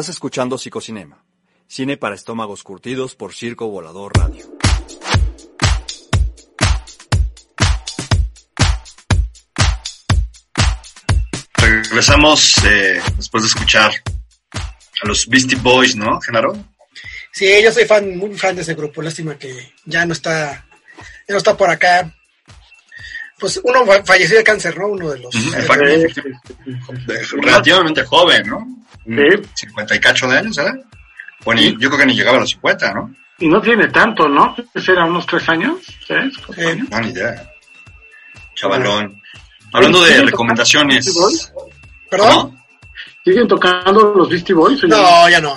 Estás 0.00 0.16
escuchando 0.16 0.56
Psicocinema, 0.56 1.22
cine 1.66 1.98
para 1.98 2.14
estómagos 2.14 2.62
curtidos 2.62 3.14
por 3.14 3.34
Circo 3.34 3.68
Volador 3.68 4.16
Radio. 4.16 4.46
Regresamos 11.52 12.56
eh, 12.64 13.02
después 13.18 13.42
de 13.42 13.48
escuchar 13.48 13.92
a 15.02 15.06
los 15.06 15.28
Beastie 15.28 15.58
Boys, 15.58 15.94
¿no, 15.94 16.18
Genaro? 16.22 16.56
Sí, 17.30 17.62
yo 17.62 17.70
soy 17.70 17.84
fan, 17.84 18.16
muy 18.16 18.38
fan 18.38 18.56
de 18.56 18.62
ese 18.62 18.74
grupo. 18.74 19.02
Lástima 19.02 19.36
que 19.36 19.74
ya 19.84 20.06
no 20.06 20.14
está, 20.14 20.66
ya 21.28 21.34
no 21.34 21.36
está 21.36 21.58
por 21.58 21.68
acá. 21.68 22.10
Pues 23.40 23.60
uno 23.64 23.84
fa- 23.86 24.04
falleció 24.04 24.36
de 24.36 24.44
cáncer, 24.44 24.76
¿no? 24.78 24.88
Uno 24.88 25.10
de 25.10 25.18
los. 25.20 25.34
Sí, 25.34 25.50
De- 27.06 27.22
relativamente 27.40 28.04
joven, 28.04 28.42
¿no? 28.46 28.66
Sí. 29.06 29.42
50 29.54 29.94
y 29.96 30.00
cacho 30.00 30.28
de 30.28 30.38
años, 30.38 30.58
¿eh? 30.58 30.72
Bueno, 31.44 31.60
yo 31.62 31.88
creo 31.88 31.98
que 32.00 32.06
ni 32.06 32.14
llegaba 32.14 32.36
a 32.36 32.40
los 32.40 32.50
50, 32.50 32.92
¿no? 32.92 33.14
Y 33.38 33.48
no 33.48 33.60
tiene 33.62 33.88
tanto, 33.88 34.28
¿no? 34.28 34.54
¿Ese 34.74 34.92
era 34.92 35.06
unos 35.06 35.26
tres 35.26 35.48
años? 35.48 35.78
¿Tres? 36.06 36.36
¿Cuatro 36.46 36.62
Sí. 36.62 36.70
años? 36.70 36.90
No, 36.90 37.00
ni 37.00 37.08
idea. 37.08 37.50
Chavalón. 38.54 39.20
Hablando 39.72 40.00
de 40.02 40.06
¿Siguen 40.08 40.20
tocando 40.20 40.30
recomendaciones. 40.30 41.52
¿Perdón? 42.10 42.60
¿Siguen 43.24 43.48
tocando 43.48 44.14
los 44.14 44.28
Beastie 44.28 44.54
Boys? 44.54 44.80
ya 44.82 44.88
No, 44.88 45.28
ya 45.30 45.40
no. 45.40 45.54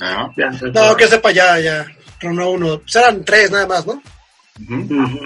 ¿No? 0.00 0.34
Ya 0.36 0.52
se 0.52 0.66
No, 0.68 0.96
que 0.96 1.06
sepa 1.08 1.30
ya, 1.32 1.58
ya. 1.58 1.86
Tronó 2.18 2.50
uno. 2.50 2.78
Pues 2.78 2.96
eran 2.96 3.22
tres 3.24 3.50
nada 3.50 3.66
más, 3.66 3.86
¿no? 3.86 4.00
Ujú. 4.62 4.74
Ujú. 5.04 5.20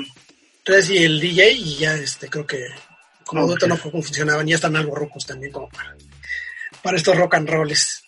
Tres 0.65 0.89
y 0.91 1.05
el 1.05 1.21
DJ 1.21 1.53
y 1.53 1.77
ya, 1.77 1.95
este, 1.95 2.29
creo 2.29 2.47
que 2.47 2.67
como 3.25 3.43
Ok. 3.43 3.49
dueto 3.51 3.67
no 3.69 3.77
funcionaban. 3.77 4.47
Ya 4.47 4.57
están 4.57 4.77
algo 4.77 4.95
rocos 4.95 5.27
también 5.27 5.53
como 5.53 5.69
para, 5.69 5.95
para 6.83 6.97
estos 6.97 7.17
rock 7.17 7.35
and 7.35 7.49
rolls. 7.51 8.03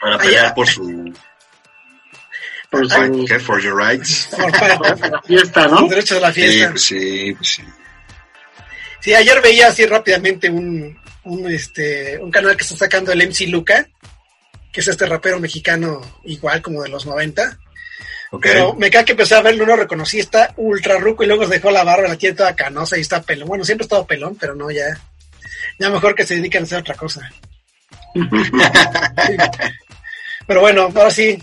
Para 0.00 0.18
pelear 0.18 0.54
por 0.54 0.66
su. 0.66 1.12
Por 2.70 2.88
su 2.90 3.24
¿Qué? 3.26 3.38
For 3.38 3.60
your 3.62 3.76
rights. 3.76 4.28
Por- 4.30 4.52
para- 4.52 4.78
para 4.98 5.22
fiesta, 5.22 5.68
¿no? 5.68 5.80
los 5.82 5.90
derechos 5.90 6.16
de 6.16 6.20
la 6.20 6.32
Sí, 6.32 6.40
fiesta. 6.42 6.70
pues 6.70 6.82
sí, 6.82 7.34
pues 7.36 7.48
sí. 7.50 7.62
Sí, 9.00 9.14
ayer 9.14 9.40
veía 9.40 9.68
así 9.68 9.86
rápidamente 9.86 10.50
un, 10.50 10.98
un, 11.24 11.50
este, 11.50 12.18
un 12.18 12.30
canal 12.30 12.56
que 12.56 12.62
está 12.64 12.76
sacando 12.76 13.12
el 13.12 13.22
MC 13.28 13.46
Luca, 13.48 13.86
que 14.72 14.80
es 14.80 14.88
este 14.88 15.06
rapero 15.06 15.38
mexicano 15.40 16.00
igual 16.24 16.60
como 16.62 16.82
de 16.82 16.88
los 16.88 17.06
90. 17.06 17.58
Pero 18.42 18.74
me 18.74 18.90
cae 18.90 19.04
que 19.04 19.12
empecé 19.12 19.34
a 19.36 19.42
verlo, 19.42 19.64
no 19.64 19.74
lo 19.74 19.82
reconocí, 19.82 20.18
está 20.18 20.52
ultra 20.56 20.98
ruco 20.98 21.24
y 21.24 21.26
luego 21.26 21.44
se 21.46 21.54
dejó 21.54 21.70
la 21.70 21.82
barba, 21.84 22.08
la 22.08 22.16
tiene 22.16 22.36
toda 22.36 22.54
canosa 22.54 22.98
y 22.98 23.00
está 23.00 23.22
pelón. 23.22 23.48
Bueno, 23.48 23.64
siempre 23.64 23.84
ha 23.84 23.86
estado 23.86 24.06
pelón, 24.06 24.36
pero 24.38 24.54
no, 24.54 24.70
ya. 24.70 24.84
Ya 25.78 25.88
mejor 25.90 26.14
que 26.14 26.26
se 26.26 26.34
dediquen 26.36 26.62
a 26.62 26.64
hacer 26.64 26.78
otra 26.80 26.94
cosa. 26.94 27.30
Sí. 28.14 28.20
Pero 30.46 30.60
bueno, 30.62 30.82
ahora 30.94 31.10
sí, 31.10 31.38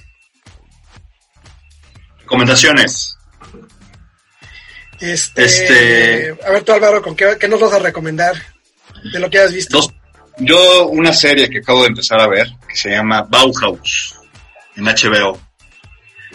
Recomendaciones. 2.22 3.18
este, 5.00 5.46
Este- 5.46 6.36
a 6.46 6.50
ver 6.52 6.64
tú 6.64 6.72
Álvaro, 6.72 7.02
¿con 7.02 7.16
qué, 7.16 7.38
qué 7.40 7.48
nos 7.48 7.60
vas 7.62 7.74
a 7.74 7.80
recomendar 7.80 8.34
de 9.14 9.20
lo 9.20 9.30
que 9.30 9.40
has 9.40 9.54
visto? 9.54 9.78
Dos. 9.78 9.94
Yo, 10.38 10.88
una 10.88 11.14
serie 11.14 11.50
que 11.50 11.60
acabo 11.60 11.84
de 11.84 11.90
empezar 11.90 12.20
a 12.20 12.28
ver, 12.28 12.48
que 12.68 12.76
se 12.76 12.90
llama 12.90 13.22
Bauhaus, 13.22 14.20
en 14.76 14.84
HBO. 14.86 15.40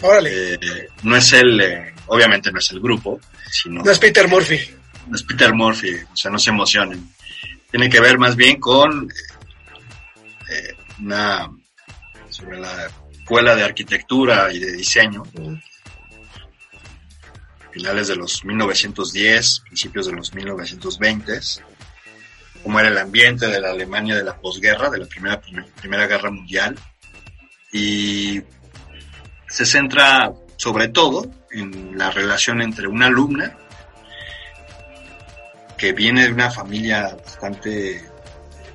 Órale, 0.01 0.53
Eh, 0.53 0.89
no 1.03 1.15
es 1.15 1.33
el, 1.33 1.61
eh, 1.61 1.93
obviamente 2.07 2.51
no 2.51 2.59
es 2.59 2.71
el 2.71 2.79
grupo, 2.79 3.19
sino 3.49 3.83
no 3.83 3.91
es 3.91 3.99
Peter 3.99 4.27
Murphy. 4.27 4.59
no 5.07 5.15
es 5.15 5.23
Peter 5.23 5.53
Murphy, 5.53 5.95
o 6.11 6.15
sea, 6.15 6.31
no 6.31 6.39
se 6.39 6.49
emocionen. 6.49 7.09
Tiene 7.69 7.89
que 7.89 7.99
ver 7.99 8.17
más 8.17 8.35
bien 8.35 8.59
con 8.59 9.09
eh, 9.09 10.51
eh, 10.51 10.75
una 10.99 11.49
sobre 12.29 12.59
la 12.59 12.89
escuela 13.11 13.55
de 13.55 13.63
arquitectura 13.63 14.51
y 14.51 14.59
de 14.59 14.71
diseño, 14.73 15.23
finales 17.71 18.07
de 18.07 18.15
los 18.15 18.43
1910, 18.43 19.61
principios 19.61 20.07
de 20.07 20.13
los 20.13 20.33
1920, 20.33 21.39
cómo 22.63 22.79
era 22.79 22.89
el 22.89 22.97
ambiente 22.97 23.47
de 23.47 23.59
la 23.59 23.71
Alemania 23.71 24.15
de 24.15 24.23
la 24.23 24.37
posguerra, 24.37 24.89
de 24.89 24.99
la 24.99 25.05
primera, 25.05 25.41
primera 25.79 26.07
guerra 26.07 26.31
mundial, 26.31 26.77
y 27.71 28.41
se 29.51 29.65
centra 29.65 30.31
sobre 30.55 30.87
todo 30.87 31.29
en 31.51 31.97
la 31.97 32.09
relación 32.09 32.61
entre 32.61 32.87
una 32.87 33.07
alumna 33.07 33.57
que 35.77 35.93
viene 35.93 36.27
de 36.27 36.33
una 36.33 36.49
familia 36.49 37.17
bastante, 37.23 38.07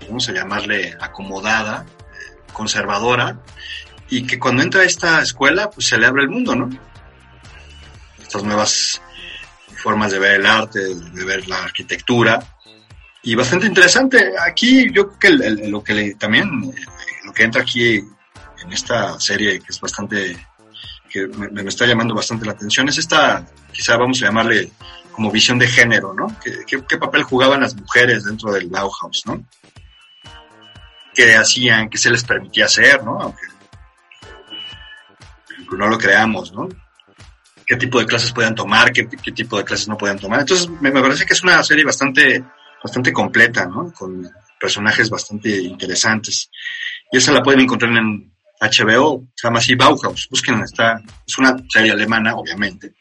vamos 0.07 0.29
a 0.29 0.33
llamarle 0.33 0.95
acomodada, 1.01 1.87
conservadora, 2.53 3.39
y 4.09 4.27
que 4.27 4.39
cuando 4.39 4.63
entra 4.63 4.81
a 4.83 4.85
esta 4.85 5.23
escuela, 5.23 5.71
pues 5.71 5.87
se 5.87 5.99
le 5.99 6.07
abre 6.07 6.25
el 6.25 6.31
mundo, 6.31 6.55
¿no? 6.57 6.69
Estas 8.21 8.43
nuevas 8.43 9.01
formas 9.83 10.11
de 10.11 10.19
ver 10.19 10.41
el 10.41 10.47
arte, 10.47 10.81
de 10.81 11.25
ver 11.25 11.49
la 11.49 11.63
arquitectura, 11.63 12.41
y 13.23 13.35
bastante 13.35 13.67
interesante. 13.67 14.33
Aquí 14.39 14.91
yo 14.93 15.13
creo 15.13 15.41
que 15.41 15.69
lo 15.69 15.83
que 15.83 15.95
le, 15.95 16.15
también, 16.17 16.49
eh, 16.65 16.83
lo 17.25 17.33
que 17.33 17.45
entra 17.45 17.63
aquí 17.63 17.97
en 17.97 18.73
esta 18.73 19.19
serie, 19.21 19.61
que 19.61 19.67
es 19.69 19.81
bastante, 19.81 20.37
que 21.17 21.29
me, 21.29 21.63
está 21.63 21.87
llamando 21.87 22.15
bastante 22.15 22.45
la 22.45 22.53
atención, 22.53 22.89
es 22.89 22.99
esta, 22.99 23.47
quizá 23.73 23.97
vamos 23.97 24.23
a 24.23 24.27
llamarle 24.27 24.71
como 25.13 25.31
visión 25.31 25.59
de 25.59 25.67
género, 25.67 26.13
¿no? 26.13 26.37
¿Qué, 26.41 26.99
papel 26.99 27.23
jugaban 27.23 27.63
las 27.63 27.75
mujeres 27.75 28.25
dentro 28.25 28.53
del 28.53 28.69
Bauhaus, 28.69 29.23
¿no? 29.27 29.43
¿Qué 31.15 31.35
hacían? 31.35 31.89
¿Qué 31.89 31.97
se 31.97 32.11
les 32.11 32.23
permitía 32.25 32.67
hacer, 32.67 33.03
¿no? 33.03 33.19
Aunque 33.21 33.43
no 35.73 35.89
lo 35.89 35.97
creamos, 35.97 36.53
¿no? 36.53 36.69
¿Qué 37.67 37.77
tipo 37.77 37.99
de 37.99 38.07
clases 38.07 38.33
podían 38.33 38.55
tomar? 38.55 38.93
¿Qué, 38.93 39.05
tipo 39.05 39.57
de 39.57 39.65
clases 39.65 39.89
no 39.89 39.97
podían 39.97 40.19
tomar? 40.19 40.41
Entonces, 40.41 40.69
me, 40.69 40.91
me 40.91 41.01
parece 41.01 41.25
que 41.25 41.33
es 41.33 41.43
una 41.43 41.63
serie 41.65 41.85
bastante, 41.85 42.45
bastante 42.83 43.13
completa, 43.13 43.67
¿no? 43.67 43.91
Con 43.93 44.31
personajes 44.61 45.09
bastante 45.09 45.57
interesantes. 45.57 46.51
Y 47.11 47.17
esa 47.17 47.33
la 47.33 47.43
pueden 47.43 47.61
encontrar 47.61 47.91
en 47.93 48.36
HBO, 48.61 49.27
se 49.35 49.47
llama 49.47 49.59
así 49.59 49.75
Bauhaus. 49.75 50.29
Búsquenla, 50.31 50.65
está, 50.65 51.03
es 51.27 51.39
una 51.39 51.57
serie 51.69 51.93
alemana, 51.93 52.35
obviamente. 52.37 52.95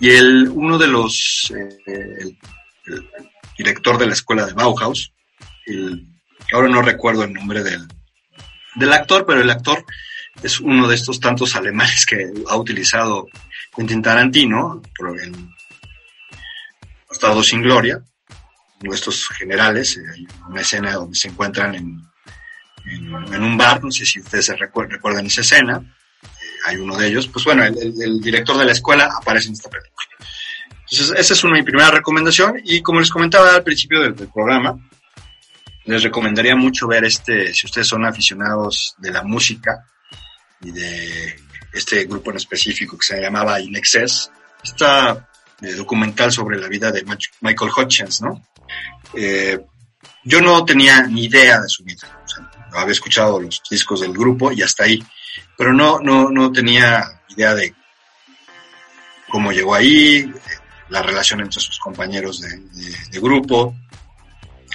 Y 0.00 0.10
el, 0.10 0.48
uno 0.48 0.78
de 0.78 0.88
los, 0.88 1.52
eh, 1.56 1.78
el, 2.86 3.08
director 3.58 3.98
de 3.98 4.06
la 4.06 4.12
escuela 4.12 4.46
de 4.46 4.52
Bauhaus, 4.52 5.12
el, 5.66 6.06
ahora 6.52 6.68
no 6.68 6.82
recuerdo 6.82 7.24
el 7.24 7.32
nombre 7.32 7.62
del, 7.62 7.86
del 8.74 8.92
actor, 8.92 9.24
pero 9.26 9.40
el 9.40 9.50
actor 9.50 9.84
es 10.42 10.60
uno 10.60 10.86
de 10.86 10.94
estos 10.94 11.18
tantos 11.18 11.56
alemanes 11.56 12.04
que 12.04 12.30
ha 12.48 12.56
utilizado 12.56 13.26
Quentin 13.74 14.02
Tarantino 14.02 14.82
por 14.96 15.18
en 15.20 15.50
Estado 17.10 17.42
sin 17.42 17.62
Gloria, 17.62 18.02
estos 18.92 19.28
generales, 19.28 19.96
eh, 19.96 20.02
hay 20.12 20.26
una 20.48 20.60
escena 20.60 20.92
donde 20.92 21.16
se 21.16 21.28
encuentran 21.28 21.74
en, 21.74 22.00
en, 22.86 23.42
un 23.42 23.56
bar, 23.56 23.82
no 23.82 23.90
sé 23.90 24.04
si 24.04 24.20
ustedes 24.20 24.46
se 24.46 24.56
recuer- 24.56 24.88
recuerdan 24.88 25.26
esa 25.26 25.40
escena, 25.40 25.82
eh, 26.22 26.28
hay 26.66 26.76
uno 26.76 26.96
de 26.96 27.08
ellos, 27.08 27.28
pues 27.28 27.44
bueno, 27.44 27.64
el, 27.64 28.20
director 28.20 28.56
de 28.56 28.64
la 28.64 28.72
escuela 28.72 29.10
aparece 29.18 29.48
en 29.48 29.54
esta 29.54 29.70
película. 29.70 30.06
Entonces, 30.90 31.18
esa 31.18 31.34
es 31.34 31.44
una, 31.44 31.54
mi 31.54 31.62
primera 31.62 31.90
recomendación, 31.90 32.60
y 32.64 32.80
como 32.80 33.00
les 33.00 33.10
comentaba 33.10 33.54
al 33.54 33.64
principio 33.64 34.02
del, 34.02 34.14
programa, 34.14 34.78
les 35.84 36.02
recomendaría 36.02 36.56
mucho 36.56 36.86
ver 36.86 37.04
este, 37.04 37.52
si 37.54 37.66
ustedes 37.66 37.88
son 37.88 38.04
aficionados 38.04 38.94
de 38.98 39.10
la 39.10 39.22
música 39.22 39.84
y 40.60 40.70
de 40.70 41.40
este 41.72 42.04
grupo 42.04 42.30
en 42.30 42.36
específico 42.36 42.96
que 42.96 43.06
se 43.06 43.20
llamaba 43.20 43.60
In 43.60 43.76
Excess, 43.76 44.30
esta 44.62 45.28
eh, 45.60 45.72
documental 45.72 46.32
sobre 46.32 46.58
la 46.58 46.68
vida 46.68 46.90
de 46.90 47.04
Michael 47.40 47.70
Hutchins, 47.76 48.20
¿no? 48.22 48.46
Eh, 49.14 49.58
yo 50.24 50.40
no 50.40 50.64
tenía 50.64 51.02
ni 51.02 51.24
idea 51.24 51.60
de 51.60 51.68
su 51.68 51.84
vida, 51.84 52.08
había 52.72 52.92
escuchado 52.92 53.40
los 53.40 53.62
discos 53.70 54.00
del 54.00 54.12
grupo 54.12 54.52
y 54.52 54.62
hasta 54.62 54.84
ahí, 54.84 55.02
pero 55.56 55.72
no, 55.72 55.98
no, 56.00 56.30
no 56.30 56.52
tenía 56.52 57.20
idea 57.28 57.54
de 57.54 57.74
cómo 59.28 59.52
llegó 59.52 59.74
ahí, 59.74 60.32
la 60.88 61.02
relación 61.02 61.40
entre 61.40 61.60
sus 61.60 61.78
compañeros 61.78 62.40
de, 62.40 62.48
de- 62.48 62.96
de 63.10 63.20
grupo, 63.20 63.74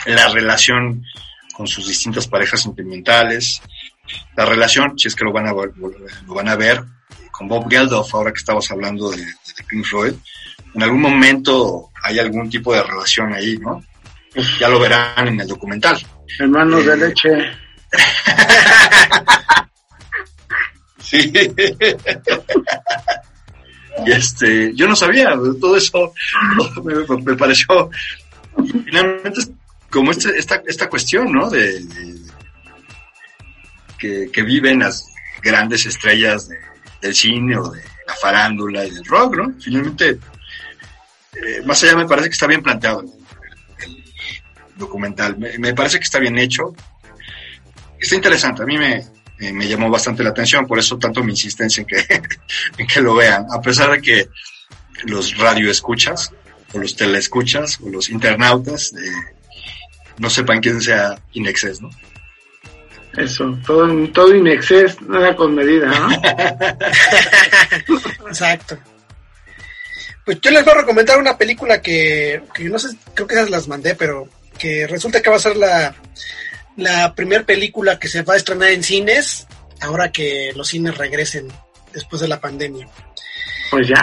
la 0.06 0.28
relación 0.30 1.04
con 1.54 1.68
sus 1.68 1.88
distintas 1.88 2.28
parejas 2.28 2.62
sentimentales, 2.62 3.62
la 4.36 4.46
relación, 4.46 4.98
si 4.98 5.08
es 5.08 5.16
que 5.16 5.24
lo 5.24 5.32
van 5.32 5.48
a, 5.48 5.54
lo 5.54 6.34
van 6.34 6.50
a 6.50 6.56
ver, 6.56 6.84
con 7.32 7.48
Bob 7.48 7.70
Geldof, 7.70 8.14
ahora 8.14 8.32
que 8.32 8.40
estamos 8.40 8.70
hablando 8.72 9.10
de, 9.12 9.18
de 9.24 9.64
Pink 9.68 9.86
Floyd, 9.86 10.14
en 10.74 10.84
algún 10.84 11.02
momento 11.02 11.90
hay 12.04 12.20
algún 12.20 12.50
tipo 12.50 12.74
de 12.74 12.84
relación 12.84 13.34
ahí, 13.34 13.58
¿no? 13.58 13.84
Ya 14.60 14.70
lo 14.70 14.80
verán 14.80 15.28
en 15.28 15.42
el 15.42 15.48
documental. 15.48 15.98
Hermanos 16.40 16.86
de 16.86 16.94
Eh, 16.94 16.98
leche. 16.98 17.30
Sí. 21.04 21.32
y 24.06 24.12
este, 24.12 24.74
yo 24.76 24.88
no 24.88 24.96
sabía, 24.96 25.32
todo 25.60 25.76
eso 25.76 26.14
me, 27.26 27.36
pareció. 27.36 27.90
finalmente, 28.86 29.42
como 29.90 30.12
este, 30.12 30.38
esta, 30.38 30.62
esta 30.66 30.88
cuestión, 30.90 31.34
¿no? 31.34 31.50
De, 31.50 31.84
que, 34.00 34.30
que 34.32 34.42
viven 34.44 34.80
las 34.80 35.06
grandes 35.44 35.86
estrellas 35.86 36.48
de- 36.48 36.58
del 37.02 37.14
cine 37.16 37.58
o 37.58 37.70
de 37.72 37.84
la 38.08 38.16
farándula 38.16 38.86
y 38.86 38.92
del 38.92 39.04
rock, 39.06 39.36
¿no? 39.36 39.54
Finalmente, 39.60 40.18
eh, 41.34 41.62
más 41.66 41.84
allá 41.84 41.96
me 41.98 42.06
parece 42.08 42.30
que 42.30 42.34
está 42.34 42.48
bien 42.48 42.64
planteado 42.64 43.02
el, 43.02 44.04
documental. 44.76 45.38
Me, 45.38 45.58
me 45.58 45.74
parece 45.74 45.98
que 45.98 46.04
está 46.06 46.20
bien 46.20 46.38
hecho. 46.38 46.74
Está 48.02 48.16
interesante. 48.16 48.64
A 48.64 48.66
mí 48.66 48.78
me, 48.78 49.04
me- 49.38 49.54
me 49.54 49.68
llamó 49.68 49.90
bastante 49.90 50.24
la 50.24 50.30
atención, 50.32 50.68
por 50.68 50.80
eso 50.80 50.98
tanto 50.98 51.24
mi 51.24 51.32
insistencia 51.32 51.82
en 51.82 51.88
que, 51.88 51.98
en 52.78 52.88
que 52.88 53.02
lo 53.02 53.16
vean. 53.16 53.46
A 53.52 53.62
pesar 53.62 53.92
de 53.92 54.02
que 54.02 54.28
los 55.06 55.38
radioescuchas, 55.38 56.32
o 56.74 56.78
los 56.80 56.96
teleescuchas, 56.96 57.80
o 57.82 57.90
los 57.90 58.10
internautas, 58.10 58.94
eh, 58.94 59.12
no 60.18 60.30
sepan 60.30 60.60
quién 60.62 60.82
sea 60.82 61.20
Inexes, 61.34 61.82
¿no? 61.82 61.90
Eso, 63.18 63.60
todo, 63.66 63.90
todo 64.14 64.34
in 64.34 64.48
exceso, 64.48 64.98
nada 65.02 65.36
con 65.36 65.54
medida, 65.54 65.88
¿no? 65.88 66.10
Exacto. 68.28 68.78
Pues 70.24 70.40
yo 70.40 70.52
les 70.52 70.64
voy 70.64 70.74
a 70.74 70.78
recomendar 70.82 71.18
una 71.18 71.38
película 71.38 71.82
que, 71.82 72.44
que 72.54 72.64
no 72.66 72.78
sé, 72.80 72.90
creo 73.14 73.28
que 73.28 73.36
esas 73.36 73.50
las 73.50 73.68
mandé, 73.68 73.96
pero 73.96 74.28
que 74.58 74.88
resulta 74.88 75.22
que 75.22 75.30
va 75.30 75.36
a 75.38 75.40
ser 75.40 75.58
la, 75.58 75.96
la 76.82 77.14
primera 77.16 77.46
película 77.46 78.00
que 78.00 78.08
se 78.08 78.24
va 78.24 78.34
a 78.34 78.38
estrenar 78.38 78.72
en 78.72 78.84
cines 78.84 79.48
ahora 79.82 80.12
que 80.12 80.52
los 80.56 80.68
cines 80.68 80.98
regresen 80.98 81.48
después 81.94 82.22
de 82.22 82.28
la 82.28 82.40
pandemia. 82.40 82.88
Pues 83.70 83.88
ya, 83.88 84.02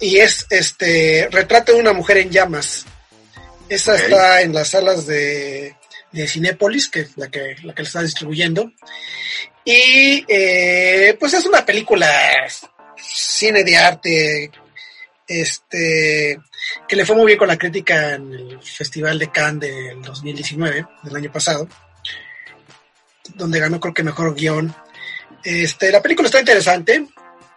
Y 0.00 0.18
es 0.18 0.46
este 0.50 1.28
retrato 1.30 1.72
de 1.72 1.80
una 1.80 1.92
mujer 1.92 2.18
en 2.18 2.30
llamas. 2.30 2.86
Esa 3.68 3.96
está 3.96 4.42
en 4.42 4.52
las 4.52 4.68
salas 4.70 5.06
de, 5.06 5.74
de 6.12 6.28
Cinépolis, 6.28 6.88
que 6.88 7.00
es 7.00 7.16
la 7.16 7.28
que, 7.28 7.56
la 7.62 7.74
que 7.74 7.82
la 7.82 7.88
está 7.88 8.02
distribuyendo. 8.02 8.70
Y 9.64 10.24
eh, 10.28 11.16
pues 11.18 11.34
es 11.34 11.46
una 11.46 11.64
película 11.64 12.08
cine 12.96 13.64
de 13.64 13.76
arte, 13.76 14.50
este 15.26 16.38
que 16.88 16.96
le 16.96 17.06
fue 17.06 17.16
muy 17.16 17.26
bien 17.26 17.38
con 17.38 17.48
la 17.48 17.58
crítica 17.58 18.14
en 18.14 18.32
el 18.32 18.62
Festival 18.62 19.18
de 19.18 19.30
Cannes 19.30 19.60
del 19.60 20.02
2019, 20.02 20.86
del 21.02 21.16
año 21.16 21.32
pasado, 21.32 21.68
donde 23.34 23.60
ganó 23.60 23.80
creo 23.80 23.94
que 23.94 24.02
mejor 24.02 24.34
guion. 24.34 24.74
Este, 25.42 25.90
la 25.90 26.02
película 26.02 26.26
está 26.26 26.40
interesante. 26.40 27.06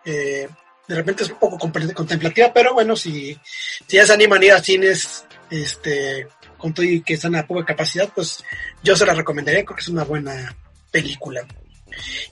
eh, 0.05 0.47
de 0.88 0.95
repente 0.95 1.24
es 1.24 1.30
un 1.30 1.38
poco 1.38 1.57
contemplativa, 1.59 2.53
pero 2.53 2.74
bueno, 2.74 2.95
si, 2.95 3.38
si 3.86 3.97
ya 3.97 4.05
se 4.05 4.13
animan 4.13 4.41
a 4.41 4.45
ir 4.45 4.51
a 4.53 4.63
cines, 4.63 5.26
este, 5.49 6.28
con 6.57 6.74
todo 6.74 6.86
y 6.86 7.01
que 7.01 7.15
están 7.15 7.36
a 7.36 7.45
poca 7.45 7.65
capacidad, 7.65 8.09
pues 8.13 8.43
yo 8.84 8.95
se 8.95 9.05
la 9.05 9.13
recomendaría, 9.13 9.65
creo 9.65 9.76
que 9.76 9.82
es 9.82 9.89
una 9.89 10.03
buena 10.03 10.55
película. 10.91 11.45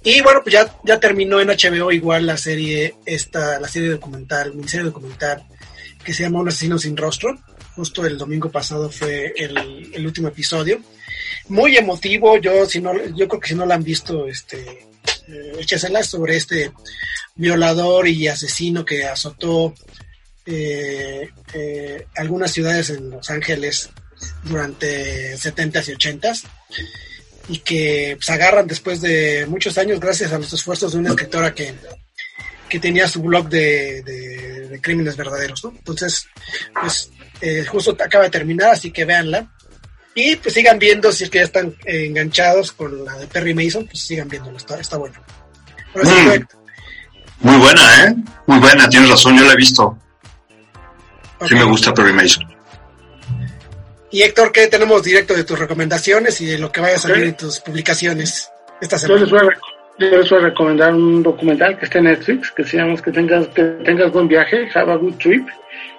Y 0.04 0.22
bueno, 0.22 0.42
pues 0.44 0.54
ya, 0.54 0.74
ya 0.84 1.00
terminó 1.00 1.40
en 1.40 1.50
HBO 1.50 1.92
igual 1.92 2.26
la 2.26 2.38
serie, 2.38 2.96
esta, 3.06 3.60
la 3.60 3.68
serie 3.68 3.90
documental, 3.90 4.54
miniserie 4.54 4.86
documental, 4.86 5.44
que 6.06 6.14
se 6.14 6.24
llama 6.24 6.40
Un 6.40 6.48
asesino 6.48 6.78
sin 6.78 6.96
rostro. 6.96 7.38
Justo 7.76 8.06
el 8.06 8.18
domingo 8.18 8.50
pasado 8.50 8.90
fue 8.90 9.34
el, 9.36 10.06
último 10.06 10.30
episodio. 10.30 10.80
Muy 11.50 11.76
emotivo, 11.76 12.38
yo 12.38 12.66
si 12.66 12.80
no, 12.80 12.94
yo 13.16 13.28
creo 13.28 13.40
que 13.42 13.50
si 13.50 13.56
no 13.56 13.66
la 13.66 13.76
han 13.76 13.84
visto, 13.84 14.28
este, 14.28 14.88
eh, 15.28 16.04
sobre 16.04 16.38
este 16.38 16.72
violador 17.36 18.08
y 18.08 18.28
asesino 18.28 18.86
que 18.86 19.06
azotó 19.06 19.74
eh, 20.46 21.30
eh, 21.54 22.08
algunas 22.16 22.52
ciudades 22.52 22.92
en 22.92 23.10
Los 23.10 23.30
Ángeles 23.30 23.90
durante 24.44 25.36
70s 25.36 25.90
y 25.90 25.96
80s 25.96 26.44
y 27.50 27.60
que 27.60 28.18
se 28.22 28.32
agarran 28.32 28.68
después 28.68 29.02
de 29.02 29.46
muchos 29.48 29.78
años 29.78 30.00
gracias 30.00 30.32
a 30.32 30.40
los 30.40 30.54
esfuerzos 30.54 30.94
de 30.94 31.00
una 31.00 31.10
escritora 31.10 31.54
que, 31.54 31.76
que 32.76 32.80
tenía 32.88 33.08
su 33.08 33.22
blog 33.22 33.48
de, 33.50 34.02
de- 34.04 34.68
de 34.70 34.82
crímenes 34.82 35.16
verdaderos, 35.16 35.64
¿no? 35.64 35.72
Entonces, 35.78 36.28
pues 36.80 37.10
eh, 37.42 37.66
justo 37.66 37.96
acaba 38.00 38.26
de 38.26 38.30
terminar, 38.30 38.70
así 38.72 38.92
que 38.92 39.06
véanla. 39.06 39.48
Y 40.14 40.36
pues 40.38 40.54
sigan 40.54 40.80
viendo, 40.80 41.12
si 41.12 41.24
es 41.26 41.30
que 41.30 41.40
ya 41.40 41.44
están 41.46 41.76
eh, 41.86 42.06
enganchados 42.06 42.72
con 42.72 43.04
la 43.06 43.16
de 43.18 43.28
Perry 43.28 43.54
Mason, 43.54 43.86
pues 43.86 44.02
sigan 44.04 44.28
viéndolo, 44.30 44.58
está, 44.58 44.80
está 44.80 44.98
bueno. 44.98 45.16
Sí, 46.04 46.10
Mm. 46.10 47.48
Muy 47.48 47.58
buena, 47.58 48.06
¿eh? 48.06 48.16
Muy 48.48 48.60
buena, 48.60 48.88
tienes 48.90 49.10
razón, 49.10 49.38
yo 49.38 49.44
la 49.46 49.54
he 49.54 49.58
visto. 49.58 49.98
Sí 51.42 51.54
Ok. 51.54 51.60
me 51.60 51.64
gusta 51.66 51.94
Perry 51.94 52.14
Mason. 52.14 52.46
Y 54.12 54.22
Héctor, 54.22 54.52
¿qué 54.54 54.68
tenemos 54.68 55.04
directo 55.04 55.34
de 55.34 55.44
tus 55.44 55.60
recomendaciones 55.60 56.40
y 56.42 56.46
de 56.46 56.58
lo 56.58 56.72
que 56.72 56.80
vaya 56.82 56.96
a 56.96 57.00
salir 57.00 57.24
en 57.26 57.36
tus 57.38 57.60
publicaciones 57.60 58.50
esta 58.82 58.96
yo 58.98 59.16
les, 59.18 59.28
semana? 59.28 59.30
voy 59.30 59.40
a, 59.40 59.58
rec- 59.58 59.62
yo 59.98 60.10
les 60.10 60.30
recomendar 60.30 60.94
un 60.94 61.24
documental 61.24 61.78
que 61.78 61.86
está 61.86 62.00
en 62.00 62.06
Netflix, 62.06 62.52
que 62.52 62.64
se 62.64 62.78
llama 62.78 62.96
Que 62.98 63.12
tengas, 63.12 63.48
que 63.48 63.64
tengas 63.64 64.12
buen 64.12 64.28
viaje, 64.28 64.70
Have 64.74 64.92
a 64.92 64.96
Good 64.96 65.16
Trip. 65.16 65.48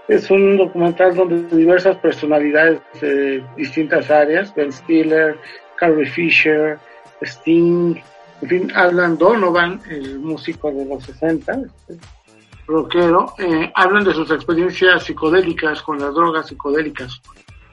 Es 0.09 0.31
un 0.31 0.57
documental 0.57 1.15
donde 1.15 1.57
diversas 1.57 1.97
personalidades 1.97 2.81
de 3.01 3.43
distintas 3.57 4.11
áreas, 4.11 4.55
Ben 4.55 4.73
Stiller, 4.73 5.37
Carrie 5.77 6.07
Fisher, 6.07 6.79
Sting, 7.23 7.97
en 8.43 8.49
fin, 8.49 8.73
hablan 8.75 9.17
Donovan, 9.17 9.81
el 9.89 10.19
músico 10.19 10.71
de 10.71 10.85
los 10.85 11.03
60, 11.05 11.53
este, 11.53 12.07
rockero, 12.67 13.33
eh, 13.39 13.73
hablan 13.75 14.05
de 14.05 14.13
sus 14.13 14.31
experiencias 14.31 15.05
psicodélicas 15.05 15.83
con 15.83 15.99
las 15.99 16.15
drogas 16.15 16.49
psicodélicas. 16.49 17.21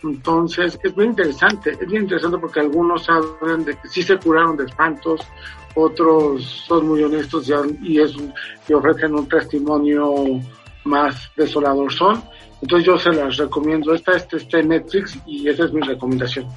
Entonces, 0.03 0.77
es 0.83 0.95
muy 0.95 1.05
interesante, 1.05 1.71
es 1.71 1.87
bien 1.87 2.03
interesante 2.03 2.37
porque 2.37 2.59
algunos 2.59 3.07
hablan 3.09 3.63
de 3.63 3.75
que 3.77 3.87
sí 3.87 4.03
se 4.03 4.17
curaron 4.17 4.57
de 4.57 4.65
espantos, 4.65 5.21
otros 5.75 6.65
son 6.67 6.87
muy 6.87 7.03
honestos 7.03 7.47
y, 7.49 7.93
y, 7.93 8.01
es, 8.01 8.11
y 8.67 8.73
ofrecen 8.73 9.15
un 9.15 9.27
testimonio 9.27 10.41
más 10.83 11.31
desolador 11.35 11.91
son. 11.91 12.23
Entonces 12.61 12.85
yo 12.85 12.97
se 12.97 13.11
las 13.11 13.37
recomiendo. 13.37 13.93
Esta 13.93 14.15
este, 14.15 14.37
está 14.37 14.59
en 14.59 14.69
Netflix 14.69 15.17
y 15.25 15.49
esa 15.49 15.65
es 15.65 15.73
mi 15.73 15.81
recomendación. 15.81 16.47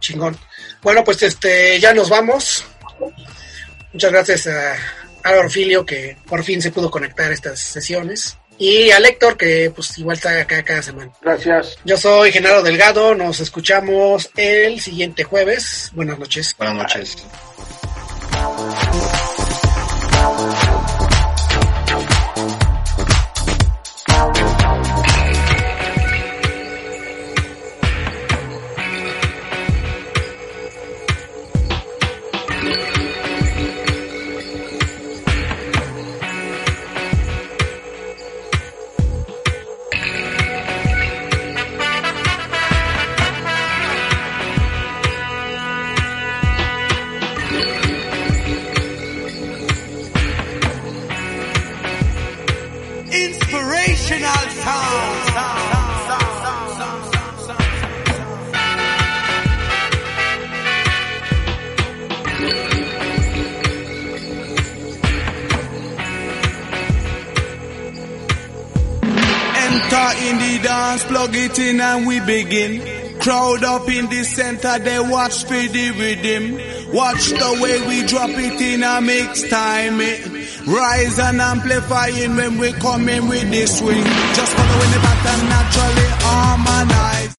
Chingón. 0.00 0.36
Bueno, 0.82 1.02
pues 1.04 1.22
este, 1.22 1.80
ya 1.80 1.94
nos 1.94 2.08
vamos. 2.08 2.64
Muchas 3.92 4.12
gracias 4.12 4.46
a, 4.46 4.74
a 5.24 5.38
Orfilio 5.40 5.84
que 5.84 6.16
por 6.26 6.44
fin 6.44 6.60
se 6.60 6.70
pudo 6.70 6.90
conectar 6.90 7.32
estas 7.32 7.58
sesiones. 7.58 8.38
Y 8.58 8.90
a 8.90 8.98
Héctor 8.98 9.36
que 9.36 9.70
pues 9.74 9.98
igual 9.98 10.16
está 10.16 10.40
acá 10.40 10.62
cada 10.62 10.82
semana. 10.82 11.10
Gracias. 11.20 11.78
Yo 11.84 11.96
soy 11.96 12.32
Genaro 12.32 12.62
Delgado, 12.62 13.14
nos 13.14 13.40
escuchamos 13.40 14.30
el 14.36 14.80
siguiente 14.80 15.24
jueves. 15.24 15.90
Buenas 15.94 16.18
noches. 16.18 16.54
Buenas 16.58 16.76
noches. 16.76 17.16
We 72.04 72.20
begin. 72.20 73.18
Crowd 73.20 73.64
up 73.64 73.88
in 73.88 74.06
the 74.06 74.24
center, 74.24 74.78
they 74.78 75.00
watch 75.00 75.44
for 75.44 75.54
the 75.54 75.90
rhythm. 75.92 76.92
Watch 76.92 77.30
the 77.30 77.58
way 77.62 77.86
we 77.88 78.06
drop 78.06 78.30
it 78.30 78.60
in 78.60 78.82
a 78.82 79.00
mix 79.00 79.48
time. 79.48 80.00
It 80.00 80.66
rise 80.66 81.18
and 81.18 81.40
amplifying 81.40 82.36
when 82.36 82.58
we 82.58 82.72
come 82.72 83.08
in 83.08 83.28
with 83.28 83.50
the 83.50 83.66
swing. 83.66 84.04
Just 84.34 84.52
following 84.52 84.90
the 84.90 84.98
pattern 85.00 85.48
naturally. 85.48 86.06